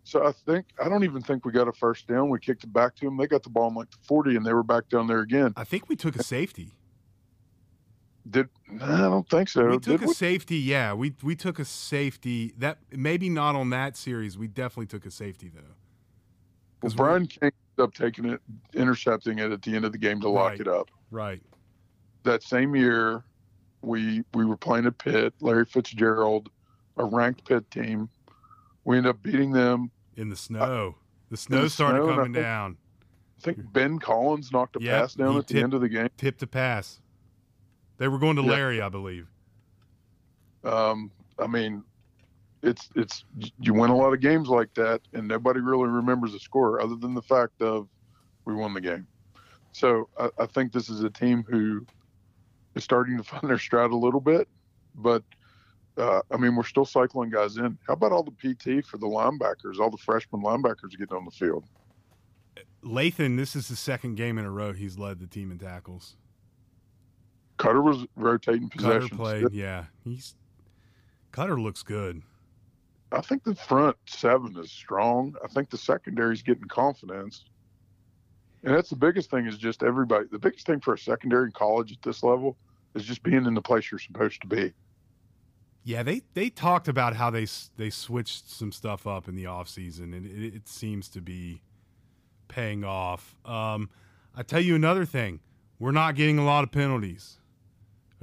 so 0.04 0.26
I 0.28 0.32
think 0.46 0.66
I 0.84 0.90
don't 0.90 1.04
even 1.04 1.22
think 1.22 1.46
we 1.46 1.52
got 1.52 1.68
a 1.68 1.72
first 1.74 2.08
down. 2.08 2.30
We 2.30 2.40
kicked 2.40 2.64
it 2.66 2.74
back 2.74 2.96
to 2.98 3.06
them. 3.06 3.18
They 3.18 3.28
got 3.28 3.44
the 3.44 3.50
ball 3.50 3.70
in 3.70 3.76
like 3.76 3.90
the 3.92 3.98
forty, 4.04 4.36
and 4.36 4.46
they 4.46 4.54
were 4.54 4.64
back 4.64 4.90
down 4.90 5.08
there 5.08 5.22
again. 5.22 5.54
I 5.56 5.64
think 5.64 5.90
we 5.90 5.96
took 5.96 6.16
a 6.16 6.24
safety. 6.24 6.72
Did 8.30 8.48
I 8.82 8.98
don't 9.00 9.28
think 9.30 9.50
so. 9.50 9.66
we 9.68 9.74
took 9.80 10.00
Did 10.00 10.04
a 10.04 10.08
we? 10.08 10.14
safety. 10.14 10.58
Yeah, 10.58 10.94
we 10.94 11.14
we 11.22 11.36
took 11.36 11.60
a 11.60 11.66
safety. 11.66 12.54
That 12.58 12.78
maybe 12.92 13.30
not 13.30 13.56
on 13.56 13.70
that 13.72 13.98
series. 13.98 14.38
We 14.38 14.48
definitely 14.48 14.86
took 14.86 15.06
a 15.06 15.12
safety 15.12 15.52
though. 15.54 15.62
Well, 16.82 16.94
Brian 16.96 17.28
King 17.28 17.52
ended 17.78 17.80
up 17.80 17.94
taking 17.94 18.26
it, 18.30 18.42
intercepting 18.74 19.40
it 19.40 19.52
at 19.52 19.62
the 19.62 19.76
end 19.76 19.84
of 19.86 19.92
the 19.92 19.98
game 19.98 20.20
to 20.22 20.30
lock 20.30 20.52
Right. 20.52 20.60
it 20.62 20.68
up. 20.68 20.90
Right. 21.12 21.42
that 22.24 22.44
same 22.44 22.76
year, 22.76 23.24
we 23.82 24.24
we 24.34 24.46
were 24.46 24.58
playing 24.58 24.86
at 24.86 24.98
Pitt. 24.98 25.34
Larry 25.42 25.66
Fitzgerald, 25.66 26.50
a 26.98 27.04
ranked 27.04 27.44
Pitt 27.46 27.70
team. 27.72 28.08
We 28.86 28.98
ended 28.98 29.10
up 29.12 29.22
beating 29.22 29.52
them. 29.52 29.92
In 30.16 30.30
the 30.30 30.34
uh, 30.36 30.38
snow. 30.38 30.96
The 31.30 31.38
snow 31.38 31.62
the 31.64 31.70
started 31.70 31.98
snow, 31.98 32.04
and 32.04 32.12
I 32.12 32.16
coming 32.16 32.34
think- 32.34 32.44
down. 32.46 32.78
I 33.38 33.42
think 33.42 33.74
Ben 33.74 34.00
Collins 34.00 34.54
knocked 34.54 34.78
a 34.78 34.82
Yep, 34.82 35.02
pass 35.02 35.14
down 35.16 35.36
at 35.36 35.48
the 35.48 35.62
end 35.62 35.74
of 35.74 35.82
the 35.82 35.90
game. 35.90 36.08
Tip 36.16 36.38
to 36.38 36.48
pass. 36.48 37.02
They 37.98 38.08
were 38.08 38.18
going 38.18 38.36
to 38.38 38.42
Yeah. 38.42 38.52
Larry, 38.52 38.82
I 38.82 38.90
believe. 38.90 39.28
Um, 40.64 41.12
I 41.40 41.48
mean, 41.48 41.84
it's 42.62 42.90
it's 42.96 43.26
you 43.60 43.74
win 43.74 43.90
a 43.90 43.96
lot 43.96 44.14
of 44.14 44.22
games 44.22 44.48
like 44.48 44.74
that, 44.76 45.02
and 45.14 45.28
nobody 45.28 45.60
really 45.60 45.88
remembers 45.88 46.32
the 46.32 46.40
score 46.40 46.82
other 46.82 46.96
than 46.96 47.14
the 47.14 47.22
fact 47.22 47.62
of 47.62 47.88
we 48.46 48.54
won 48.54 48.74
the 48.74 48.82
game. 48.82 49.08
So 49.72 50.10
I, 50.18 50.30
I 50.40 50.46
think 50.46 50.72
this 50.72 50.90
is 50.90 51.04
a 51.04 51.10
team 51.10 51.44
who 51.48 51.86
is 52.76 52.84
starting 52.84 53.18
to 53.18 53.24
find 53.32 53.50
their 53.50 53.60
stride 53.60 53.92
a 53.92 53.96
little 53.96 54.22
bit, 54.22 54.48
but. 54.96 55.24
Uh, 55.96 56.22
I 56.32 56.38
mean, 56.38 56.56
we're 56.56 56.64
still 56.64 56.86
cycling 56.86 57.30
guys 57.30 57.58
in. 57.58 57.78
How 57.86 57.94
about 57.94 58.12
all 58.12 58.24
the 58.24 58.32
PT 58.32 58.84
for 58.84 58.98
the 58.98 59.06
linebackers, 59.06 59.78
all 59.80 59.92
the 59.92 59.98
freshman 59.98 60.42
linebackers 60.42 60.98
getting 60.98 61.16
on 61.16 61.24
the 61.24 61.30
field? 61.30 61.66
Lathan, 62.84 63.38
this 63.38 63.56
is 63.56 63.68
the 63.68 63.76
second 63.76 64.16
game 64.16 64.38
in 64.38 64.46
a 64.46 64.50
row 64.50 64.74
he's 64.74 64.98
led 64.98 65.20
the 65.20 65.28
team 65.28 65.52
in 65.52 65.58
tackles. 65.58 66.16
Cutter 67.58 67.82
was 67.82 68.06
rotating 68.16 68.70
Cutter 68.70 69.00
possessions. 69.00 69.20
played, 69.20 69.52
yeah. 69.52 69.86
He's 70.04 70.36
Cutter 71.32 71.60
looks 71.60 71.84
good. 71.84 72.22
I 73.12 73.22
think 73.22 73.44
the 73.44 73.56
front 73.56 73.96
seven 74.06 74.58
is 74.58 74.72
strong. 74.72 75.36
I 75.44 75.48
think 75.48 75.70
the 75.70 75.78
secondary 75.78 76.34
is 76.34 76.42
getting 76.42 76.68
confidence. 76.68 77.46
And 78.64 78.74
that's 78.74 78.90
the 78.90 78.96
biggest 78.96 79.30
thing 79.30 79.46
is 79.46 79.58
just 79.58 79.84
everybody. 79.84 80.26
The 80.32 80.40
biggest 80.40 80.66
thing 80.66 80.80
for 80.80 80.94
a 80.94 80.98
secondary 80.98 81.46
in 81.46 81.52
college 81.52 81.92
at 81.92 82.02
this 82.02 82.24
level 82.24 82.58
is 82.96 83.04
just 83.04 83.22
being 83.22 83.46
in 83.46 83.54
the 83.54 83.62
place 83.62 83.92
you're 83.92 84.00
supposed 84.00 84.42
to 84.42 84.48
be. 84.48 84.74
Yeah, 85.84 86.02
they 86.02 86.22
they 86.34 86.50
talked 86.50 86.88
about 86.88 87.16
how 87.16 87.30
they 87.30 87.46
they 87.76 87.90
switched 87.90 88.50
some 88.50 88.72
stuff 88.72 89.06
up 89.06 89.28
in 89.28 89.36
the 89.36 89.44
offseason, 89.44 90.16
and 90.16 90.26
it, 90.26 90.56
it 90.56 90.68
seems 90.68 91.10
to 91.10 91.22
be 91.22 91.62
paying 92.48 92.84
off. 92.86 93.36
Um, 93.46 93.90
I 94.36 94.44
tell 94.44 94.62
you 94.62 94.76
another 94.76 95.06
thing, 95.06 95.42
we're 95.80 95.92
not 95.92 96.16
getting 96.16 96.40
a 96.40 96.46
lot 96.46 96.64
of 96.64 96.72
penalties. 96.72 97.40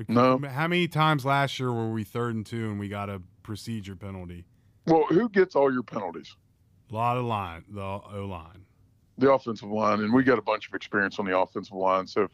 No. 0.09 0.39
How 0.39 0.69
many 0.69 0.89
times 0.89 1.25
last 1.25 1.59
year 1.59 1.73
were 1.73 1.91
we 1.91 2.05
third 2.05 2.35
and 2.35 2.45
two 2.47 2.71
and 2.71 2.79
we 2.79 2.89
got 2.89 3.09
a 3.11 3.21
procedure 3.43 3.97
penalty? 3.97 4.45
Well, 4.87 5.05
who 5.09 5.29
gets 5.29 5.55
all 5.55 5.73
your 5.73 5.83
penalties? 5.83 6.35
A 6.91 6.95
lot 6.95 7.17
of 7.17 7.25
line, 7.25 7.65
the 7.69 7.81
O 7.83 8.27
line. 8.29 8.65
The 9.19 9.31
offensive 9.31 9.69
line, 9.69 10.01
and 10.01 10.13
we 10.13 10.23
got 10.25 10.39
a 10.39 10.43
bunch 10.43 10.67
of 10.69 10.75
experience 10.75 11.19
on 11.19 11.27
the 11.27 11.39
offensive 11.39 11.75
line. 11.77 12.07
So 12.07 12.23
if, 12.23 12.31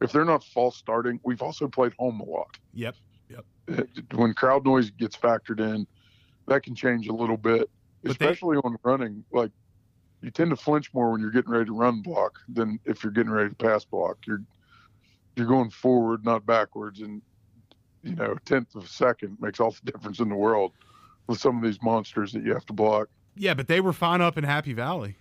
if 0.00 0.12
they're 0.12 0.24
not 0.24 0.42
false 0.44 0.76
starting, 0.76 1.20
we've 1.24 1.40
also 1.42 1.68
played 1.68 1.92
home 1.98 2.20
a 2.20 2.24
lot. 2.24 2.58
Yep. 2.74 2.96
Yep. 3.30 3.88
When 4.14 4.34
crowd 4.34 4.64
noise 4.64 4.90
gets 4.90 5.16
factored 5.16 5.60
in, 5.60 5.86
that 6.48 6.62
can 6.64 6.74
change 6.74 7.08
a 7.08 7.12
little 7.14 7.36
bit, 7.38 7.70
But 8.02 8.18
they- 8.18 8.26
especially 8.26 8.56
on 8.58 8.76
running. 8.82 9.24
Like 9.32 9.52
you 10.20 10.30
tend 10.30 10.50
to 10.50 10.56
flinch 10.56 10.92
more 10.92 11.12
when 11.12 11.20
you're 11.20 11.30
getting 11.30 11.50
ready 11.52 11.66
to 11.66 11.72
run 11.72 12.02
block 12.02 12.38
than 12.48 12.78
if 12.84 13.02
you're 13.04 13.12
getting 13.12 13.30
ready 13.32 13.50
to 13.50 13.54
pass 13.56 13.84
block. 13.84 14.18
You're 14.26 14.42
you're 15.36 15.46
going 15.46 15.70
forward, 15.70 16.24
not 16.24 16.46
backwards, 16.46 17.00
and 17.00 17.22
you 18.02 18.14
know, 18.14 18.32
a 18.32 18.40
tenth 18.40 18.74
of 18.74 18.84
a 18.84 18.88
second 18.88 19.38
makes 19.40 19.60
all 19.60 19.70
the 19.84 19.92
difference 19.92 20.20
in 20.20 20.28
the 20.28 20.34
world 20.34 20.72
with 21.26 21.40
some 21.40 21.56
of 21.56 21.62
these 21.62 21.82
monsters 21.82 22.32
that 22.32 22.44
you 22.44 22.52
have 22.52 22.66
to 22.66 22.72
block. 22.72 23.08
Yeah, 23.36 23.54
but 23.54 23.66
they 23.66 23.80
were 23.80 23.92
fine 23.92 24.20
up 24.20 24.38
in 24.38 24.44
Happy 24.44 24.72
Valley. 24.72 25.16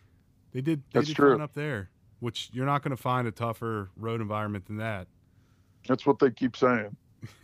They 0.54 0.62
did. 0.62 0.84
They 0.91 0.99
That's 0.99 1.08
did 1.08 1.15
true. 1.15 1.32
fine 1.32 1.41
up 1.41 1.54
there, 1.54 1.89
which 2.19 2.49
you're 2.54 2.65
not 2.65 2.84
going 2.84 2.95
to 2.95 3.02
find 3.02 3.28
a 3.28 3.32
tougher 3.32 3.89
road 3.97 4.21
environment 4.21 4.65
than 4.67 4.78
that. 4.78 5.08
That's 5.88 6.06
what 6.06 6.19
they 6.19 6.30
keep 6.30 6.56
saying. 6.56 6.95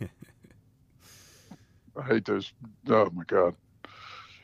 I 1.96 2.02
hate 2.02 2.24
those. 2.24 2.52
Oh 2.88 3.10
my 3.12 3.24
god, 3.26 3.56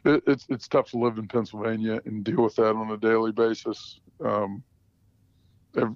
it, 0.05 0.23
it's 0.27 0.47
it's 0.49 0.67
tough 0.67 0.91
to 0.91 0.99
live 0.99 1.19
in 1.19 1.29
Pennsylvania 1.29 2.01
and 2.05 2.25
deal 2.25 2.43
with 2.43 2.57
that 2.57 2.75
on 2.75 2.91
a 2.91 2.97
daily 2.97 3.31
basis. 3.31 4.01
Um, 4.25 4.65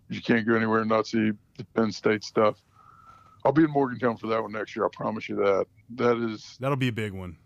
you 0.08 0.20
can't 0.20 0.46
go 0.46 0.54
anywhere 0.54 0.80
and 0.80 0.88
not 0.88 1.06
see 1.06 1.32
the 1.61 1.81
Penn 1.81 1.92
State 1.92 2.25
stuff. 2.25 2.62
I'll 3.44 3.53
be 3.53 3.64
in 3.64 3.70
Morgantown 3.70 4.16
for 4.16 4.27
that 4.29 4.42
one 4.42 4.53
next 4.53 4.77
year. 4.77 4.85
I 4.85 4.88
promise 4.92 5.29
you 5.29 5.37
that. 5.37 5.66
That 5.96 6.16
is 6.18 6.57
That'll 6.61 6.77
be 6.77 6.88
a 6.88 6.92
big 6.92 7.12
one. 7.12 7.37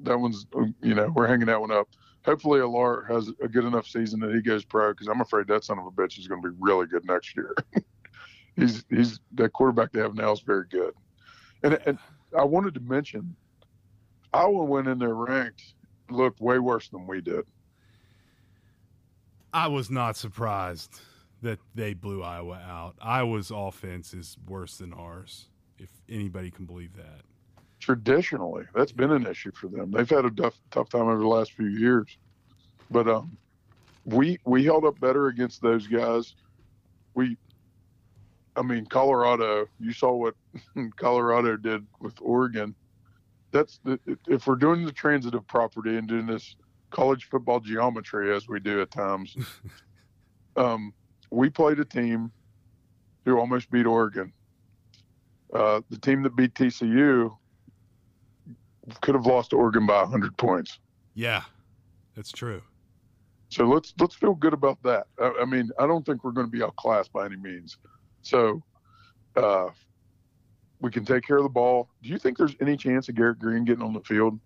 that 0.00 0.18
one's 0.18 0.46
you 0.82 0.94
know 0.94 1.10
we're 1.14 1.26
hanging 1.26 1.46
that 1.46 1.60
one 1.60 1.70
up. 1.70 1.88
Hopefully, 2.24 2.60
Allar 2.60 3.10
has 3.10 3.30
a 3.42 3.48
good 3.48 3.64
enough 3.64 3.86
season 3.86 4.20
that 4.20 4.34
he 4.34 4.42
goes 4.42 4.64
pro 4.64 4.92
because 4.92 5.08
I'm 5.08 5.20
afraid 5.20 5.46
that 5.48 5.64
son 5.64 5.78
of 5.78 5.86
a 5.86 5.90
bitch 5.90 6.18
is 6.18 6.28
going 6.28 6.42
to 6.42 6.50
be 6.50 6.56
really 6.60 6.86
good 6.86 7.04
next 7.06 7.34
year. 7.36 7.54
he's 8.56 8.84
he's 8.90 9.20
that 9.34 9.52
quarterback 9.52 9.92
they 9.92 10.00
have 10.00 10.14
now 10.14 10.32
is 10.32 10.40
very 10.40 10.66
good. 10.70 10.92
And 11.62 11.78
and 11.86 11.98
I 12.38 12.44
wanted 12.44 12.74
to 12.74 12.80
mention 12.80 13.34
Iowa 14.32 14.64
went 14.64 14.86
in 14.86 14.98
there 14.98 15.14
ranked, 15.14 15.62
looked 16.10 16.40
way 16.40 16.58
worse 16.58 16.88
than 16.88 17.06
we 17.06 17.20
did. 17.20 17.44
I 19.52 19.66
was 19.66 19.90
not 19.90 20.16
surprised 20.16 21.00
that 21.42 21.58
they 21.74 21.94
blew 21.94 22.22
Iowa 22.22 22.60
out. 22.66 22.94
Iowa's 23.00 23.50
offense 23.54 24.12
is 24.12 24.36
worse 24.46 24.78
than 24.78 24.92
ours, 24.92 25.48
if 25.78 25.90
anybody 26.08 26.50
can 26.50 26.66
believe 26.66 26.94
that. 26.96 27.22
Traditionally, 27.78 28.64
that's 28.74 28.92
been 28.92 29.10
an 29.10 29.26
issue 29.26 29.52
for 29.52 29.68
them. 29.68 29.90
They've 29.90 30.08
had 30.08 30.26
a 30.26 30.30
tough, 30.30 30.58
tough 30.70 30.90
time 30.90 31.08
over 31.08 31.18
the 31.18 31.26
last 31.26 31.52
few 31.52 31.68
years, 31.68 32.18
but 32.90 33.08
um, 33.08 33.36
we 34.04 34.38
we 34.44 34.64
held 34.64 34.84
up 34.84 35.00
better 35.00 35.28
against 35.28 35.62
those 35.62 35.86
guys. 35.86 36.34
We, 37.14 37.38
I 38.54 38.62
mean, 38.62 38.84
Colorado. 38.84 39.66
You 39.78 39.92
saw 39.92 40.12
what 40.12 40.34
Colorado 40.96 41.56
did 41.56 41.86
with 42.00 42.14
Oregon. 42.20 42.74
That's 43.50 43.80
the, 43.82 43.98
if 44.28 44.46
we're 44.46 44.56
doing 44.56 44.84
the 44.84 44.92
transitive 44.92 45.46
property 45.46 45.96
and 45.96 46.06
doing 46.06 46.26
this 46.26 46.56
college 46.90 47.28
football 47.30 47.60
geometry 47.60 48.34
as 48.34 48.46
we 48.46 48.60
do 48.60 48.82
at 48.82 48.90
times. 48.90 49.36
um, 50.56 50.92
we 51.30 51.48
played 51.48 51.78
a 51.80 51.84
team 51.84 52.30
who 53.24 53.38
almost 53.38 53.70
beat 53.70 53.86
Oregon. 53.86 54.32
Uh, 55.52 55.80
the 55.90 55.98
team 55.98 56.22
that 56.22 56.36
beat 56.36 56.54
TCU 56.54 57.36
could 59.00 59.14
have 59.14 59.26
lost 59.26 59.52
Oregon 59.52 59.86
by 59.86 60.02
100 60.02 60.36
points. 60.36 60.78
Yeah, 61.14 61.42
that's 62.14 62.32
true. 62.32 62.62
So 63.48 63.64
let's 63.64 63.92
let's 63.98 64.14
feel 64.14 64.34
good 64.34 64.52
about 64.52 64.80
that. 64.84 65.08
I, 65.20 65.32
I 65.42 65.44
mean, 65.44 65.70
I 65.78 65.86
don't 65.86 66.06
think 66.06 66.22
we're 66.22 66.30
going 66.30 66.46
to 66.46 66.50
be 66.50 66.62
outclassed 66.62 67.12
by 67.12 67.26
any 67.26 67.36
means. 67.36 67.78
So 68.22 68.62
uh, 69.36 69.66
we 70.80 70.90
can 70.90 71.04
take 71.04 71.26
care 71.26 71.36
of 71.36 71.42
the 71.42 71.48
ball. 71.48 71.88
Do 72.02 72.08
you 72.08 72.18
think 72.18 72.38
there's 72.38 72.54
any 72.60 72.76
chance 72.76 73.08
of 73.08 73.16
Garrett 73.16 73.40
Greene 73.40 73.64
getting 73.64 73.82
on 73.82 73.92
the 73.92 74.00
field? 74.00 74.38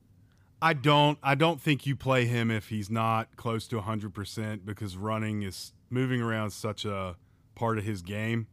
I 0.62 0.72
don't. 0.72 1.18
I 1.22 1.34
don't 1.34 1.60
think 1.60 1.84
you 1.84 1.96
play 1.96 2.24
him 2.24 2.50
if 2.50 2.70
he's 2.70 2.88
not 2.88 3.36
close 3.36 3.68
to 3.68 3.80
100% 3.80 4.64
because 4.64 4.96
running 4.96 5.42
is 5.42 5.74
moving 5.94 6.20
around 6.20 6.50
such 6.50 6.84
a 6.84 7.16
part 7.54 7.78
of 7.78 7.84
his 7.84 8.02
game. 8.02 8.48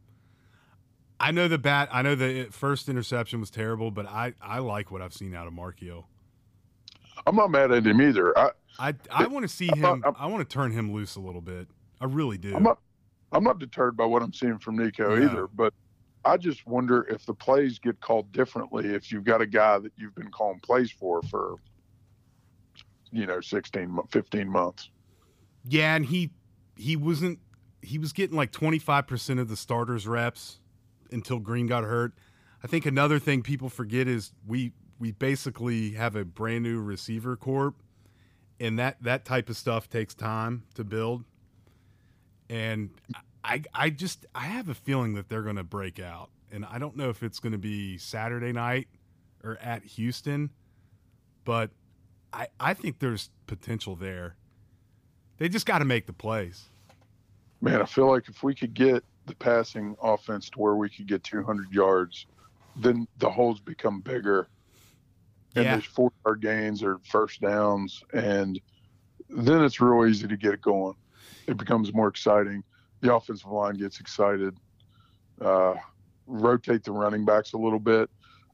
I 1.20 1.30
know 1.30 1.46
the 1.48 1.58
bat. 1.58 1.88
I 1.92 2.02
know 2.02 2.14
the 2.14 2.44
first 2.50 2.88
interception 2.88 3.40
was 3.40 3.50
terrible, 3.50 3.90
but 3.90 4.06
I 4.06 4.34
I 4.40 4.58
like 4.60 4.90
what 4.90 5.02
I've 5.02 5.12
seen 5.12 5.34
out 5.34 5.46
of 5.46 5.52
Marchiol. 5.52 6.04
I'm 7.26 7.36
not 7.36 7.50
mad 7.50 7.70
at 7.70 7.86
him 7.86 8.00
either. 8.00 8.36
I 8.36 8.50
I, 8.78 8.94
I 9.10 9.26
want 9.26 9.44
to 9.44 9.48
see 9.48 9.66
him. 9.66 9.84
I'm, 9.84 10.04
I'm, 10.04 10.16
i 10.18 10.26
want 10.26 10.48
to 10.48 10.52
turn 10.52 10.72
him 10.72 10.92
loose 10.92 11.16
a 11.16 11.20
little 11.20 11.40
bit. 11.42 11.68
I 12.00 12.06
really 12.06 12.38
do. 12.38 12.56
I'm 12.56 12.62
not, 12.62 12.78
I'm 13.30 13.44
not 13.44 13.58
deterred 13.58 13.96
by 13.96 14.06
what 14.06 14.22
I'm 14.22 14.32
seeing 14.32 14.58
from 14.58 14.78
Nicco 14.78 15.18
yeah. 15.18 15.26
either, 15.26 15.46
but 15.46 15.74
I 16.24 16.36
just 16.36 16.66
wonder 16.66 17.06
if 17.08 17.26
the 17.26 17.34
plays 17.34 17.78
get 17.78 18.00
called 18.00 18.32
differently 18.32 18.94
if 18.94 19.10
you've 19.10 19.24
got 19.24 19.40
a 19.40 19.46
guy 19.46 19.78
that 19.78 19.92
you've 19.96 20.14
been 20.14 20.30
calling 20.30 20.60
plays 20.60 20.90
for 20.90 21.22
for 21.22 21.56
you 23.10 23.26
know 23.26 23.40
16 23.40 23.98
15 24.10 24.48
months 24.48 24.90
yeah 25.68 25.94
and 25.94 26.06
he 26.06 26.30
he 26.76 26.96
wasn't 26.96 27.38
he 27.80 27.98
was 27.98 28.12
getting 28.12 28.36
like 28.36 28.52
25% 28.52 29.40
of 29.40 29.48
the 29.48 29.56
starters 29.56 30.06
reps 30.06 30.60
until 31.10 31.38
Greene 31.38 31.66
got 31.66 31.84
hurt 31.84 32.12
i 32.62 32.66
think 32.66 32.86
another 32.86 33.18
thing 33.18 33.42
people 33.42 33.68
forget 33.68 34.08
is 34.08 34.32
we 34.46 34.72
we 34.98 35.12
basically 35.12 35.92
have 35.92 36.16
a 36.16 36.24
brand 36.24 36.62
new 36.62 36.80
receiver 36.80 37.36
corps 37.36 37.74
and 38.60 38.78
that 38.78 38.96
that 39.02 39.24
type 39.24 39.48
of 39.48 39.56
stuff 39.56 39.88
takes 39.88 40.14
time 40.14 40.62
to 40.74 40.84
build 40.84 41.24
and 42.48 42.90
i 43.44 43.62
i 43.74 43.90
just 43.90 44.26
i 44.34 44.44
have 44.44 44.68
a 44.68 44.74
feeling 44.74 45.14
that 45.14 45.28
they're 45.28 45.42
going 45.42 45.56
to 45.56 45.64
break 45.64 45.98
out 45.98 46.30
and 46.50 46.64
i 46.66 46.78
don't 46.78 46.96
know 46.96 47.10
if 47.10 47.22
it's 47.22 47.40
going 47.40 47.52
to 47.52 47.58
be 47.58 47.98
saturday 47.98 48.52
night 48.52 48.88
or 49.42 49.58
at 49.60 49.84
houston 49.84 50.50
but 51.44 51.70
I, 52.32 52.48
I 52.58 52.74
think 52.74 52.98
there's 52.98 53.30
potential 53.46 53.96
there. 53.96 54.36
They 55.42 55.48
just 55.48 55.66
got 55.66 55.80
to 55.80 55.84
make 55.84 56.06
the 56.06 56.12
plays. 56.12 56.70
Man, 57.60 57.82
I 57.82 57.84
feel 57.84 58.08
like 58.08 58.28
if 58.28 58.44
we 58.44 58.54
could 58.54 58.74
get 58.74 59.02
the 59.26 59.34
passing 59.34 59.96
offense 60.00 60.48
to 60.50 60.60
where 60.60 60.76
we 60.76 60.88
could 60.88 61.08
get 61.08 61.24
200 61.24 61.72
yards, 61.72 62.26
then 62.76 63.08
the 63.18 63.28
holes 63.28 63.58
become 63.58 64.02
bigger. 64.02 64.46
And 65.56 65.64
yeah. 65.64 65.72
there's 65.72 65.84
four 65.84 66.12
yard 66.24 66.42
gains 66.42 66.80
or 66.80 67.00
first 67.02 67.40
downs. 67.40 68.04
And 68.12 68.60
then 69.30 69.64
it's 69.64 69.80
real 69.80 70.08
easy 70.08 70.28
to 70.28 70.36
get 70.36 70.54
it 70.54 70.62
going. 70.62 70.94
It 71.48 71.56
becomes 71.56 71.92
more 71.92 72.06
exciting. 72.06 72.62
The 73.00 73.12
offensive 73.12 73.50
line 73.50 73.74
gets 73.74 73.98
excited. 73.98 74.56
Uh, 75.40 75.74
rotate 76.28 76.84
the 76.84 76.92
running 76.92 77.24
backs 77.24 77.52
a 77.54 77.58
little 77.58 77.80
bit. 77.80 78.08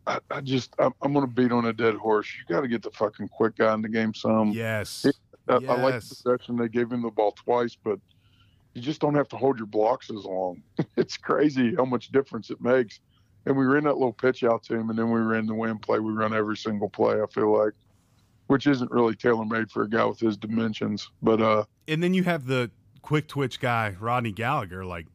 I, 0.06 0.20
I 0.30 0.40
just 0.40 0.74
I'm, 0.78 0.94
I'm 1.02 1.12
going 1.12 1.26
to 1.26 1.30
beat 1.30 1.52
on 1.52 1.66
a 1.66 1.72
dead 1.74 1.96
horse. 1.96 2.28
You 2.34 2.54
got 2.54 2.62
to 2.62 2.68
get 2.68 2.80
the 2.80 2.92
fucking 2.92 3.28
quick 3.28 3.58
guy 3.58 3.74
in 3.74 3.82
the 3.82 3.90
game. 3.90 4.14
Some 4.14 4.52
yes. 4.52 5.04
I, 5.04 5.10
yes. 5.48 5.62
I 5.68 5.82
like 5.82 5.94
the 6.00 6.00
possession. 6.08 6.56
They 6.56 6.68
gave 6.68 6.90
him 6.90 7.02
the 7.02 7.10
ball 7.10 7.32
twice, 7.32 7.76
but 7.82 7.98
you 8.74 8.82
just 8.82 9.00
don't 9.00 9.14
have 9.14 9.28
to 9.28 9.36
hold 9.36 9.58
your 9.58 9.66
blocks 9.66 10.10
as 10.10 10.24
long. 10.24 10.62
it's 10.96 11.16
crazy 11.16 11.74
how 11.76 11.84
much 11.84 12.08
difference 12.08 12.50
it 12.50 12.60
makes. 12.60 13.00
And 13.46 13.56
we 13.56 13.64
ran 13.64 13.84
that 13.84 13.94
little 13.94 14.12
pitch 14.12 14.44
out 14.44 14.62
to 14.64 14.74
him, 14.74 14.90
and 14.90 14.98
then 14.98 15.10
we 15.10 15.20
ran 15.20 15.46
the 15.46 15.54
win 15.54 15.78
play. 15.78 15.98
We 16.00 16.12
run 16.12 16.34
every 16.34 16.56
single 16.56 16.88
play. 16.88 17.22
I 17.22 17.26
feel 17.32 17.56
like, 17.56 17.72
which 18.48 18.66
isn't 18.66 18.90
really 18.90 19.14
tailor 19.14 19.44
made 19.44 19.70
for 19.70 19.84
a 19.84 19.88
guy 19.88 20.04
with 20.04 20.20
his 20.20 20.36
dimensions. 20.36 21.10
But 21.22 21.40
uh, 21.40 21.64
and 21.86 22.02
then 22.02 22.14
you 22.14 22.24
have 22.24 22.46
the 22.46 22.70
quick 23.00 23.26
twitch 23.26 23.58
guy, 23.58 23.96
Rodney 23.98 24.32
Gallagher. 24.32 24.84
Like 24.84 25.06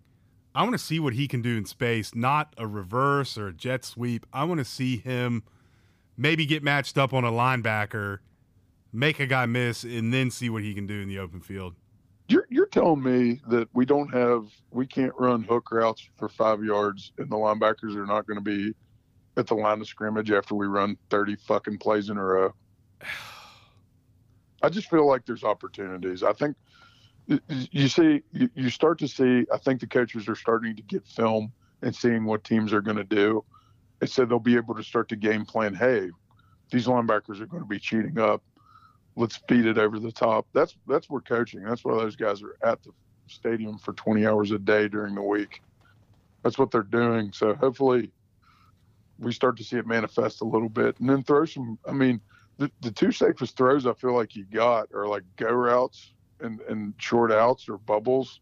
I 0.56 0.64
want 0.64 0.74
to 0.74 0.80
see 0.80 1.00
what 1.00 1.14
he 1.14 1.28
can 1.28 1.42
do 1.42 1.58
in 1.58 1.66
space, 1.66 2.14
not 2.14 2.54
a 2.58 2.68
reverse 2.68 3.38
or 3.38 3.48
a 3.48 3.54
jet 3.54 3.84
sweep. 3.84 4.26
I 4.32 4.44
want 4.44 4.60
to 4.60 4.66
see 4.66 4.98
him 4.98 5.44
maybe 6.16 6.46
get 6.46 6.64
matched 6.64 6.98
up 6.98 7.14
on 7.14 7.24
a 7.24 7.32
linebacker, 7.32 8.20
make 8.94 9.20
a 9.20 9.26
guy 9.26 9.46
miss, 9.46 9.84
and 9.84 10.14
then 10.14 10.30
see 10.32 10.50
what 10.50 10.62
he 10.62 10.74
can 10.74 10.88
do 10.88 11.02
in 11.02 11.08
the 11.10 11.20
open 11.20 11.42
field. 11.42 11.76
You're 12.30 12.48
you're 12.50 12.68
telling 12.68 13.04
me 13.04 13.42
that 13.50 13.68
we 13.74 13.86
don't 13.86 14.14
have 14.14 14.46
we 14.72 14.88
can't 14.88 15.14
run 15.18 15.44
hook 15.44 15.72
routes 15.72 16.08
for 16.16 16.30
five 16.30 16.64
yards, 16.64 17.12
and 17.18 17.30
the 17.30 17.36
linebackers 17.36 17.96
are 17.96 18.06
not 18.06 18.26
going 18.28 18.38
to 18.38 18.42
be 18.42 18.74
at 19.36 19.48
the 19.48 19.56
line 19.56 19.82
of 19.82 19.88
scrimmage 19.88 20.32
after 20.32 20.56
we 20.56 20.68
run 20.68 20.96
thirty 21.10 21.36
fucking 21.36 21.80
plays 21.80 22.10
in 22.10 22.18
a 22.18 22.24
row. 22.24 22.54
I 24.62 24.70
just 24.70 24.90
feel 24.90 25.06
like 25.06 25.26
there's 25.26 25.44
opportunities. 25.44 26.24
I 26.24 26.32
think 26.32 26.56
you 27.28 27.88
see, 27.88 28.22
you 28.32 28.70
start 28.70 29.00
to 29.00 29.08
see. 29.08 29.46
I 29.54 29.58
think 29.58 29.82
the 29.82 29.88
coaches 29.88 30.30
are 30.30 30.36
starting 30.36 30.76
to 30.76 30.82
get 30.84 31.06
film 31.06 31.52
and 31.82 31.94
seeing 31.94 32.24
what 32.24 32.44
teams 32.44 32.72
are 32.72 32.82
going 32.82 32.98
to 32.98 33.04
do, 33.04 33.44
and 34.00 34.10
so 34.10 34.24
they'll 34.24 34.40
be 34.40 34.56
able 34.56 34.76
to 34.76 34.84
start 34.84 35.10
to 35.10 35.18
game 35.18 35.46
plan. 35.46 35.74
Hey, 35.74 36.10
these 36.72 36.88
linebackers 36.88 37.42
are 37.42 37.46
going 37.46 37.64
to 37.64 37.68
be 37.68 37.80
cheating 37.80 38.18
up. 38.20 38.42
Let's 39.16 39.38
feed 39.48 39.66
it 39.66 39.78
over 39.78 40.00
the 40.00 40.12
top. 40.12 40.48
That's 40.54 40.76
that's 40.88 41.10
where 41.10 41.22
coaching. 41.22 41.64
That's 41.64 41.84
why 41.86 41.96
those 41.96 42.16
guys 42.16 42.42
are 42.42 42.56
at 42.64 42.82
the 42.84 42.92
stadium 43.28 43.78
for 43.78 43.94
20 43.94 44.26
hours 44.26 44.52
a 44.52 44.60
day 44.60 44.88
during 44.88 45.16
the 45.16 45.22
week. 45.22 45.62
That's 46.42 46.58
what 46.58 46.72
they're 46.72 46.84
doing. 46.84 47.32
So 47.32 47.54
hopefully, 47.54 48.12
we 49.20 49.32
start 49.32 49.58
to 49.58 49.64
see 49.64 49.78
it 49.78 49.88
manifest 49.88 50.42
a 50.42 50.46
little 50.46 50.70
bit, 50.70 51.00
and 51.00 51.10
then 51.10 51.24
throw 51.24 51.46
some. 51.46 51.78
I 51.88 51.92
mean, 51.92 52.20
the, 52.58 52.72
the 52.82 52.92
two 52.92 53.12
safest 53.12 53.56
throws 53.56 53.86
I 53.86 53.94
feel 53.94 54.14
like 54.14 54.36
you 54.36 54.46
got 54.46 54.92
are 54.94 55.08
like 55.08 55.24
go 55.36 55.52
routes 55.52 56.14
and, 56.40 56.60
and 56.62 56.94
short 56.98 57.32
outs 57.32 57.70
or 57.70 57.78
bubbles. 57.78 58.42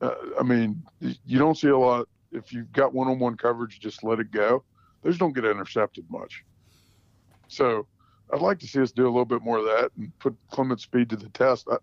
Uh, 0.00 0.14
I 0.38 0.42
mean, 0.42 0.82
you 1.00 1.38
don't 1.38 1.56
see 1.56 1.68
a 1.68 1.76
lot. 1.76 2.08
If 2.32 2.52
you've 2.52 2.72
got 2.72 2.94
one 2.94 3.08
on 3.08 3.18
one 3.18 3.36
coverage, 3.36 3.80
just 3.80 4.02
let 4.02 4.20
it 4.20 4.30
go. 4.30 4.64
Those 5.02 5.18
don't 5.18 5.34
get 5.34 5.44
intercepted 5.44 6.04
much. 6.10 6.44
So 7.48 7.86
I'd 8.32 8.40
like 8.40 8.58
to 8.60 8.66
see 8.66 8.80
us 8.80 8.92
do 8.92 9.04
a 9.04 9.10
little 9.10 9.24
bit 9.24 9.42
more 9.42 9.58
of 9.58 9.64
that 9.64 9.90
and 9.96 10.16
put 10.18 10.36
Clement's 10.50 10.84
speed 10.84 11.10
to 11.10 11.16
the 11.16 11.28
test. 11.30 11.66
I, 11.70 11.76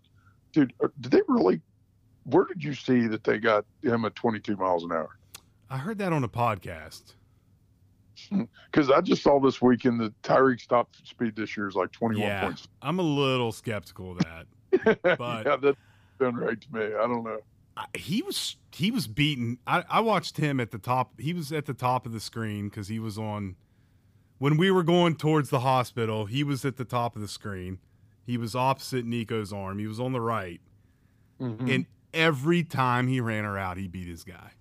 dude, 0.52 0.72
uh, 0.82 0.88
did 1.00 1.12
they 1.12 1.22
really? 1.28 1.60
Where 2.24 2.44
did 2.44 2.62
you 2.62 2.74
see 2.74 3.06
that 3.06 3.24
they 3.24 3.38
got 3.38 3.64
him 3.82 4.04
at 4.04 4.14
22 4.14 4.56
miles 4.56 4.84
an 4.84 4.92
hour? 4.92 5.18
I 5.70 5.78
heard 5.78 5.98
that 5.98 6.12
on 6.12 6.24
a 6.24 6.28
podcast. 6.28 7.14
Because 8.70 8.90
I 8.90 9.00
just 9.00 9.22
saw 9.22 9.38
this 9.40 9.62
weekend 9.62 10.00
that 10.00 10.20
Tyreek's 10.22 10.66
top 10.66 10.90
speed 11.04 11.36
this 11.36 11.56
year 11.56 11.68
is 11.68 11.74
like 11.74 11.92
21 11.92 12.26
yeah, 12.26 12.44
points. 12.44 12.68
I'm 12.82 12.98
a 12.98 13.02
little 13.02 13.52
skeptical 13.52 14.12
of 14.12 14.18
that. 14.18 14.98
but 15.18 15.46
yeah, 15.46 15.56
that 15.56 15.76
sounds 16.20 16.36
right 16.36 16.60
to 16.60 16.74
me. 16.74 16.82
I 16.82 17.06
don't 17.06 17.22
know. 17.22 17.38
He 17.94 18.22
was 18.22 18.56
he 18.74 18.90
was 18.90 19.06
beaten. 19.06 19.58
I, 19.66 19.84
I 19.88 20.00
watched 20.00 20.36
him 20.36 20.58
at 20.58 20.72
the 20.72 20.78
top. 20.78 21.20
He 21.20 21.32
was 21.32 21.52
at 21.52 21.66
the 21.66 21.74
top 21.74 22.06
of 22.06 22.12
the 22.12 22.20
screen 22.20 22.68
because 22.68 22.88
he 22.88 22.98
was 22.98 23.18
on. 23.18 23.56
When 24.38 24.56
we 24.56 24.70
were 24.70 24.84
going 24.84 25.16
towards 25.16 25.50
the 25.50 25.60
hospital, 25.60 26.26
he 26.26 26.44
was 26.44 26.64
at 26.64 26.76
the 26.76 26.84
top 26.84 27.16
of 27.16 27.22
the 27.22 27.28
screen. 27.28 27.78
He 28.24 28.36
was 28.36 28.54
opposite 28.54 29.04
Nicco's 29.04 29.52
arm. 29.52 29.78
He 29.78 29.86
was 29.86 29.98
on 29.98 30.12
the 30.12 30.20
right, 30.20 30.60
mm-hmm. 31.40 31.68
and 31.68 31.86
every 32.12 32.62
time 32.62 33.08
he 33.08 33.20
ran 33.20 33.44
her 33.44 33.58
out, 33.58 33.78
he 33.78 33.88
beat 33.88 34.06
his 34.06 34.22
guy. 34.22 34.52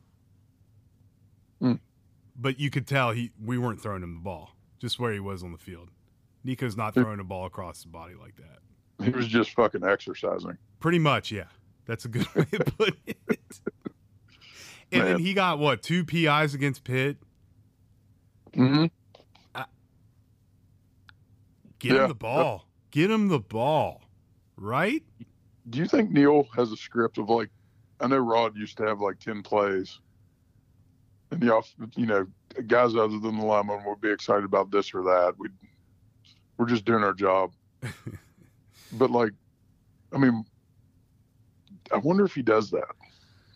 Mm. 1.61 1.79
But 2.35 2.59
you 2.59 2.69
could 2.69 2.87
tell 2.87 3.11
he 3.11 3.31
we 3.43 3.57
weren't 3.57 3.81
throwing 3.81 4.03
him 4.03 4.15
the 4.15 4.21
ball, 4.21 4.51
just 4.79 4.99
where 4.99 5.11
he 5.13 5.19
was 5.19 5.43
on 5.43 5.51
the 5.51 5.57
field. 5.57 5.89
Nicco's 6.43 6.77
not 6.77 6.93
throwing 6.93 7.19
a 7.19 7.23
ball 7.23 7.45
across 7.45 7.81
the 7.81 7.89
body 7.89 8.13
like 8.15 8.35
that. 8.37 9.03
He 9.03 9.11
was 9.11 9.27
just 9.27 9.51
fucking 9.51 9.83
exercising. 9.83 10.57
Pretty 10.79 10.99
much, 10.99 11.31
yeah. 11.31 11.45
That's 11.85 12.05
a 12.05 12.07
good 12.07 12.27
way 12.35 12.45
to 12.45 12.63
put 12.63 12.95
it. 13.05 13.17
and 14.91 15.03
Man. 15.03 15.05
then 15.05 15.19
he 15.19 15.33
got 15.33 15.59
what 15.59 15.81
two 15.81 16.05
PIs 16.05 16.53
against 16.53 16.83
Pitt. 16.83 17.17
Hmm. 18.53 18.85
Get 21.79 21.93
Yeah. 21.93 22.03
him 22.03 22.09
the 22.09 22.15
ball. 22.15 22.67
Get 22.91 23.11
him 23.11 23.27
the 23.27 23.39
ball. 23.39 24.01
Right? 24.55 25.03
Do 25.69 25.79
you 25.79 25.85
think 25.87 26.11
Neal 26.11 26.47
has 26.55 26.71
a 26.71 26.77
script 26.77 27.17
of 27.17 27.29
like? 27.29 27.49
I 27.99 28.07
know 28.07 28.17
Rod 28.17 28.55
used 28.55 28.77
to 28.77 28.83
have 28.83 29.01
like 29.01 29.19
ten 29.19 29.41
plays, 29.43 29.99
and 31.31 31.41
the 31.41 31.53
off, 31.53 31.73
you 31.95 32.05
know, 32.05 32.25
guys 32.67 32.95
other 32.95 33.19
than 33.19 33.39
the 33.39 33.45
lineman 33.45 33.83
would 33.85 34.01
be 34.01 34.11
excited 34.11 34.45
about 34.45 34.71
this 34.71 34.93
or 34.93 35.03
that. 35.03 35.33
We, 35.37 35.49
we're 36.57 36.67
just 36.67 36.85
doing 36.85 37.03
our 37.03 37.13
job. 37.13 37.51
but 38.93 39.11
like, 39.11 39.31
I 40.13 40.17
mean, 40.17 40.45
I 41.93 41.97
wonder 41.97 42.23
if 42.25 42.33
he 42.33 42.41
does 42.41 42.71
that. 42.71 42.95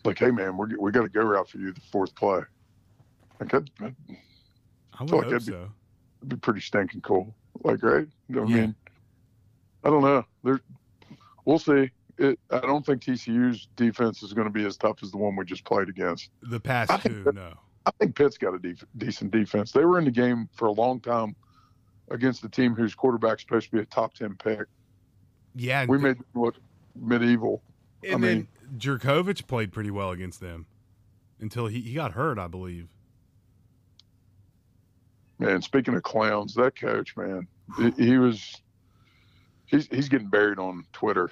Like, 0.04 0.18
hey 0.18 0.30
man, 0.30 0.56
we're, 0.56 0.68
we 0.78 0.90
got 0.92 1.02
to 1.02 1.08
go 1.08 1.22
route 1.22 1.48
for 1.48 1.58
you 1.58 1.72
the 1.72 1.80
fourth 1.80 2.14
play. 2.14 2.40
Like, 3.40 3.50
that'd, 3.50 3.70
that'd 3.78 3.96
I 4.98 5.02
would 5.04 5.10
like 5.12 5.24
hope 5.24 5.32
be- 5.38 5.40
so. 5.52 5.68
be 6.28 6.36
pretty 6.36 6.60
stinking 6.60 7.00
cool. 7.00 7.34
Like, 7.62 7.82
right? 7.82 8.06
I 8.30 8.32
Yeah. 8.34 8.44
mean, 8.44 8.74
I 9.84 9.90
don't 9.90 10.02
know. 10.02 10.24
There, 10.44 10.60
we'll 11.44 11.58
see. 11.58 11.90
It, 12.18 12.38
I 12.50 12.60
don't 12.60 12.84
think 12.84 13.02
TCU's 13.02 13.68
defense 13.76 14.22
is 14.22 14.32
going 14.32 14.46
to 14.46 14.52
be 14.52 14.64
as 14.64 14.76
tough 14.76 15.02
as 15.02 15.10
the 15.10 15.16
one 15.16 15.34
we 15.34 15.44
just 15.44 15.64
played 15.64 15.88
against. 15.88 16.30
The 16.42 16.60
past 16.60 16.90
I 16.90 16.98
two, 16.98 17.22
that- 17.24 17.34
no. 17.34 17.54
I 17.84 17.90
think 17.98 18.14
Pitt's 18.14 18.38
got 18.38 18.54
a 18.54 18.58
def- 18.60 18.84
decent 18.96 19.32
defense. 19.32 19.72
They 19.72 19.84
were 19.84 19.98
in 19.98 20.04
the 20.04 20.10
game 20.12 20.48
for 20.52 20.66
a 20.66 20.70
long 20.72 21.00
time 21.00 21.34
against 22.10 22.40
the 22.42 22.48
team 22.48 22.76
whose 22.76 22.94
quarterback's 22.94 23.42
supposed 23.42 23.70
to 23.70 23.76
be 23.76 23.82
a 23.82 23.86
top 23.86 24.14
ten 24.14 24.36
pick. 24.36 24.66
Yeah. 25.56 25.86
We 25.86 25.98
made 25.98 26.18
them 26.18 26.24
look 26.34 26.56
medieval. 26.94 27.60
and 28.04 28.24
I 28.24 28.28
then 28.28 28.36
mean- 28.38 28.48
Jurkovec 28.78 29.46
played 29.48 29.72
pretty 29.72 29.90
well 29.90 30.12
against 30.12 30.40
them 30.40 30.66
until 31.40 31.66
he, 31.66 31.80
he 31.80 31.94
got 31.94 32.12
hurt, 32.12 32.38
I 32.38 32.46
believe. 32.46 32.86
Man, 35.42 35.60
speaking 35.60 35.94
of 35.94 36.02
clowns, 36.04 36.54
that 36.54 36.76
coach, 36.76 37.16
man, 37.16 37.48
he, 37.76 37.90
he 38.04 38.18
was 38.18 38.62
he's 39.66 39.88
he's 39.88 40.08
getting 40.08 40.28
buried 40.28 40.60
on 40.60 40.84
Twitter. 40.92 41.30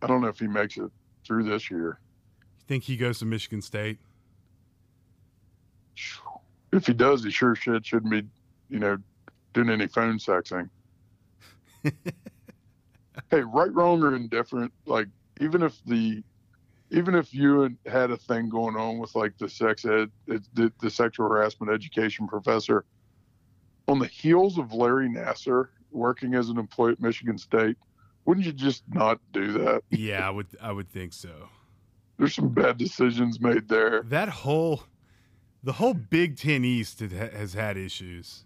I 0.00 0.06
don't 0.06 0.20
know 0.20 0.28
if 0.28 0.38
he 0.38 0.46
makes 0.46 0.76
it 0.76 0.90
through 1.26 1.44
this 1.44 1.68
year. 1.70 1.98
You 2.58 2.64
think 2.68 2.84
he 2.84 2.96
goes 2.96 3.18
to 3.18 3.24
Michigan 3.24 3.60
State? 3.60 3.98
If 6.72 6.86
he 6.86 6.92
does, 6.92 7.24
he 7.24 7.30
sure 7.30 7.56
should 7.56 7.84
shouldn't 7.84 8.12
be, 8.12 8.22
you 8.70 8.78
know, 8.78 8.96
doing 9.52 9.70
any 9.70 9.88
phone 9.88 10.18
sexing. 10.18 10.70
hey, 11.82 11.92
right, 13.40 13.72
wrong, 13.74 14.02
or 14.04 14.14
indifferent, 14.14 14.72
like 14.86 15.08
even 15.40 15.62
if 15.62 15.82
the 15.84 16.22
even 16.92 17.16
if 17.16 17.34
you 17.34 17.62
had- 17.62 17.78
had 17.86 18.10
a 18.12 18.16
thing 18.16 18.48
going 18.48 18.76
on 18.76 18.98
with 18.98 19.16
like 19.16 19.36
the 19.38 19.48
sex 19.48 19.84
ed 19.84 20.12
the, 20.26 20.72
the 20.80 20.90
sexual 20.90 21.28
harassment 21.28 21.72
education 21.72 22.28
professor 22.28 22.84
on 23.88 23.98
the 23.98 24.06
heels 24.06 24.58
of 24.58 24.72
Larry 24.72 25.08
Nassar 25.08 25.68
working 25.90 26.34
as 26.34 26.48
an 26.48 26.58
employee 26.58 26.92
at 26.92 27.00
Michigan 27.00 27.38
State, 27.38 27.76
wouldn't 28.24 28.46
you 28.46 28.52
just 28.52 28.84
not 28.88 29.20
do 29.32 29.52
that? 29.52 29.82
Yeah, 29.90 30.26
I 30.26 30.30
would 30.30 30.46
I 30.60 30.72
would 30.72 30.88
think 30.88 31.12
so. 31.12 31.48
There's 32.18 32.34
some 32.34 32.50
bad 32.50 32.78
decisions 32.78 33.40
made 33.40 33.68
there. 33.68 34.02
That 34.02 34.28
whole 34.28 34.84
the 35.62 35.74
whole 35.74 35.94
Big 35.94 36.36
10 36.36 36.64
East 36.64 37.00
has 37.00 37.54
had 37.54 37.76
issues. 37.76 38.44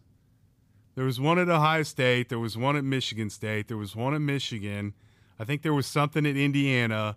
There 0.95 1.05
was 1.05 1.21
one 1.21 1.39
at 1.39 1.49
Ohio 1.49 1.83
State, 1.83 2.29
there 2.29 2.39
was 2.39 2.57
one 2.57 2.77
at 2.77 2.85
Michigan 2.85 3.29
State, 3.31 3.69
there 3.69 3.77
was 3.77 3.95
one 3.95 4.15
at 4.15 4.21
Michigan. 4.21 4.95
I 5.39 5.45
think 5.45 5.63
there 5.63 5.75
was 5.75 5.87
something 5.87 6.25
at 6.25 6.37
Indiana. 6.37 7.17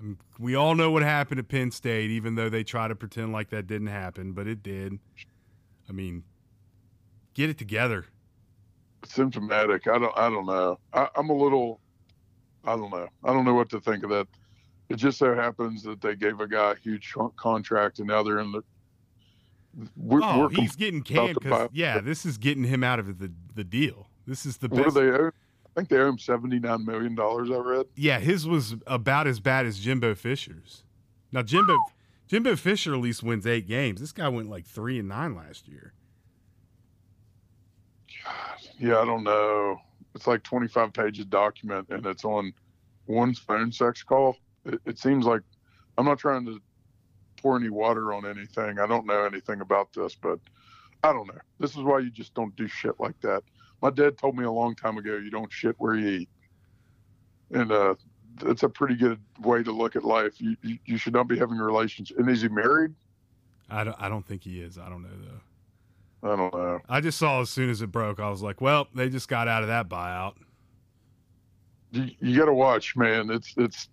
Um, 0.00 0.18
we 0.38 0.54
all 0.54 0.74
know 0.74 0.90
what 0.90 1.02
happened 1.02 1.38
at 1.38 1.48
Penn 1.48 1.70
State, 1.70 2.10
even 2.10 2.34
though 2.34 2.48
they 2.48 2.64
try 2.64 2.88
to 2.88 2.94
pretend 2.94 3.32
like 3.32 3.50
that 3.50 3.66
didn't 3.66 3.88
happen, 3.88 4.32
but 4.32 4.46
it 4.46 4.62
did. 4.62 4.98
I 5.88 5.92
mean, 5.92 6.24
get 7.34 7.50
it 7.50 7.58
together. 7.58 8.06
symptomatic. 9.04 9.86
I 9.88 9.98
don't. 9.98 10.16
I 10.16 10.28
don't 10.30 10.46
know. 10.46 10.78
I, 10.92 11.08
I'm 11.16 11.30
a 11.30 11.36
little. 11.36 11.80
I 12.64 12.76
don't 12.76 12.90
know. 12.90 13.08
I 13.24 13.32
don't 13.32 13.44
know 13.44 13.54
what 13.54 13.68
to 13.70 13.80
think 13.80 14.04
of 14.04 14.10
that. 14.10 14.28
It 14.88 14.96
just 14.96 15.18
so 15.18 15.34
happens 15.34 15.82
that 15.84 16.00
they 16.00 16.14
gave 16.14 16.40
a 16.40 16.46
guy 16.46 16.72
a 16.72 16.76
huge 16.76 17.14
contract, 17.36 17.98
and 17.98 18.08
now 18.08 18.22
they're 18.22 18.38
in 18.38 18.52
the. 18.52 18.62
We're, 19.96 20.20
oh, 20.22 20.40
we're 20.40 20.50
he's 20.50 20.76
getting 20.76 21.02
canned 21.02 21.38
because 21.40 21.70
yeah, 21.72 21.98
this 22.00 22.26
is 22.26 22.36
getting 22.36 22.64
him 22.64 22.84
out 22.84 22.98
of 22.98 23.18
the 23.18 23.32
the 23.54 23.64
deal. 23.64 24.08
This 24.26 24.44
is 24.44 24.58
the 24.58 24.68
what 24.68 24.84
do 24.84 24.90
they 24.90 25.10
owe? 25.10 25.28
I 25.28 25.70
think 25.74 25.88
they 25.88 25.96
owe 25.96 26.08
him 26.08 26.18
seventy 26.18 26.58
nine 26.58 26.84
million 26.84 27.14
dollars. 27.14 27.50
I 27.50 27.56
read. 27.56 27.86
Yeah, 27.96 28.18
his 28.18 28.46
was 28.46 28.76
about 28.86 29.26
as 29.26 29.40
bad 29.40 29.64
as 29.64 29.78
Jimbo 29.78 30.14
Fisher's. 30.14 30.84
Now 31.32 31.42
Jimbo 31.42 31.74
Jimbo 32.28 32.56
Fisher 32.56 32.94
at 32.94 33.00
least 33.00 33.22
wins 33.22 33.46
eight 33.46 33.66
games. 33.66 34.00
This 34.00 34.12
guy 34.12 34.28
went 34.28 34.50
like 34.50 34.66
three 34.66 34.98
and 34.98 35.08
nine 35.08 35.34
last 35.34 35.66
year. 35.66 35.94
Yeah, 38.78 38.98
I 38.98 39.04
don't 39.04 39.24
know. 39.24 39.80
It's 40.14 40.26
like 40.26 40.42
twenty 40.42 40.68
five 40.68 40.92
pages 40.92 41.24
document, 41.24 41.88
and 41.90 42.04
it's 42.06 42.24
on 42.24 42.52
one 43.06 43.34
phone 43.34 43.72
sex 43.72 44.02
call. 44.02 44.36
It, 44.64 44.80
it 44.86 44.98
seems 44.98 45.24
like 45.24 45.42
I'm 45.96 46.04
not 46.04 46.18
trying 46.18 46.44
to 46.46 46.60
pour 47.40 47.56
any 47.56 47.70
water 47.70 48.12
on 48.12 48.26
anything. 48.26 48.78
I 48.78 48.86
don't 48.86 49.06
know 49.06 49.24
anything 49.24 49.60
about 49.60 49.92
this, 49.92 50.14
but 50.14 50.38
I 51.02 51.12
don't 51.12 51.26
know. 51.26 51.40
This 51.58 51.72
is 51.72 51.82
why 51.82 51.98
you 52.00 52.10
just 52.10 52.34
don't 52.34 52.54
do 52.56 52.68
shit 52.68 52.98
like 53.00 53.20
that. 53.22 53.42
My 53.80 53.90
dad 53.90 54.16
told 54.16 54.36
me 54.36 54.44
a 54.44 54.50
long 54.50 54.76
time 54.76 54.96
ago, 54.98 55.16
you 55.16 55.30
don't 55.30 55.52
shit 55.52 55.74
where 55.78 55.96
you 55.96 56.08
eat, 56.08 56.28
and 57.50 57.72
uh, 57.72 57.94
it's 58.42 58.62
a 58.62 58.68
pretty 58.68 58.94
good 58.94 59.18
way 59.40 59.62
to 59.62 59.72
look 59.72 59.96
at 59.96 60.04
life. 60.04 60.40
You, 60.40 60.56
you 60.62 60.78
you 60.86 60.96
should 60.96 61.12
not 61.12 61.28
be 61.28 61.38
having 61.38 61.58
a 61.58 61.64
relationship. 61.64 62.18
And 62.18 62.28
is 62.28 62.42
he 62.42 62.48
married? 62.48 62.94
I 63.68 63.84
don't 63.84 63.96
I 64.00 64.08
don't 64.08 64.26
think 64.26 64.42
he 64.44 64.60
is. 64.60 64.78
I 64.78 64.88
don't 64.88 65.02
know 65.02 65.08
though. 65.08 65.40
I 66.22 66.36
don't 66.36 66.54
know. 66.54 66.80
I 66.88 67.00
just 67.00 67.18
saw 67.18 67.40
as 67.40 67.50
soon 67.50 67.68
as 67.68 67.82
it 67.82 67.88
broke, 67.88 68.20
I 68.20 68.30
was 68.30 68.42
like, 68.42 68.60
well, 68.60 68.86
they 68.94 69.08
just 69.08 69.28
got 69.28 69.48
out 69.48 69.62
of 69.62 69.68
that 69.68 69.88
buyout. 69.88 70.34
You, 71.90 72.10
you 72.20 72.38
got 72.38 72.46
to 72.46 72.54
watch, 72.54 72.96
man. 72.96 73.30
It's 73.30 73.54
it's. 73.56 73.88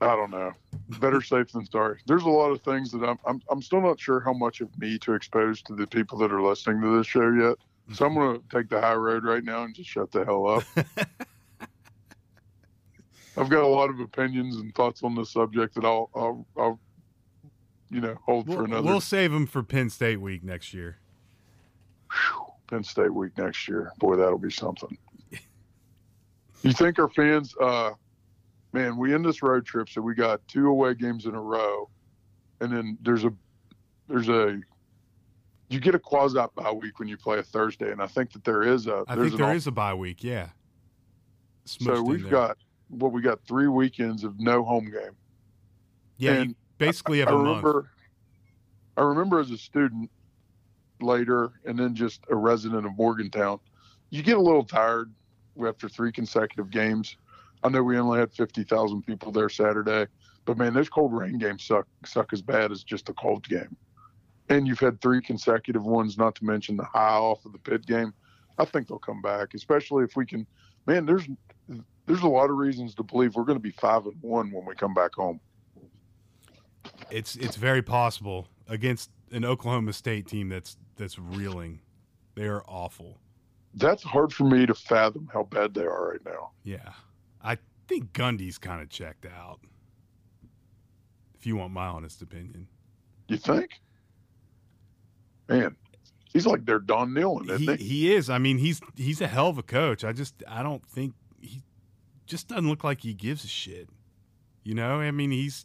I 0.00 0.14
don't 0.14 0.30
know. 0.30 0.52
Better 1.00 1.20
safe 1.22 1.52
than 1.52 1.66
sorry. 1.66 1.98
There's 2.06 2.24
a 2.24 2.28
lot 2.28 2.50
of 2.50 2.60
things 2.62 2.90
that 2.92 3.04
I'm 3.04 3.18
I'm 3.24 3.40
I'm 3.50 3.62
still 3.62 3.80
not 3.80 4.00
sure 4.00 4.20
how 4.20 4.32
much 4.32 4.60
of 4.60 4.76
me 4.78 4.98
to 5.00 5.14
expose 5.14 5.62
to 5.62 5.74
the 5.74 5.86
people 5.86 6.18
that 6.18 6.32
are 6.32 6.42
listening 6.42 6.82
to 6.82 6.98
this 6.98 7.06
show 7.06 7.30
yet. 7.30 7.56
So 7.94 8.06
I'm 8.06 8.14
gonna 8.14 8.38
take 8.52 8.68
the 8.68 8.80
high 8.80 8.94
road 8.94 9.24
right 9.24 9.44
now 9.44 9.62
and 9.62 9.74
just 9.74 9.88
shut 9.88 10.10
the 10.10 10.24
hell 10.24 10.46
up. 10.46 10.64
I've 13.36 13.48
got 13.48 13.62
a 13.62 13.68
lot 13.68 13.88
of 13.88 14.00
opinions 14.00 14.56
and 14.56 14.74
thoughts 14.74 15.04
on 15.04 15.14
this 15.14 15.30
subject 15.32 15.76
that 15.76 15.84
I'll 15.84 16.10
I'll, 16.14 16.46
I'll 16.56 16.80
you 17.90 18.00
know 18.00 18.16
hold 18.24 18.46
for 18.46 18.56
We'll, 18.56 18.64
another 18.64 18.82
we'll 18.86 19.00
save 19.00 19.32
him 19.32 19.46
for 19.46 19.62
Penn 19.62 19.90
State 19.90 20.20
week 20.20 20.42
next 20.44 20.74
year. 20.74 20.98
Penn 22.68 22.84
State 22.84 23.12
week 23.12 23.36
next 23.38 23.66
year. 23.68 23.92
Boy, 23.98 24.16
that'll 24.16 24.38
be 24.38 24.50
something. 24.50 24.96
You 26.62 26.72
think 26.72 26.98
our 26.98 27.08
fans, 27.08 27.54
uh, 27.60 27.92
man, 28.72 28.96
we 28.96 29.14
end 29.14 29.24
this 29.24 29.44
road 29.44 29.64
trip, 29.64 29.88
so 29.88 30.00
we 30.00 30.16
got 30.16 30.40
two 30.48 30.66
away 30.66 30.94
games 30.94 31.26
in 31.26 31.36
a 31.36 31.40
row, 31.40 31.88
and 32.60 32.72
then 32.72 32.98
there's 33.00 33.24
a, 33.24 33.32
there's 34.08 34.28
a, 34.28 34.58
you 35.68 35.78
get 35.78 35.94
a 35.94 36.00
quasi 36.00 36.36
bye 36.56 36.72
week 36.72 36.98
when 36.98 37.06
you 37.06 37.16
play 37.16 37.38
a 37.38 37.44
Thursday, 37.44 37.92
and 37.92 38.02
I 38.02 38.08
think 38.08 38.32
that 38.32 38.42
there 38.42 38.64
is 38.64 38.88
a, 38.88 39.04
I 39.06 39.14
think 39.14 39.36
there 39.36 39.46
off- 39.46 39.54
is 39.54 39.68
a 39.68 39.70
bye 39.70 39.94
week. 39.94 40.24
Yeah. 40.24 40.48
Smushed 41.64 41.84
so 41.84 42.02
we've 42.02 42.28
got, 42.28 42.56
well, 42.90 43.12
we 43.12 43.22
got 43.22 43.38
three 43.46 43.68
weekends 43.68 44.24
of 44.24 44.40
no 44.40 44.64
home 44.64 44.86
game. 44.90 45.14
yeah. 46.16 46.32
And 46.32 46.56
basically 46.78 47.18
have 47.20 47.28
I 47.28 47.32
a 47.32 47.38
month. 47.38 47.86
I 48.96 49.02
remember 49.02 49.38
as 49.38 49.50
a 49.50 49.58
student 49.58 50.10
later, 51.00 51.52
and 51.64 51.78
then 51.78 51.94
just 51.94 52.22
a 52.30 52.36
resident 52.36 52.86
of 52.86 52.96
Morgantown, 52.96 53.60
you 54.10 54.22
get 54.22 54.36
a 54.36 54.40
little 54.40 54.64
tired 54.64 55.12
after 55.66 55.88
three 55.88 56.12
consecutive 56.12 56.70
games. 56.70 57.16
I 57.62 57.68
know 57.68 57.82
we 57.82 57.98
only 57.98 58.18
had 58.18 58.32
fifty 58.32 58.64
thousand 58.64 59.02
people 59.02 59.32
there 59.32 59.48
Saturday, 59.48 60.06
but 60.44 60.56
man, 60.56 60.74
those 60.74 60.88
cold 60.88 61.12
rain 61.12 61.38
games 61.38 61.64
suck 61.64 61.86
suck 62.04 62.32
as 62.32 62.42
bad 62.42 62.72
as 62.72 62.84
just 62.84 63.08
a 63.08 63.12
cold 63.14 63.48
game. 63.48 63.76
And 64.48 64.66
you've 64.66 64.80
had 64.80 65.00
three 65.00 65.20
consecutive 65.20 65.84
ones, 65.84 66.16
not 66.16 66.34
to 66.36 66.44
mention 66.44 66.76
the 66.76 66.84
high 66.84 67.16
off 67.18 67.44
of 67.44 67.52
the 67.52 67.58
Pitt 67.58 67.84
game. 67.86 68.14
I 68.56 68.64
think 68.64 68.88
they'll 68.88 68.98
come 68.98 69.20
back, 69.20 69.54
especially 69.54 70.04
if 70.04 70.16
we 70.16 70.24
can. 70.24 70.46
Man, 70.86 71.04
there's 71.04 71.28
there's 72.06 72.22
a 72.22 72.28
lot 72.28 72.50
of 72.50 72.56
reasons 72.56 72.94
to 72.94 73.02
believe 73.02 73.36
we're 73.36 73.44
going 73.44 73.58
to 73.58 73.62
be 73.62 73.70
five 73.72 74.06
and 74.06 74.16
one 74.22 74.50
when 74.50 74.64
we 74.64 74.74
come 74.74 74.94
back 74.94 75.14
home. 75.14 75.38
It's 77.10 77.36
it's 77.36 77.56
very 77.56 77.82
possible 77.82 78.48
against 78.68 79.10
an 79.30 79.44
Oklahoma 79.44 79.92
State 79.92 80.26
team 80.26 80.48
that's 80.48 80.76
that's 80.96 81.18
reeling. 81.18 81.80
They 82.34 82.46
are 82.46 82.62
awful. 82.68 83.18
That's 83.74 84.02
hard 84.02 84.32
for 84.32 84.44
me 84.44 84.66
to 84.66 84.74
fathom 84.74 85.28
how 85.32 85.44
bad 85.44 85.74
they 85.74 85.82
are 85.82 86.10
right 86.10 86.24
now. 86.24 86.50
Yeah. 86.64 86.92
I 87.42 87.58
think 87.86 88.12
Gundy's 88.12 88.58
kind 88.58 88.82
of 88.82 88.88
checked 88.88 89.26
out. 89.26 89.60
If 91.38 91.46
you 91.46 91.56
want 91.56 91.72
my 91.72 91.86
honest 91.86 92.22
opinion. 92.22 92.68
You 93.28 93.36
think? 93.36 93.80
Man, 95.48 95.76
he's 96.32 96.46
like 96.46 96.64
their 96.64 96.78
Don 96.78 97.16
isn't 97.16 97.58
He, 97.58 97.66
he? 97.66 97.76
he 97.76 98.14
is. 98.14 98.28
I 98.28 98.38
mean, 98.38 98.58
he's 98.58 98.80
he's 98.96 99.20
a 99.20 99.28
hell 99.28 99.48
of 99.48 99.58
a 99.58 99.62
coach. 99.62 100.04
I 100.04 100.12
just 100.12 100.42
I 100.46 100.62
don't 100.62 100.84
think 100.86 101.14
he 101.40 101.62
just 102.26 102.48
doesn't 102.48 102.68
look 102.68 102.84
like 102.84 103.02
he 103.02 103.14
gives 103.14 103.44
a 103.44 103.48
shit. 103.48 103.88
You 104.64 104.74
know? 104.74 105.00
I 105.00 105.10
mean, 105.10 105.30
he's 105.30 105.64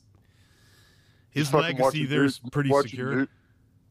his 1.33 1.49
fucking 1.49 1.77
legacy 1.77 2.05
there's 2.05 2.41
news- 2.43 2.49
pretty 2.51 2.69
watching 2.69 2.89
secure. 2.91 3.27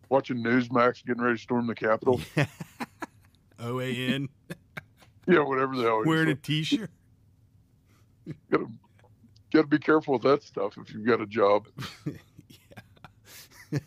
Watching 0.09 0.38
Newsmax 0.38 1.05
getting 1.07 1.22
ready 1.22 1.36
to 1.36 1.43
storm 1.43 1.66
the 1.66 1.74
Capitol. 1.74 2.20
O 3.59 3.78
A 3.80 3.90
N. 3.95 4.28
Yeah, 5.28 5.38
whatever 5.45 5.76
the 5.76 5.84
hell. 5.84 6.03
Wearing 6.05 6.30
a 6.30 6.34
T-shirt. 6.34 6.90
Gotta, 8.51 8.66
gotta 9.53 9.66
be 9.68 9.78
careful 9.78 10.14
with 10.14 10.22
that 10.22 10.43
stuff 10.43 10.76
if 10.78 10.93
you've 10.93 11.07
got 11.07 11.20
a 11.20 11.26
job. 11.26 11.68
yeah. 13.70 13.78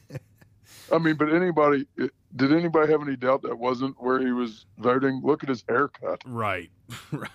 I 0.94 0.98
mean, 0.98 1.16
but 1.16 1.34
anybody 1.34 1.88
did 2.36 2.52
anybody 2.54 2.90
have 2.92 3.02
any 3.02 3.16
doubt 3.18 3.42
that 3.44 3.58
wasn't 3.58 3.96
where 4.02 4.20
he 4.20 4.32
was 4.32 4.66
voting? 4.78 5.22
Look 5.24 5.44
at 5.44 5.50
his 5.50 5.64
haircut. 5.68 6.22
Right. 6.26 6.70
right. 7.12 7.30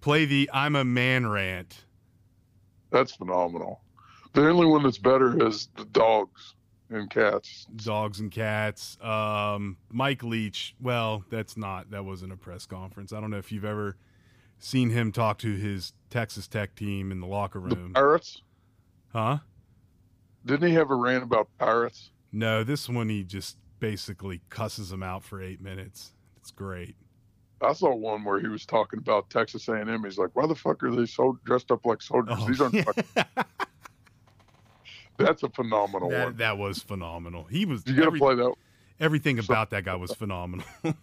Play 0.00 0.24
the 0.26 0.48
I'm 0.52 0.76
a 0.76 0.84
man 0.84 1.28
rant. 1.28 1.84
That's 2.90 3.12
phenomenal. 3.12 3.80
The 4.32 4.48
only 4.48 4.66
one 4.66 4.82
that's 4.82 4.98
better 4.98 5.46
is 5.46 5.68
the 5.76 5.84
dogs 5.86 6.54
and 6.88 7.10
cats. 7.10 7.66
Dogs 7.76 8.20
and 8.20 8.30
cats. 8.30 8.98
Um, 9.00 9.76
Mike 9.90 10.22
Leach. 10.22 10.74
Well, 10.80 11.24
that's 11.30 11.56
not. 11.56 11.90
That 11.90 12.04
wasn't 12.04 12.32
a 12.32 12.36
press 12.36 12.66
conference. 12.66 13.12
I 13.12 13.20
don't 13.20 13.30
know 13.30 13.38
if 13.38 13.50
you've 13.52 13.64
ever 13.64 13.96
seen 14.58 14.90
him 14.90 15.10
talk 15.10 15.38
to 15.38 15.54
his 15.54 15.92
Texas 16.10 16.46
Tech 16.46 16.74
team 16.74 17.10
in 17.10 17.20
the 17.20 17.26
locker 17.26 17.60
room. 17.60 17.92
The 17.92 18.00
Pirates. 18.00 18.42
Huh? 19.12 19.38
Didn't 20.44 20.68
he 20.68 20.74
have 20.74 20.90
a 20.90 20.94
rant 20.94 21.22
about 21.22 21.48
pirates? 21.58 22.10
No, 22.32 22.62
this 22.64 22.88
one 22.88 23.08
he 23.08 23.24
just 23.24 23.56
basically 23.80 24.40
cusses 24.50 24.90
them 24.90 25.02
out 25.02 25.24
for 25.24 25.42
eight 25.42 25.60
minutes. 25.60 26.12
It's 26.36 26.50
great. 26.50 26.96
I 27.62 27.72
saw 27.74 27.94
one 27.94 28.24
where 28.24 28.40
he 28.40 28.48
was 28.48 28.64
talking 28.64 28.98
about 28.98 29.28
Texas 29.30 29.68
A&M. 29.68 30.02
He's 30.04 30.16
like, 30.18 30.30
"Why 30.34 30.46
the 30.46 30.54
fuck 30.54 30.82
are 30.82 30.90
they 30.94 31.06
so 31.06 31.38
dressed 31.44 31.70
up 31.70 31.84
like 31.84 32.00
soldiers? 32.02 32.36
Oh, 32.40 32.46
These 32.48 32.60
aren't." 32.60 32.74
yeah. 32.74 33.24
That's 35.18 35.42
a 35.42 35.50
phenomenal 35.50 36.08
that, 36.10 36.24
one. 36.24 36.36
that 36.38 36.56
was 36.56 36.82
phenomenal. 36.82 37.44
He 37.44 37.66
was 37.66 37.82
You 37.86 37.94
got 37.94 38.00
to 38.02 38.06
every- 38.06 38.18
play 38.18 38.34
that. 38.36 38.54
everything 38.98 39.40
So- 39.42 39.52
about 39.52 39.68
that 39.70 39.84
guy 39.84 39.96
was 39.96 40.14
phenomenal. 40.14 40.66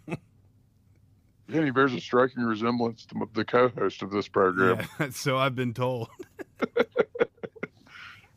Yeah, 1.50 1.64
he 1.64 1.72
bears 1.72 1.94
a 1.94 2.02
striking 2.02 2.44
resemblance 2.44 3.06
to 3.06 3.16
the 3.34 3.46
co-host 3.46 4.02
of 4.02 4.12
this 4.12 4.28
program. 4.28 4.86
yeah, 5.00 5.08
so 5.12 5.38
I've 5.38 5.56
been 5.56 5.74
told. 5.74 6.10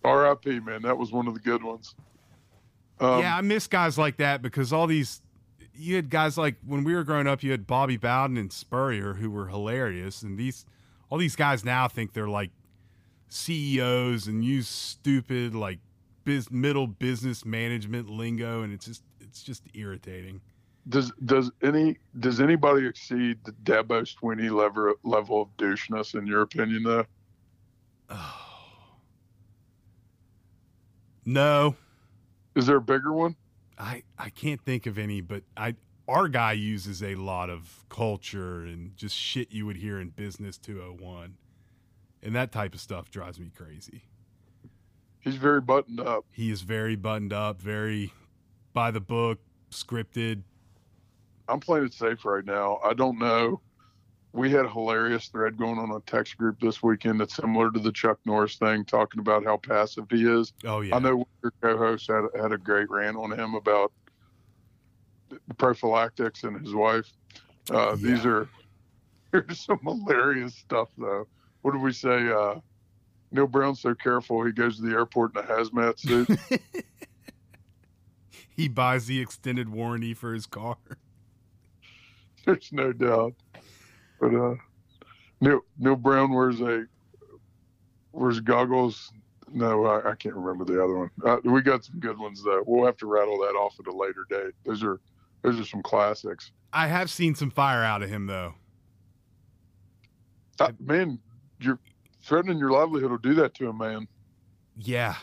R.I.P. 0.04 0.60
Man, 0.60 0.82
that 0.82 0.96
was 0.96 1.10
one 1.10 1.26
of 1.26 1.34
the 1.34 1.40
good 1.40 1.62
ones. 1.64 1.96
Um, 3.00 3.20
yeah, 3.20 3.36
I 3.36 3.40
miss 3.40 3.66
guys 3.66 3.98
like 3.98 4.18
that 4.18 4.42
because 4.42 4.72
all 4.72 4.86
these 4.86 5.22
you 5.80 5.96
had 5.96 6.10
guys 6.10 6.36
like 6.36 6.56
when 6.64 6.84
we 6.84 6.94
were 6.94 7.04
growing 7.04 7.26
up, 7.26 7.42
you 7.42 7.50
had 7.50 7.66
Bobby 7.66 7.96
Bowden 7.96 8.36
and 8.36 8.52
Spurrier 8.52 9.14
who 9.14 9.30
were 9.30 9.48
hilarious, 9.48 10.22
and 10.22 10.38
these 10.38 10.66
all 11.08 11.18
these 11.18 11.36
guys 11.36 11.64
now 11.64 11.88
think 11.88 12.12
they're 12.12 12.28
like 12.28 12.50
CEOs 13.28 14.26
and 14.26 14.44
use 14.44 14.68
stupid 14.68 15.54
like 15.54 15.78
biz, 16.24 16.50
middle 16.50 16.86
business 16.86 17.44
management 17.44 18.08
lingo, 18.08 18.62
and 18.62 18.72
it's 18.72 18.86
just 18.86 19.02
it's 19.20 19.42
just 19.42 19.64
irritating. 19.74 20.40
Does 20.88 21.12
does 21.24 21.50
any 21.62 21.98
does 22.18 22.40
anybody 22.40 22.86
exceed 22.86 23.38
the 23.44 23.52
Dabo 23.64 24.02
Swinney 24.02 24.50
level 24.50 24.94
level 25.02 25.42
of 25.42 25.48
doucheness 25.56 26.14
in 26.14 26.26
your 26.26 26.42
opinion? 26.42 26.82
Though 26.82 27.06
Oh. 28.10 28.36
No, 31.26 31.76
is 32.56 32.66
there 32.66 32.78
a 32.78 32.80
bigger 32.80 33.12
one? 33.12 33.36
I 33.80 34.02
I 34.18 34.28
can't 34.30 34.60
think 34.60 34.86
of 34.86 34.98
any, 34.98 35.20
but 35.20 35.42
I 35.56 35.74
our 36.06 36.28
guy 36.28 36.52
uses 36.52 37.02
a 37.02 37.14
lot 37.14 37.50
of 37.50 37.84
culture 37.88 38.62
and 38.62 38.96
just 38.96 39.16
shit 39.16 39.52
you 39.52 39.64
would 39.66 39.76
hear 39.76 40.00
in 40.00 40.10
business 40.10 40.58
201. 40.58 41.36
And 42.22 42.34
that 42.34 42.52
type 42.52 42.74
of 42.74 42.80
stuff 42.80 43.10
drives 43.10 43.40
me 43.40 43.50
crazy. 43.56 44.02
He's 45.20 45.36
very 45.36 45.60
buttoned 45.60 46.00
up. 46.00 46.24
He 46.32 46.50
is 46.50 46.62
very 46.62 46.96
buttoned 46.96 47.32
up, 47.32 47.60
very 47.60 48.12
by 48.72 48.90
the 48.90 49.00
book, 49.00 49.38
scripted. 49.70 50.42
I'm 51.48 51.60
playing 51.60 51.86
it 51.86 51.94
safe 51.94 52.24
right 52.24 52.44
now. 52.44 52.80
I 52.84 52.92
don't 52.92 53.18
know. 53.18 53.60
We 54.32 54.50
had 54.50 54.64
a 54.64 54.68
hilarious 54.70 55.26
thread 55.26 55.56
going 55.56 55.78
on 55.78 55.90
a 55.90 56.00
text 56.00 56.36
group 56.36 56.60
this 56.60 56.82
weekend 56.82 57.20
that's 57.20 57.34
similar 57.34 57.70
to 57.72 57.80
the 57.80 57.90
Chuck 57.90 58.18
Norris 58.24 58.56
thing, 58.56 58.84
talking 58.84 59.18
about 59.18 59.44
how 59.44 59.56
passive 59.56 60.06
he 60.08 60.24
is. 60.24 60.52
Oh 60.64 60.82
yeah. 60.82 60.96
I 60.96 60.98
know 61.00 61.26
your 61.42 61.52
co-host 61.60 62.08
had 62.08 62.24
had 62.40 62.52
a 62.52 62.58
great 62.58 62.88
rant 62.90 63.16
on 63.16 63.32
him 63.32 63.54
about 63.54 63.92
the 65.28 65.54
prophylactics 65.54 66.44
and 66.44 66.60
his 66.64 66.74
wife. 66.74 67.10
Uh, 67.70 67.96
These 67.96 68.24
are 68.24 68.48
here's 69.32 69.60
some 69.60 69.80
hilarious 69.82 70.54
stuff 70.54 70.88
though. 70.96 71.26
What 71.62 71.72
did 71.72 71.82
we 71.82 71.92
say? 71.92 72.28
Uh, 72.30 72.56
Neal 73.32 73.46
Brown's 73.46 73.80
so 73.80 73.94
careful 73.94 74.44
he 74.44 74.52
goes 74.52 74.76
to 74.76 74.82
the 74.82 74.92
airport 74.92 75.36
in 75.36 75.42
a 75.42 75.46
hazmat 75.46 75.98
suit. 75.98 76.28
he 78.50 78.68
buys 78.68 79.06
the 79.06 79.20
extended 79.20 79.68
warranty 79.68 80.14
for 80.14 80.34
his 80.34 80.46
car. 80.46 80.76
There's 82.44 82.72
no 82.72 82.92
doubt. 82.92 83.34
But 84.20 84.34
uh, 84.34 84.54
Neal 85.40 85.60
Neal 85.78 85.96
Brown 85.96 86.32
wears 86.32 86.60
a 86.60 86.84
wears 88.12 88.40
goggles. 88.40 89.12
No, 89.52 89.84
I, 89.86 90.10
I 90.10 90.14
can't 90.14 90.34
remember 90.34 90.64
the 90.64 90.82
other 90.82 90.96
one. 90.96 91.10
Uh, 91.24 91.38
we 91.42 91.60
got 91.62 91.84
some 91.84 91.98
good 91.98 92.18
ones 92.18 92.42
though. 92.44 92.62
We'll 92.66 92.86
have 92.86 92.96
to 92.98 93.06
rattle 93.06 93.38
that 93.38 93.56
off 93.56 93.76
at 93.80 93.86
a 93.92 93.96
later 93.96 94.26
date. 94.28 94.54
Those 94.64 94.84
are 94.84 95.00
those 95.42 95.58
are 95.58 95.64
some 95.64 95.82
classics. 95.82 96.52
I 96.72 96.86
have 96.86 97.10
seen 97.10 97.34
some 97.34 97.50
fire 97.50 97.82
out 97.82 98.02
of 98.02 98.10
him 98.10 98.26
though. 98.26 98.54
Uh, 100.60 100.72
man, 100.78 101.18
you're 101.60 101.78
threatening 102.22 102.58
your 102.58 102.70
livelihood 102.70 103.10
will 103.10 103.18
do 103.18 103.34
that 103.34 103.54
to 103.54 103.70
a 103.70 103.72
man. 103.72 104.06
Yeah. 104.76 105.16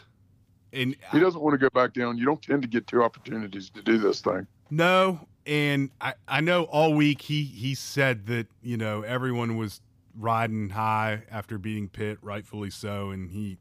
And 0.73 0.95
He 1.11 1.19
doesn't 1.19 1.41
want 1.41 1.53
to 1.53 1.57
go 1.57 1.69
back 1.69 1.93
down. 1.93 2.17
You 2.17 2.25
don't 2.25 2.41
tend 2.41 2.61
to 2.63 2.67
get 2.67 2.87
two 2.87 3.03
opportunities 3.03 3.69
to 3.69 3.81
do 3.81 3.97
this 3.97 4.21
thing. 4.21 4.45
No, 4.69 5.19
and 5.47 5.89
I, 6.01 6.13
I 6.27 6.41
know 6.41 6.63
all 6.65 6.93
week 6.93 7.21
he 7.21 7.43
he 7.43 7.73
said 7.73 8.27
that 8.27 8.47
you 8.61 8.77
know 8.77 9.01
everyone 9.01 9.57
was 9.57 9.81
riding 10.15 10.69
high 10.69 11.23
after 11.31 11.57
beating 11.57 11.87
Pitt, 11.89 12.17
rightfully 12.21 12.69
so, 12.69 13.09
and 13.11 13.31
he 13.31 13.57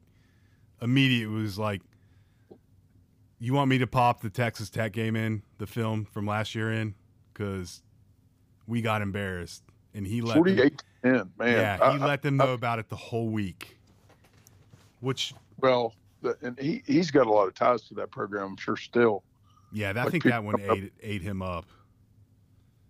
immediately 0.82 1.34
was 1.42 1.58
like, 1.58 1.82
"You 3.38 3.52
want 3.54 3.70
me 3.70 3.78
to 3.78 3.86
pop 3.86 4.20
the 4.20 4.30
Texas 4.30 4.68
Tech 4.70 4.92
game 4.92 5.16
in 5.16 5.42
the 5.58 5.66
film 5.66 6.04
from 6.04 6.26
last 6.26 6.54
year 6.54 6.72
in 6.72 6.94
because 7.32 7.82
we 8.66 8.82
got 8.82 9.00
embarrassed." 9.02 9.62
And 9.94 10.06
he 10.06 10.20
let 10.20 10.34
them- 10.34 10.44
48 10.44 10.82
10, 11.02 11.14
man. 11.38 11.52
yeah, 11.52 11.76
he 11.78 11.98
I- 12.02 12.06
let 12.06 12.20
them 12.22 12.36
know 12.36 12.52
about 12.52 12.78
it 12.78 12.88
the 12.90 12.96
whole 12.96 13.28
week, 13.28 13.78
which 15.00 15.32
well, 15.60 15.94
the, 16.20 16.36
and 16.42 16.58
he, 16.58 16.82
he's 16.86 17.10
got 17.10 17.26
a 17.26 17.30
lot 17.30 17.46
of 17.48 17.54
ties 17.54 17.82
to 17.88 17.94
that 17.94 18.10
program, 18.10 18.42
I'm 18.48 18.56
sure, 18.58 18.76
still. 18.76 19.22
yeah, 19.72 19.90
I 19.96 20.02
Like 20.02 20.10
think 20.10 20.24
that 20.24 20.42
one 20.44 20.56
up- 20.68 20.76
ate 20.76 20.92
ate 21.02 21.22
him 21.22 21.40
up. 21.40 21.64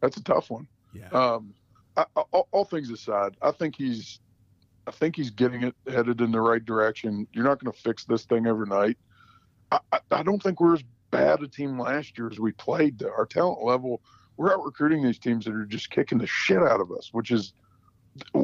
That's 0.07 0.19
a 0.19 0.23
tough 0.23 0.51
one. 0.51 0.69
Yeah, 0.95 1.09
Um, 1.09 1.53
I, 1.97 2.05
I- 2.17 2.23
all, 2.33 2.47
all 2.53 2.65
things 2.65 2.91
aside, 2.91 3.37
I 3.43 3.51
think 3.51 3.75
he's, 3.77 4.21
I 4.87 4.93
think 4.93 5.17
he's 5.17 5.31
getting 5.31 5.65
it 5.65 5.75
headed 5.89 6.21
in 6.21 6.31
the 6.31 6.41
right 6.41 6.65
direction. 6.65 7.27
You're 7.33 7.45
not 7.45 7.59
going 7.63 7.73
to 7.73 7.79
fix 7.81 8.05
this 8.05 8.25
thing 8.25 8.47
overnight. 8.47 8.97
I, 9.73 9.81
I, 9.91 9.99
I 10.13 10.23
don't 10.23 10.41
think 10.41 10.61
we're 10.61 10.75
as 10.75 10.85
bad 11.11 11.43
a 11.43 11.49
team 11.49 11.77
last 11.81 12.17
year 12.17 12.29
as 12.31 12.39
we 12.39 12.53
played. 12.53 13.01
Though. 13.01 13.11
Our 13.11 13.27
talent 13.27 13.65
level, 13.65 14.01
we're 14.37 14.53
out 14.53 14.65
recruiting 14.65 15.03
these 15.03 15.19
teams 15.19 15.45
that 15.47 15.55
are 15.55 15.65
just 15.65 15.91
kicking 15.91 16.19
the 16.19 16.27
shit 16.29 16.59
out 16.63 16.81
of 16.81 16.93
us, 16.93 17.09
which 17.13 17.33
is, 17.33 17.53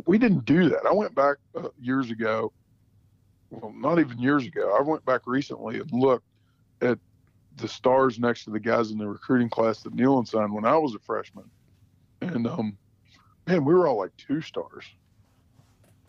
we 0.07 0.19
didn't 0.19 0.45
do 0.45 0.69
that. 0.69 0.81
I 0.85 0.93
went 0.93 1.15
back 1.15 1.37
uh, 1.57 1.69
years 1.81 2.11
ago. 2.11 2.53
Well, 3.51 3.73
not 3.73 4.01
even 4.01 4.19
years 4.19 4.45
ago. 4.47 4.75
I 4.77 4.83
went 4.83 5.05
back 5.05 5.21
recently 5.27 5.79
and 5.79 5.91
looked 5.93 6.27
at 6.81 6.99
the 7.57 7.69
stars 7.69 8.19
next 8.19 8.45
to 8.45 8.51
the 8.51 8.61
guys 8.61 8.91
in 8.91 8.99
the 8.99 9.07
recruiting 9.07 9.49
class 9.49 9.83
that 9.83 9.95
Nehlen 9.95 10.27
signed 10.27 10.53
when 10.53 10.65
I 10.65 10.77
was 10.77 10.95
a 10.95 10.99
freshman. 11.01 11.51
And 12.21 12.47
um, 12.47 12.79
man, 13.47 13.65
we 13.65 13.75
were 13.75 13.87
all 13.87 13.99
like 13.99 14.17
two 14.17 14.41
stars, 14.41 14.87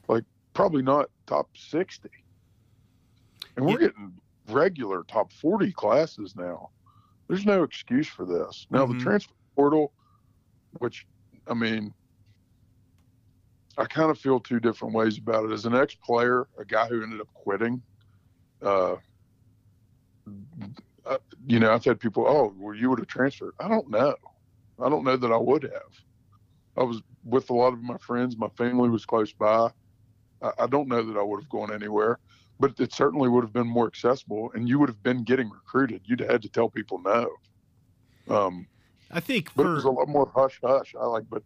like 0.08 0.24
probably 0.54 0.82
not 0.82 1.10
top 1.28 1.50
sixty. 1.56 2.10
And 3.56 3.66
we're 3.66 3.74
Yeah. 3.74 3.88
getting 3.88 4.22
regular 4.50 5.04
top 5.04 5.32
forty 5.34 5.72
classes 5.72 6.36
now. 6.36 6.70
There's 7.28 7.46
no 7.46 7.64
excuse 7.64 8.08
for 8.08 8.26
this. 8.26 8.68
Now 8.70 8.86
Mhm. 8.86 8.98
the 8.98 9.00
transfer 9.00 9.34
portal, 9.56 9.94
which 10.80 11.06
I 11.48 11.54
mean, 11.54 11.94
I 13.78 13.86
kind 13.86 14.12
of 14.12 14.20
feel 14.20 14.40
two 14.40 14.60
different 14.60 14.94
ways 14.94 15.18
about 15.18 15.46
it. 15.46 15.52
As 15.52 15.66
an 15.66 15.76
ex-player, 15.76 16.48
a 16.58 16.66
guy 16.66 16.88
who 16.88 17.02
ended 17.02 17.20
up 17.20 17.34
quitting, 17.34 17.82
uh, 18.62 18.98
uh, 21.06 21.18
you 21.48 21.60
know, 21.60 21.74
I've 21.74 21.84
had 21.84 22.00
people, 22.00 22.26
oh, 22.28 22.54
well, 22.58 22.76
you 22.76 22.90
would 22.90 23.00
have 23.00 23.08
transferred. 23.08 23.54
I 23.60 23.68
don't 23.68 23.90
know. 23.90 24.16
I 24.82 24.90
don't 24.90 25.04
know 25.04 25.18
that 25.18 25.32
I 25.32 25.38
would 25.38 25.64
have. 25.64 26.04
I 26.78 26.84
was 26.84 27.02
with 27.24 27.50
a 27.50 27.54
lot 27.54 27.74
of 27.74 27.82
my 27.82 27.98
friends. 27.98 28.38
My 28.38 28.50
family 28.58 28.90
was 28.90 29.06
close 29.06 29.32
by. 29.32 29.70
I, 30.42 30.52
I 30.60 30.68
don't 30.68 30.88
know 30.88 31.04
that 31.04 31.18
I 31.18 31.22
would 31.22 31.42
have 31.42 31.50
gone 31.50 31.74
anywhere, 31.74 32.20
but 32.60 32.80
it 32.80 32.94
certainly 32.94 33.30
would 33.30 33.44
have 33.44 33.54
been 33.54 33.68
more 33.68 33.88
accessible, 33.88 34.52
and 34.54 34.68
you 34.68 34.80
would 34.80 34.90
have 34.90 35.04
been 35.04 35.24
getting 35.24 35.50
recruited. 35.50 36.02
You'd 36.06 36.22
had 36.22 36.42
to 36.42 36.50
tell 36.50 36.70
people 36.70 37.00
no. 37.00 37.30
Um, 38.30 38.68
I 39.12 39.20
think 39.20 39.52
but 39.56 39.66
it 39.66 39.70
was 39.70 39.84
a 39.84 39.92
lot 39.92 40.08
more 40.08 40.32
hush 40.34 40.60
hush. 40.64 40.96
I 41.00 41.06
like, 41.06 41.26
but 41.30 41.44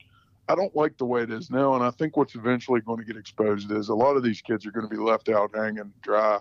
I 0.47 0.55
don't 0.55 0.75
like 0.75 0.97
the 0.97 1.05
way 1.05 1.23
it 1.23 1.31
is 1.31 1.49
now. 1.49 1.75
And 1.75 1.83
I 1.83 1.91
think 1.91 2.15
what's 2.15 2.35
eventually 2.35 2.79
going 2.81 2.99
to 2.99 3.05
get 3.05 3.17
exposed 3.17 3.71
is 3.71 3.89
a 3.89 3.95
lot 3.95 4.15
of 4.15 4.23
these 4.23 4.41
kids 4.41 4.65
are 4.65 4.71
going 4.71 4.87
to 4.87 4.95
be 4.95 5.01
left 5.01 5.27
out 5.27 5.51
hanging 5.53 5.91
dry, 6.01 6.39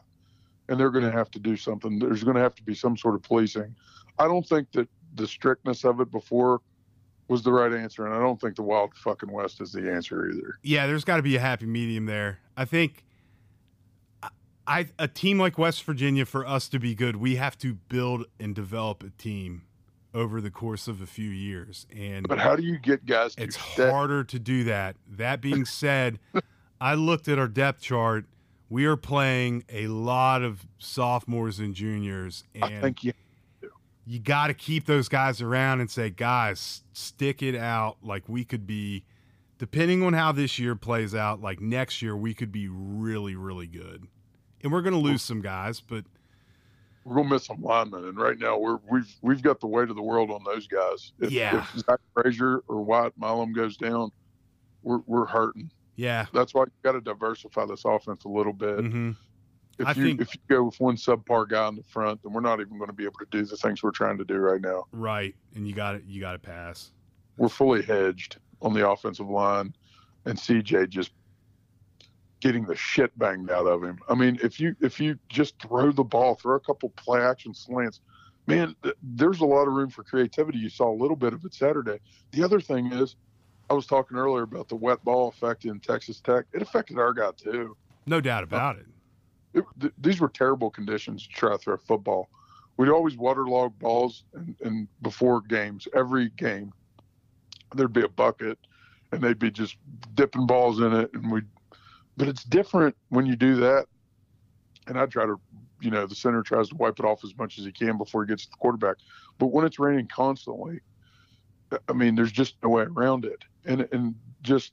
and 0.69 0.79
they're 0.79 0.91
going 0.91 1.05
to 1.05 1.13
have 1.13 1.31
to 1.33 1.39
do 1.39 1.57
something. 1.57 1.99
There's 1.99 2.25
going 2.25 2.37
to 2.37 2.43
have 2.43 2.55
to 2.57 2.63
be 2.63 2.75
some 2.75 2.97
sort 2.97 3.15
of 3.15 3.23
policing. 3.23 3.75
I 4.19 4.27
don't 4.27 4.47
think 4.47 4.73
that 4.73 4.89
the 5.15 5.27
strictness 5.27 5.85
of 5.85 6.01
it 6.01 6.11
before 6.11 6.61
was 7.29 7.43
the 7.43 7.53
right 7.53 7.73
answer, 7.73 8.07
and 8.07 8.15
I 8.15 8.19
don't 8.19 8.41
think 8.41 8.57
the 8.57 8.63
Wild 8.63 8.95
fucking 8.95 9.31
West 9.31 9.61
is 9.61 9.73
the 9.73 9.93
answer 9.93 10.31
either. 10.31 10.59
Yeah, 10.63 10.87
there's 10.87 11.05
got 11.05 11.17
to 11.17 11.23
be 11.23 11.37
a 11.37 11.41
happy 11.41 11.67
medium 11.67 12.07
there. 12.07 12.39
I 12.57 12.65
think 12.65 13.05
I 14.67 14.87
a 14.99 15.09
team 15.09 15.39
like 15.39 15.59
West 15.59 15.83
Virginia 15.85 16.25
for 16.25 16.47
us 16.47 16.69
to 16.69 16.79
be 16.79 16.95
good, 16.95 17.17
we 17.17 17.37
have 17.37 17.57
to 17.59 17.75
build 17.75 18.27
and 18.41 18.55
develop 18.55 19.03
a 19.03 19.11
team 19.11 19.63
over 20.15 20.41
the 20.41 20.51
course 20.51 20.89
of 20.89 21.01
a 21.01 21.07
few 21.07 21.29
years. 21.29 21.87
And 21.95 22.27
But 22.27 22.39
how 22.39 22.57
do 22.57 22.63
you 22.63 22.79
get 22.79 23.07
guys 23.07 23.35
to 23.35 23.43
it's 23.43 23.57
harder 23.57 24.25
to 24.25 24.39
do 24.39 24.65
that. 24.65 24.97
That 25.07 25.41
being 25.41 25.65
said, 25.65 26.19
I 26.81 26.95
looked 26.95 27.29
at 27.29 27.39
our 27.39 27.49
depth 27.49 27.83
chart. 27.83 28.25
We 28.69 28.85
are 28.87 28.97
playing 28.97 29.65
a 29.69 29.87
lot 29.87 30.43
of 30.43 30.67
sophomores 30.79 31.59
and 31.61 31.75
juniors, 31.75 32.45
and 32.55 32.65
I 32.65 32.81
think 32.81 33.05
you 33.05 33.13
you 34.05 34.21
got 34.21 34.49
to 34.49 34.55
keep 34.55 34.87
those 34.87 35.09
guys 35.09 35.43
around 35.43 35.81
and 35.81 35.91
say, 35.91 36.11
guys, 36.11 36.83
stick 36.93 37.43
it 37.43 37.57
out. 37.57 37.97
Like 38.03 38.29
we 38.29 38.45
could 38.45 38.67
be, 38.67 39.05
depending 39.59 40.03
on 40.03 40.13
how 40.13 40.31
this 40.33 40.59
year 40.59 40.77
plays 40.77 41.15
out, 41.15 41.41
like 41.41 41.61
next 41.61 42.03
year, 42.03 42.17
we 42.17 42.33
could 42.33 42.53
be 42.53 42.69
really, 42.69 43.35
really 43.35 43.67
good. 43.67 44.07
And 44.63 44.73
we're 44.73 44.83
going 44.83 44.95
to 44.95 45.01
lose 45.01 45.23
some 45.23 45.41
guys, 45.43 45.81
but 45.81 46.05
we're 47.05 47.15
gonna 47.15 47.29
miss 47.29 47.45
some 47.47 47.63
linemen, 47.63 48.05
and 48.05 48.19
right 48.19 48.37
now 48.37 48.59
we're 48.59 48.79
we've 48.91 49.15
we've 49.23 49.41
got 49.43 49.61
the 49.61 49.67
weight 49.69 49.91
of 49.91 49.95
the 49.97 50.03
world 50.03 50.29
on 50.33 50.43
those 50.45 50.67
guys. 50.67 51.13
If, 51.21 51.31
Yeah. 51.31 51.59
if 51.59 51.85
Zach 51.85 52.01
Frazier 52.15 52.63
or 52.67 52.83
Wyatt 52.83 53.17
Milum 53.19 53.55
goes 53.55 53.77
down, 53.77 54.11
we're 54.83 54.99
we're 55.07 55.27
hurting. 55.27 55.71
Yeah. 55.97 56.27
That's 56.33 56.55
why 56.55 56.63
you 56.65 56.71
got 56.83 56.93
to 56.93 57.01
diversify 57.01 57.67
this 57.67 57.83
offense 57.85 58.25
a 58.25 58.29
little 58.29 58.53
bit. 58.53 58.79
hmm 58.81 59.11
If 59.79 59.87
I 59.87 59.93
you 59.93 60.05
think- 60.05 60.21
if 60.21 60.35
you 60.35 60.41
go 60.49 60.65
with 60.65 60.79
one 60.81 60.97
subpar 60.97 61.49
guy 61.49 61.69
in 61.69 61.77
the 61.77 61.83
front, 61.83 62.23
then 62.23 62.33
we're 62.33 62.41
not 62.41 62.61
even 62.61 62.79
going 62.79 62.89
to 62.89 62.95
be 62.95 63.05
able 63.05 63.19
to 63.19 63.27
do 63.31 63.45
the 63.45 63.57
things 63.57 63.83
we're 63.83 63.91
trying 63.91 64.19
to 64.19 64.25
do 64.25 64.37
right 64.37 64.61
now. 64.61 64.85
Right. 64.93 65.35
And 65.55 65.67
you 65.67 65.75
got 65.75 65.95
it. 65.97 66.05
You 66.07 66.21
got 66.21 66.33
to 66.33 66.39
pass. 66.39 66.93
We're 67.37 67.49
fully 67.49 67.83
hedged 67.83 68.39
on 68.63 68.73
the 68.73 68.89
offensive 68.89 69.29
line, 69.29 69.75
and 70.25 70.39
CJ 70.39 70.89
just 70.89 71.13
getting 72.41 72.65
the 72.65 72.77
shit 72.77 73.17
banged 73.19 73.51
out 73.51 73.67
of 73.67 73.83
him. 73.83 73.99
I 74.09 74.15
mean, 74.15 74.39
if 74.43 74.61
you 74.61 74.75
if 74.81 75.01
you 75.01 75.19
just 75.29 75.61
throw 75.61 75.91
the 75.93 76.05
ball, 76.05 76.35
throw 76.37 76.57
a 76.57 76.61
couple 76.61 76.91
play 76.91 77.21
action 77.21 77.53
slants, 77.55 78.01
man, 78.47 78.75
th- 78.83 78.95
there's 79.03 79.41
a 79.41 79.45
lot 79.45 79.67
of 79.69 79.75
room 79.75 79.91
for 79.91 80.03
creativity. 80.05 80.59
You 80.59 80.69
saw 80.69 80.91
a 80.91 80.97
little 80.99 81.17
bit 81.17 81.33
of 81.33 81.45
it 81.45 81.55
Saturday. 81.55 81.99
The 82.33 82.43
other 82.43 82.61
thing 82.61 82.93
is, 82.93 83.17
I 83.69 83.75
was 83.75 83.87
talking 83.87 84.17
earlier 84.17 84.45
about 84.45 84.69
the 84.69 84.77
wet 84.77 85.03
ball 85.05 85.29
effect 85.29 85.65
in 85.65 85.81
Texas 85.81 86.21
Tech. 86.21 86.45
It 86.53 86.63
affected 86.63 86.99
our 86.99 87.13
guy 87.13 87.31
too. 87.37 87.77
No 88.07 88.21
doubt 88.21 88.45
about 88.45 88.77
it. 88.77 88.87
it, 89.55 89.65
th- 89.81 89.93
these 89.99 90.21
were 90.21 90.29
terrible 90.29 90.71
conditions 90.71 91.27
to 91.27 91.33
try 91.33 91.53
to 91.53 91.59
throw 91.59 91.77
football. 91.77 92.29
We'd 92.77 92.91
always 92.91 93.17
waterlog 93.17 93.79
balls, 93.79 94.25
and, 94.35 94.55
and 94.63 94.89
before 95.03 95.41
games, 95.41 95.89
every 95.95 96.29
game, 96.31 96.73
there'd 97.75 97.93
be 97.93 98.03
a 98.03 98.09
bucket, 98.09 98.59
and 99.13 99.21
they'd 99.21 99.39
be 99.39 99.51
just 99.51 99.77
dipping 100.15 100.47
balls 100.47 100.81
in 100.81 100.93
it, 100.93 101.11
and 101.15 101.33
we. 101.33 101.43
But 102.17 102.29
it's 102.29 102.45
different 102.45 102.97
when 103.09 103.27
you 103.27 103.35
do 103.35 103.57
that, 103.57 103.87
and 104.87 104.99
I 104.99 105.07
try 105.07 105.27
to, 105.27 105.41
you 105.81 105.91
know, 105.91 106.07
the 106.07 106.15
center 106.15 106.43
tries 106.43 106.69
to 106.69 106.77
wipe 106.77 106.99
it 106.99 107.05
off 107.05 107.25
as 107.25 107.37
much 107.37 107.59
as 107.59 107.65
he 107.65 107.73
can 107.73 107.99
before 107.99 108.25
he 108.25 108.29
gets 108.29 108.45
to 108.45 108.51
the 108.51 108.57
quarterback. 108.57 108.97
But 109.39 109.49
when 109.49 109.67
it's 109.67 109.79
raining 109.79 110.07
constantly, 110.07 110.81
I 111.89 111.93
mean, 111.93 112.15
there's 112.15 112.33
just 112.33 112.57
no 112.63 112.71
way 112.71 112.85
around 112.85 113.25
it, 113.25 113.45
and 113.65 113.89
and 113.93 114.15
just 114.43 114.73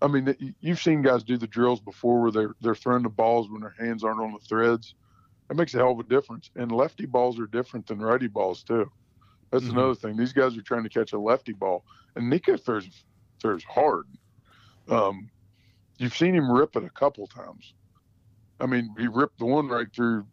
I 0.00 0.08
mean, 0.08 0.34
you've 0.60 0.80
seen 0.80 1.02
guys 1.02 1.22
do 1.24 1.36
the 1.38 1.46
drills 1.46 1.80
before 1.80 2.22
where 2.22 2.30
they're 2.32 2.54
they're 2.60 2.74
throwing 2.74 3.02
the 3.04 3.08
balls 3.10 3.50
when 3.50 3.60
their 3.62 3.74
hands 3.78 4.04
aren't 4.04 4.20
on 4.20 4.32
the 4.32 4.38
threads. 4.40 4.94
That 5.48 5.56
makes 5.56 5.74
a 5.74 5.78
hell 5.78 5.92
of 5.92 6.00
a 6.00 6.04
difference. 6.04 6.50
And 6.56 6.72
lefty 6.72 7.06
balls 7.06 7.38
are 7.40 7.46
different 7.46 7.86
than 7.86 8.00
righty 8.00 8.28
balls 8.28 8.62
too. 8.64 8.90
That's 9.52 9.68
Mhm. 9.68 9.70
another 9.70 9.94
thing. 9.94 10.16
These 10.16 10.32
guys 10.32 10.56
are 10.56 10.62
trying 10.62 10.84
to 10.84 10.90
catch 10.90 11.12
a 11.12 11.18
lefty 11.18 11.52
ball, 11.52 11.84
and 12.16 12.32
Nicco 12.32 12.62
throws 12.62 12.88
throws 13.40 13.64
hard. 13.64 14.06
Um, 14.88 15.30
you've 15.98 16.16
seen 16.16 16.34
him 16.34 16.50
rip 16.50 16.76
it 16.76 16.84
a 16.84 16.90
couple 16.90 17.26
times. 17.26 17.74
I 18.60 18.66
mean, 18.66 18.94
he 18.98 19.08
ripped 19.08 19.38
the 19.38 19.46
one 19.46 19.68
right 19.68 19.88
through 19.94 20.26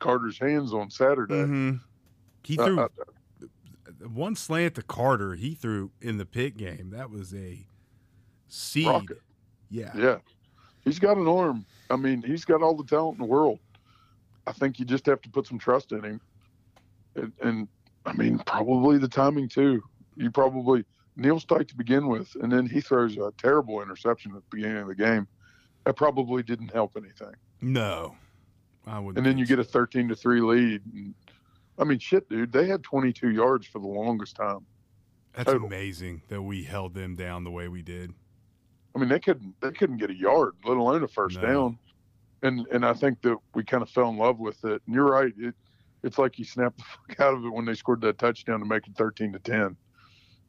Carter's 0.00 0.38
hands 0.38 0.72
on 0.74 0.90
Saturday. 0.90 1.46
hmm 1.46 1.76
He 2.44 2.56
Uh, 2.56 2.68
threw 2.68 2.78
uh, 2.78 2.88
one 4.06 4.34
slant 4.34 4.74
to 4.76 4.82
Carter. 4.82 5.34
He 5.34 5.54
threw 5.54 5.90
in 6.00 6.18
the 6.18 6.26
Pitt 6.26 6.56
game. 6.56 6.90
That 6.90 7.10
was 7.10 7.34
a 7.34 7.66
seed. 8.48 8.86
Rocket. 8.86 9.20
Yeah. 9.70 9.90
Yeah. 9.96 10.18
He's 10.84 10.98
got 10.98 11.16
an 11.16 11.28
arm. 11.28 11.66
I 11.90 11.96
mean, 11.96 12.22
he's 12.22 12.44
got 12.44 12.62
all 12.62 12.74
the 12.74 12.84
talent 12.84 13.18
in 13.18 13.26
the 13.26 13.30
world. 13.30 13.58
I 14.46 14.52
think 14.52 14.78
you 14.78 14.84
just 14.84 15.06
have 15.06 15.20
to 15.22 15.28
put 15.28 15.46
some 15.46 15.58
trust 15.58 15.92
in 15.92 16.02
him. 16.02 16.20
And, 17.14 17.32
and 17.42 17.68
I 18.06 18.12
mean, 18.12 18.38
probably 18.38 18.98
the 18.98 19.08
timing 19.08 19.48
too. 19.48 19.82
You 20.16 20.30
probably 20.30 20.84
Neal's 21.16 21.44
tight 21.44 21.68
to 21.68 21.76
begin 21.76 22.06
with, 22.08 22.34
and 22.40 22.50
then 22.50 22.66
he 22.66 22.80
throws 22.80 23.16
a 23.16 23.32
terrible 23.36 23.82
interception 23.82 24.32
at 24.34 24.42
the 24.42 24.56
beginning 24.56 24.78
of 24.78 24.88
the 24.88 24.94
game. 24.94 25.26
That 25.84 25.94
probably 25.94 26.42
didn't 26.42 26.72
help 26.72 26.96
anything. 26.96 27.34
No, 27.60 28.14
I 28.86 28.98
wouldn't. 29.00 29.18
And 29.18 29.26
then 29.26 29.36
you 29.36 29.46
get 29.46 29.58
a 29.58 29.64
13 29.64 30.08
to 30.08 30.14
3 30.14 30.40
lead. 30.40 30.82
And, 30.94 31.14
I 31.78 31.84
mean, 31.84 31.98
shit, 31.98 32.28
dude, 32.28 32.52
they 32.52 32.66
had 32.66 32.82
22 32.82 33.30
yards 33.30 33.66
for 33.66 33.78
the 33.78 33.86
longest 33.86 34.36
time. 34.36 34.66
that's 35.34 35.50
total. 35.50 35.66
amazing 35.66 36.22
that 36.28 36.42
we 36.42 36.64
held 36.64 36.94
them 36.94 37.14
down 37.14 37.44
the 37.44 37.50
way 37.50 37.68
we 37.68 37.82
did. 37.82 38.12
I 38.94 38.98
mean, 38.98 39.08
they 39.08 39.20
couldn't 39.20 39.54
they 39.60 39.70
couldn't 39.70 39.98
get 39.98 40.10
a 40.10 40.14
yard, 40.14 40.54
let 40.64 40.76
alone 40.76 41.02
a 41.04 41.08
first 41.08 41.40
No. 41.40 41.46
down. 41.46 41.78
And 42.42 42.66
and 42.72 42.84
I 42.84 42.94
think 42.94 43.20
that 43.22 43.36
we 43.54 43.62
kind 43.62 43.82
of 43.82 43.90
fell 43.90 44.08
in 44.08 44.16
love 44.16 44.38
with 44.40 44.64
it. 44.64 44.82
And 44.86 44.94
you're 44.94 45.10
right, 45.10 45.32
it 45.38 45.54
it's 46.02 46.18
like 46.18 46.38
you 46.38 46.44
snapped 46.44 46.78
the 46.78 46.84
fuck 47.08 47.20
out 47.20 47.34
of 47.34 47.44
it 47.44 47.50
when 47.50 47.64
they 47.64 47.74
scored 47.74 48.00
that 48.00 48.18
touchdown 48.18 48.60
to 48.60 48.66
make 48.66 48.86
it 48.88 48.96
13 48.96 49.32
to 49.32 49.38
10. 49.38 49.76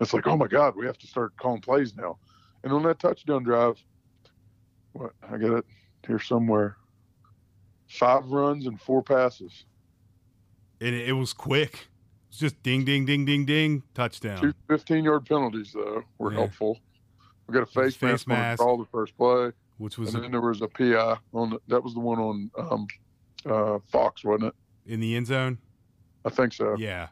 It's 0.02 0.14
like, 0.14 0.28
oh 0.28 0.38
my 0.38 0.48
God, 0.48 0.76
we 0.76 0.86
have 0.86 0.98
to 1.00 1.08
start 1.08 1.36
calling 1.38 1.62
plays 1.62 1.96
now. 1.96 2.18
And 2.64 2.72
on 2.72 2.84
that 2.84 3.00
touchdown 3.00 3.44
drive, 3.44 3.78
what 4.94 5.12
I 5.30 5.38
got 5.38 5.58
it 5.58 5.66
here 6.08 6.20
somewhere. 6.20 6.78
Five 7.88 8.26
runs 8.28 8.66
and 8.68 8.80
four 8.80 9.02
passes. 9.04 9.66
And 10.82 10.96
it, 10.96 11.10
it 11.10 11.14
was 11.14 11.34
quick. 11.34 11.74
It 11.74 12.30
was 12.32 12.38
just 12.40 12.64
ding, 12.64 12.86
ding, 12.86 13.06
ding, 13.06 13.26
ding, 13.26 13.46
ding, 13.46 13.84
touchdown. 13.94 14.42
Two 14.42 14.54
15 14.68 15.04
yard 15.04 15.26
penalties 15.26 15.72
though 15.74 16.04
were 16.18 16.32
Yeah. 16.32 16.40
helpful. 16.40 16.80
We 17.48 17.54
got 17.54 17.64
a 17.64 17.66
face, 17.66 17.96
Face 17.96 18.28
mask, 18.28 18.30
on 18.30 18.36
mask. 18.38 18.60
call 18.62 18.78
the 18.78 18.86
first 18.86 19.18
play. 19.18 19.52
which 19.80 19.98
was 19.98 20.14
and 20.14 20.24
then 20.24 20.32
there 20.32 20.42
was 20.42 20.62
a 20.62 20.68
PI 20.68 21.18
on 21.34 21.50
the, 21.52 21.60
that 21.68 21.84
was 21.84 21.94
the 21.96 22.00
one 22.00 22.20
on 22.20 22.52
um, 22.60 22.88
uh, 23.46 23.80
Fox, 23.92 24.24
wasn't 24.24 24.46
it? 24.50 24.54
in 24.92 25.00
the 25.00 25.16
end 25.16 25.28
zone. 25.28 25.58
I 26.26 26.30
think 26.30 26.54
so. 26.54 26.76
Yeah, 26.78 27.08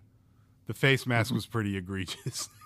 the 0.67 0.73
face 0.73 1.01
Mm-hmm. 1.01 1.09
mask 1.09 1.33
was 1.33 1.45
pretty 1.45 1.75
egregious. 1.77 2.49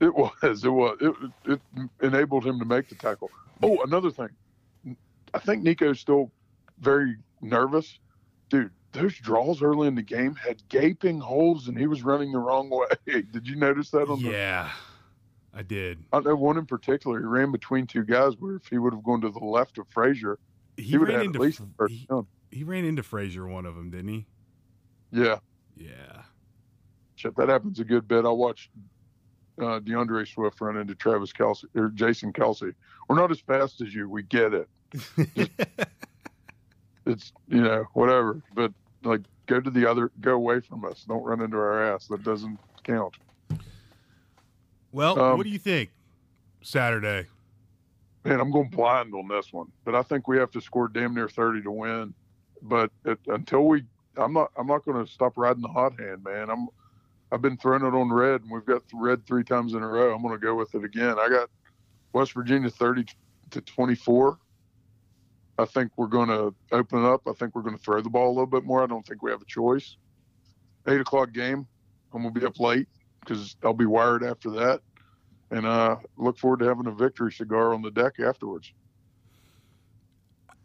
It 0.00 0.14
was. 0.14 0.62
It 0.64 0.68
was. 0.68 0.96
It, 1.00 1.14
it 1.44 1.60
enabled 2.00 2.46
him 2.46 2.60
to 2.60 2.64
make 2.64 2.88
the 2.88 2.94
tackle. 2.94 3.30
Oh, 3.64 3.82
another 3.82 4.12
thing. 4.12 4.28
I 5.34 5.40
think 5.40 5.64
Nicco's 5.64 5.98
still 5.98 6.30
very 6.78 7.16
nervous. 7.42 7.98
Dude, 8.48 8.70
those 8.92 9.14
draws 9.18 9.62
early 9.62 9.88
in 9.88 9.94
the 9.94 10.02
game 10.02 10.34
had 10.34 10.66
gaping 10.68 11.20
holes 11.20 11.68
and 11.68 11.78
he 11.78 11.86
was 11.86 12.02
running 12.02 12.32
the 12.32 12.38
wrong 12.38 12.70
way. 12.70 12.86
Did 13.30 13.46
you 13.46 13.56
notice 13.56 13.90
that 13.90 14.08
on 14.08 14.22
the 14.22 14.30
yeah, 14.30 14.70
I 15.54 15.62
did. 15.62 16.04
I 16.12 16.20
know 16.20 16.36
one 16.36 16.56
in 16.56 16.66
particular, 16.66 17.18
he 17.18 17.26
ran 17.26 17.52
between 17.52 17.86
two 17.86 18.04
guys 18.04 18.34
where 18.38 18.56
if 18.56 18.66
he 18.66 18.78
would 18.78 18.92
have 18.92 19.02
gone 19.02 19.20
to 19.22 19.30
the 19.30 19.44
left 19.44 19.78
of 19.78 19.88
Frazier, 19.88 20.38
He, 20.76 20.84
he, 20.84 20.98
would 20.98 21.08
have 21.08 21.18
ran 21.18 21.26
had 21.26 21.26
into 21.26 21.38
at 21.38 21.42
least 21.42 21.60
first 21.76 21.94
he, 21.94 22.06
down. 22.06 22.26
he 22.50 22.64
ran 22.64 22.84
into 22.84 23.02
Frazier 23.02 23.46
one 23.46 23.66
of 23.66 23.74
them, 23.74 23.90
didn't 23.90 24.08
he? 24.08 24.26
Yeah. 25.10 25.38
Yeah. 25.76 26.22
Shit, 27.16 27.36
that 27.36 27.48
happens 27.48 27.80
a 27.80 27.84
good 27.84 28.06
bit. 28.06 28.24
I 28.24 28.30
watched 28.30 28.70
uh, 29.60 29.80
D'Andre 29.80 30.24
Swift 30.24 30.60
run 30.60 30.76
into 30.76 30.94
Travis 30.94 31.32
Kelce 31.32 31.64
or 31.74 31.88
Jason 31.88 32.32
Kelce. 32.32 32.74
We're 33.08 33.16
not 33.16 33.30
as 33.30 33.40
fast 33.40 33.80
as 33.80 33.94
you. 33.94 34.08
We 34.08 34.22
get 34.22 34.54
it. 34.54 34.68
It's 37.08 37.32
you 37.48 37.62
know 37.62 37.84
whatever, 37.94 38.42
but 38.54 38.72
like 39.02 39.22
go 39.46 39.60
to 39.60 39.70
the 39.70 39.90
other, 39.90 40.12
go 40.20 40.32
away 40.32 40.60
from 40.60 40.84
us. 40.84 41.04
Don't 41.08 41.24
run 41.24 41.40
into 41.40 41.56
our 41.56 41.94
ass. 41.94 42.06
That 42.08 42.22
doesn't 42.22 42.58
count. 42.84 43.14
well, 44.92 45.18
Um, 45.18 45.38
what 45.38 45.44
do 45.44 45.50
you 45.50 45.58
think? 45.58 45.90
Saturday. 46.62 47.26
Man, 48.24 48.40
I'm 48.40 48.50
going 48.50 48.68
blind 48.68 49.14
on 49.14 49.26
this 49.28 49.52
one, 49.52 49.68
but 49.84 49.94
I 49.94 50.02
think 50.02 50.28
we 50.28 50.36
have 50.38 50.50
to 50.50 50.60
score 50.60 50.88
damn 50.88 51.14
near 51.14 51.28
30 51.28 51.62
to 51.62 51.70
win. 51.70 52.14
But 52.60 52.90
it, 53.04 53.18
until 53.28 53.62
we, 53.66 53.84
I'm 54.16 54.32
not, 54.32 54.50
I'm 54.58 54.66
not 54.66 54.84
going 54.84 55.02
to 55.04 55.10
stop 55.10 55.34
riding 55.36 55.62
the 55.62 55.68
hot 55.68 55.98
hand, 55.98 56.24
man. 56.24 56.50
I'm, 56.50 56.68
I've 57.30 57.40
been 57.40 57.56
throwing 57.56 57.84
it 57.84 57.94
on 57.94 58.12
red, 58.12 58.42
and 58.42 58.50
we've 58.50 58.66
got 58.66 58.82
red 58.92 59.24
three 59.26 59.44
times 59.44 59.74
in 59.74 59.82
a 59.82 59.86
row. 59.86 60.14
I'm 60.14 60.20
going 60.20 60.34
to 60.34 60.44
go 60.44 60.54
with 60.56 60.74
it 60.74 60.84
again. 60.84 61.16
I 61.18 61.28
got 61.28 61.48
West 62.12 62.32
Virginia 62.32 62.68
30 62.68 63.06
to 63.50 63.60
24. 63.60 64.38
I 65.58 65.64
think 65.64 65.90
we're 65.96 66.06
going 66.06 66.28
to 66.28 66.54
open 66.72 67.04
it 67.04 67.08
up. 67.08 67.22
I 67.26 67.32
think 67.32 67.54
we're 67.54 67.62
going 67.62 67.76
to 67.76 67.82
throw 67.82 68.00
the 68.00 68.10
ball 68.10 68.28
a 68.28 68.34
little 68.34 68.46
bit 68.46 68.64
more. 68.64 68.82
I 68.82 68.86
don't 68.86 69.06
think 69.06 69.22
we 69.22 69.30
have 69.30 69.42
a 69.42 69.46
choice. 69.46 69.96
Eight 70.86 71.00
o'clock 71.00 71.32
game. 71.32 71.66
I'm 72.12 72.22
going 72.22 72.32
to 72.32 72.40
be 72.40 72.46
up 72.46 72.58
late 72.60 72.86
because 73.20 73.56
I'll 73.62 73.74
be 73.74 73.86
wired 73.86 74.24
after 74.24 74.50
that 74.50 74.80
and 75.50 75.66
uh, 75.66 75.96
look 76.16 76.38
forward 76.38 76.60
to 76.60 76.66
having 76.66 76.86
a 76.86 76.90
victory 76.90 77.32
cigar 77.32 77.74
on 77.74 77.82
the 77.82 77.90
deck 77.90 78.20
afterwards. 78.20 78.72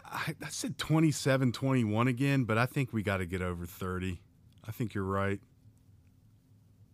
I, 0.06 0.36
I 0.44 0.50
said 0.50 0.78
27 0.78 1.52
21 1.52 2.08
again, 2.08 2.44
but 2.44 2.58
I 2.58 2.66
think 2.66 2.94
we 2.94 3.02
got 3.02 3.18
to 3.18 3.26
get 3.26 3.42
over 3.42 3.66
30. 3.66 4.22
I 4.68 4.72
think 4.72 4.94
you're 4.94 5.04
right. 5.04 5.40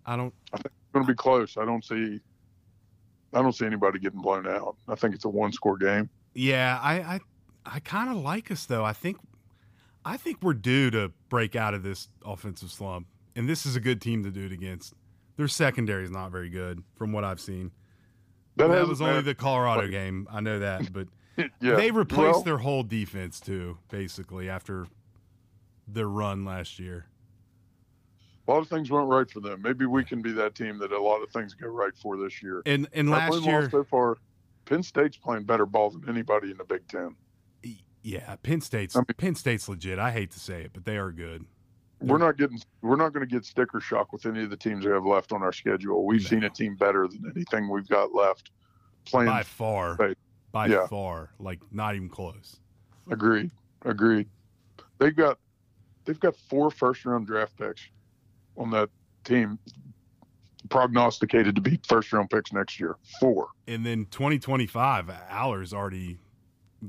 I 0.06 0.16
don't. 0.16 0.34
It's 0.54 0.64
going 0.94 1.06
to 1.06 1.12
be 1.12 1.16
close. 1.16 1.58
I 1.58 1.66
don't 1.66 1.84
see. 1.84 2.20
I 3.34 3.42
don't 3.42 3.54
see 3.54 3.66
anybody 3.66 4.00
getting 4.00 4.22
blown 4.22 4.48
out. 4.48 4.76
I 4.88 4.96
think 4.96 5.14
it's 5.14 5.26
a 5.26 5.30
one-score 5.30 5.78
game. 5.78 6.10
Yeah, 6.34 6.80
I 6.82 6.94
I, 6.94 7.20
I 7.66 7.80
kind 7.80 8.10
of 8.10 8.18
like 8.18 8.52
us 8.52 8.66
though. 8.66 8.84
I 8.84 8.94
think 8.94 9.18
I 10.06 10.18
think 10.18 10.38
we're 10.42 10.54
due 10.54 10.90
to 10.92 11.12
break 11.30 11.56
out 11.56 11.74
of 11.74 11.84
this 11.84 12.10
offensive 12.26 12.72
slump, 12.72 13.08
and 13.36 13.48
this 13.50 13.66
is 13.66 13.76
a 13.76 13.80
good 13.80 14.02
team 14.02 14.24
to 14.24 14.32
do 14.32 14.46
it 14.46 14.52
against. 14.52 14.94
Their 15.38 15.48
secondary 15.48 16.04
is 16.04 16.12
not 16.12 16.32
very 16.32 16.50
good 16.50 16.84
from 16.96 17.12
what 17.12 17.24
I've 17.24 17.40
seen. 17.40 17.72
That, 18.56 18.68
that 18.68 18.88
was 18.88 19.02
only 19.02 19.22
the 19.22 19.36
Colorado 19.36 19.88
game. 19.88 20.28
I 20.30 20.42
know 20.42 20.60
that, 20.60 20.92
but 20.92 21.08
yeah. 21.62 21.76
they 21.76 21.92
replaced 21.92 22.34
well, 22.34 22.44
their 22.44 22.58
whole 22.58 22.84
defense 22.84 23.40
too, 23.40 23.78
basically 23.90 24.50
after 24.50 24.88
their 25.88 26.08
run 26.08 26.44
last 26.44 26.80
year. 26.80 27.06
A 28.48 28.52
lot 28.52 28.60
of 28.60 28.68
things 28.68 28.90
went 28.90 29.08
right 29.08 29.30
for 29.30 29.40
them. 29.42 29.62
Maybe 29.62 29.86
we 29.86 30.04
can 30.04 30.22
be 30.22 30.32
that 30.34 30.56
team 30.56 30.80
that 30.80 30.92
a 30.92 31.02
lot 31.02 31.22
of 31.22 31.30
things 31.30 31.54
go 31.54 31.68
right 31.68 31.96
for 32.02 32.18
this 32.18 32.42
year. 32.42 32.62
And 32.66 32.88
and 32.94 33.10
last 33.10 33.44
year 33.44 33.70
so 33.70 33.84
far, 33.84 34.18
Penn 34.66 34.84
State's 34.84 35.18
playing 35.18 35.44
better 35.44 35.66
ball 35.66 35.92
than 35.92 36.10
anybody 36.10 36.52
in 36.52 36.58
the 36.58 36.64
Big 36.64 36.88
Ten. 36.88 37.16
Yeah, 38.02 38.36
Penn 38.44 38.62
State's 38.62 38.96
I 38.96 39.00
mean, 39.00 39.06
Penn 39.18 39.36
State's 39.36 39.68
legit. 39.68 40.00
I 40.00 40.12
hate 40.12 40.32
to 40.32 40.40
say 40.40 40.62
it, 40.62 40.72
but 40.74 40.86
they 40.86 40.98
are 40.98 41.12
good. 41.12 41.46
We're 42.02 42.18
not 42.18 42.38
getting 42.38 42.62
we're 42.82 42.96
not 42.96 43.12
going 43.12 43.28
to 43.28 43.32
get 43.34 43.44
sticker 43.44 43.82
shock 43.82 44.14
with 44.14 44.26
any 44.26 44.44
of 44.44 44.50
the 44.50 44.56
teams 44.56 44.86
we 44.86 44.92
have 44.92 45.06
left 45.06 45.34
on 45.34 45.44
our 45.44 45.52
schedule. 45.52 46.06
We've 46.06 46.24
no. 46.24 46.30
seen 46.30 46.44
a 46.46 46.50
team 46.50 46.76
better 46.76 47.08
than 47.08 47.32
anything 47.36 47.70
we've 47.70 47.90
got 47.90 48.14
left. 48.14 48.52
Playing 49.06 49.30
by 49.30 49.44
far, 49.44 49.96
State. 49.96 50.18
by 50.52 50.68
yeah. 50.68 50.88
far, 50.88 51.32
like 51.40 51.60
not 51.72 51.96
even 51.96 52.08
close. 52.08 52.62
Agreed. 53.12 53.52
Agreed. 53.84 54.30
They've 54.98 55.16
got 55.16 55.40
they've 56.06 56.20
got 56.20 56.36
four 56.36 56.72
first 56.72 57.04
round 57.04 57.28
draft 57.28 57.58
picks 57.58 57.82
on 58.58 58.72
that 58.72 58.90
team 59.26 59.60
prognosticated 60.70 61.56
to 61.56 61.62
be 61.62 61.80
first 61.88 62.14
round 62.14 62.30
picks 62.30 62.54
next 62.54 62.80
year. 62.80 62.96
Four. 63.20 63.50
And 63.68 63.86
then 63.86 64.06
2025, 64.12 65.10
Allar's 65.30 65.74
already 65.74 66.20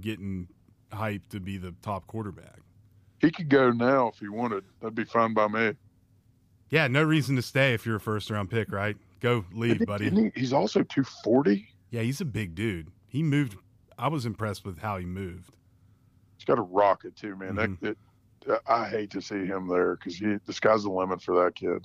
getting 0.00 0.48
hyped 0.90 1.28
to 1.30 1.40
be 1.40 1.56
the 1.56 1.74
top 1.82 2.06
quarterback. 2.06 2.60
He 3.20 3.30
could 3.30 3.48
go 3.48 3.70
now 3.70 4.08
if 4.08 4.18
he 4.18 4.28
wanted. 4.28 4.64
That'd 4.80 4.94
be 4.94 5.04
fine 5.04 5.34
by 5.34 5.48
me. 5.48 5.72
Yeah, 6.70 6.86
no 6.86 7.02
reason 7.02 7.36
to 7.36 7.42
stay 7.42 7.74
if 7.74 7.84
you're 7.84 7.96
a 7.96 8.00
first 8.00 8.30
round 8.30 8.50
pick, 8.50 8.72
right? 8.72 8.96
Go 9.20 9.44
leave, 9.52 9.84
buddy. 9.86 10.08
He, 10.08 10.32
he's 10.34 10.52
also 10.52 10.82
240. 10.82 11.68
Yeah, 11.90 12.02
he's 12.02 12.20
a 12.20 12.24
big 12.24 12.54
dude. 12.54 12.90
He 13.06 13.22
moved. 13.22 13.56
I 13.98 14.08
was 14.08 14.24
impressed 14.24 14.64
with 14.64 14.78
how 14.78 14.96
he 14.96 15.04
moved. 15.04 15.52
He's 16.38 16.44
got 16.44 16.58
a 16.58 16.62
rocket 16.62 17.16
too, 17.16 17.36
man. 17.36 17.56
Mm-hmm. 17.56 17.84
That, 17.84 17.96
that, 18.46 18.62
I 18.66 18.88
hate 18.88 19.10
to 19.10 19.20
see 19.20 19.44
him 19.44 19.68
there 19.68 19.96
because 19.96 20.18
the 20.18 20.52
sky's 20.52 20.84
the 20.84 20.90
limit 20.90 21.20
for 21.20 21.44
that 21.44 21.54
kid. 21.54 21.84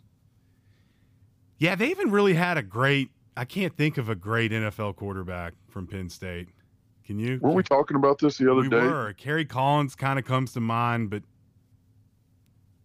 Yeah, 1.58 1.76
they 1.76 1.89
even 1.89 2.12
really 2.12 2.34
had 2.34 2.58
a 2.58 2.64
great. 2.64 3.10
I 3.36 3.43
can't 3.43 3.76
think 3.76 3.97
of 3.97 4.08
a 4.08 4.16
great 4.16 4.51
NFL 4.51 4.95
quarterback 4.95 5.53
from 5.68 5.88
Penn 5.88 6.10
State. 6.10 6.47
Can 7.06 7.20
you? 7.20 7.39
Weren't 7.41 7.56
we 7.56 7.64
talking 7.64 7.97
about 7.97 8.18
this 8.20 8.38
the 8.38 8.51
other 8.51 8.62
we 8.62 8.70
day? 8.70 8.82
We 8.82 8.88
were. 8.88 9.14
Kerry 9.14 9.45
Collins 9.45 9.95
kind 9.95 10.18
of 10.18 10.26
comes 10.26 10.53
to 10.53 10.60
mind, 10.60 11.10
but 11.10 11.24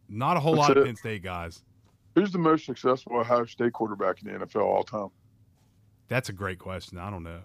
not 0.09 0.37
a 0.37 0.41
whole 0.41 0.57
That's 0.57 0.69
lot 0.69 0.77
it. 0.77 0.79
of 0.79 0.87
Penn 0.87 0.97
State 0.97 1.23
guys. 1.23 1.63
Who's 2.15 2.33
the 2.33 2.39
most 2.39 2.67
successful 2.67 3.17
Ohio 3.17 3.47
State 3.47 3.73
quarterback 3.73 4.23
in 4.23 4.33
the 4.33 4.45
NFL 4.45 4.65
all 4.65 4.83
time? 4.83 5.09
That's 6.09 6.29
a 6.29 6.33
great 6.33 6.59
question. 6.59 6.99
I 6.99 7.09
don't 7.09 7.23
know. 7.23 7.41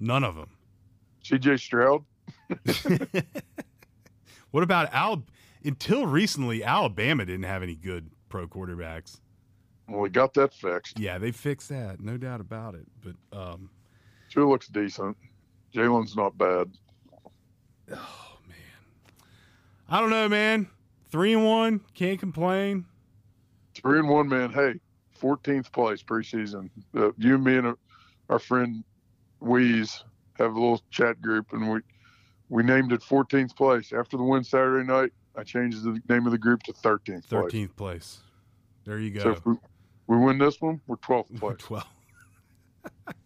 None 0.00 0.24
of 0.24 0.34
them. 0.34 0.50
C.J. 1.22 1.58
Stroud. 1.58 2.04
what 4.50 4.62
about 4.62 4.92
Al? 4.92 5.24
Until 5.64 6.06
recently, 6.06 6.64
Alabama 6.64 7.24
didn't 7.24 7.44
have 7.44 7.62
any 7.62 7.74
good 7.74 8.10
pro 8.28 8.46
quarterbacks. 8.46 9.20
Well, 9.88 10.00
we 10.00 10.08
got 10.08 10.34
that 10.34 10.52
fixed. 10.52 10.98
Yeah, 10.98 11.18
they 11.18 11.32
fixed 11.32 11.68
that, 11.68 12.00
no 12.00 12.16
doubt 12.16 12.40
about 12.40 12.74
it. 12.74 12.86
But 13.02 13.14
um, 13.36 13.70
Sure 14.36 14.46
looks 14.46 14.68
decent. 14.68 15.16
Jalen's 15.74 16.14
not 16.14 16.36
bad. 16.36 16.70
Oh 17.90 18.38
man, 18.46 18.56
I 19.88 19.98
don't 19.98 20.10
know, 20.10 20.28
man. 20.28 20.68
Three 21.10 21.32
and 21.32 21.42
one, 21.42 21.80
can't 21.94 22.20
complain. 22.20 22.84
Three 23.74 23.98
and 23.98 24.10
one, 24.10 24.28
man. 24.28 24.50
Hey, 24.50 24.74
14th 25.22 25.72
place 25.72 26.02
preseason. 26.02 26.68
Uh, 26.94 27.12
you, 27.16 27.36
and 27.36 27.44
me, 27.44 27.56
and 27.56 27.74
our 28.28 28.38
friend 28.38 28.84
Weeze 29.42 30.02
have 30.34 30.54
a 30.54 30.60
little 30.60 30.82
chat 30.90 31.22
group, 31.22 31.54
and 31.54 31.72
we 31.72 31.80
we 32.50 32.62
named 32.62 32.92
it 32.92 33.00
14th 33.00 33.56
place. 33.56 33.94
After 33.94 34.18
the 34.18 34.22
win 34.22 34.44
Saturday 34.44 34.86
night, 34.86 35.12
I 35.34 35.44
changed 35.44 35.82
the 35.82 35.98
name 36.10 36.26
of 36.26 36.32
the 36.32 36.38
group 36.38 36.62
to 36.64 36.74
13th. 36.74 37.26
13th 37.26 37.50
place. 37.50 37.70
place. 37.76 38.18
There 38.84 38.98
you 38.98 39.12
go. 39.12 39.34
So 39.34 39.40
we, 39.46 39.54
we, 40.08 40.18
win 40.18 40.36
this 40.36 40.60
one, 40.60 40.82
we're 40.86 40.96
12th 40.96 41.38
place. 41.38 41.56
12. 41.58 41.84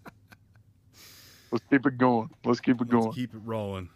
Let's 1.53 1.65
keep 1.71 1.87
it 1.87 1.99
going. 1.99 2.31
Let's 2.45 2.61
keep 2.61 2.81
it 2.81 2.91
Let's 2.91 2.93
going. 2.93 3.13
Keep 3.13 3.35
it 3.35 3.41
rolling. 3.45 3.89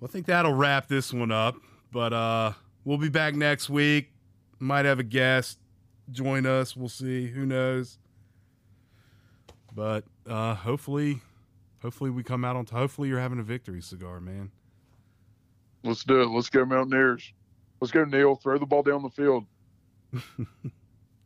Well, 0.00 0.08
I 0.08 0.12
think 0.12 0.26
that'll 0.26 0.54
wrap 0.54 0.88
this 0.88 1.12
one 1.12 1.30
up. 1.30 1.56
But 1.90 2.12
uh, 2.12 2.52
we'll 2.84 2.98
be 2.98 3.08
back 3.08 3.34
next 3.34 3.70
week. 3.70 4.12
Might 4.58 4.84
have 4.84 4.98
a 4.98 5.04
guest 5.04 5.58
join 6.10 6.46
us. 6.46 6.76
We'll 6.76 6.88
see. 6.88 7.28
Who 7.28 7.46
knows? 7.46 7.98
But 9.74 10.04
uh, 10.26 10.54
hopefully, 10.54 11.20
hopefully 11.82 12.10
we 12.10 12.22
come 12.22 12.44
out 12.44 12.56
on. 12.56 12.64
T- 12.64 12.74
hopefully 12.74 13.08
you're 13.08 13.20
having 13.20 13.38
a 13.38 13.44
victory 13.44 13.80
cigar, 13.80 14.20
man. 14.20 14.50
Let's 15.84 16.04
do 16.04 16.22
it. 16.22 16.26
Let's 16.26 16.50
go 16.50 16.64
Mountaineers. 16.64 17.32
Let's 17.80 17.92
go 17.92 18.04
Neal. 18.04 18.34
Throw 18.36 18.58
the 18.58 18.66
ball 18.66 18.82
down 18.82 19.02
the 19.02 19.10
field. 19.10 19.44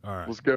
All 0.03 0.15
right. 0.15 0.27
Let's 0.27 0.39
go. 0.39 0.55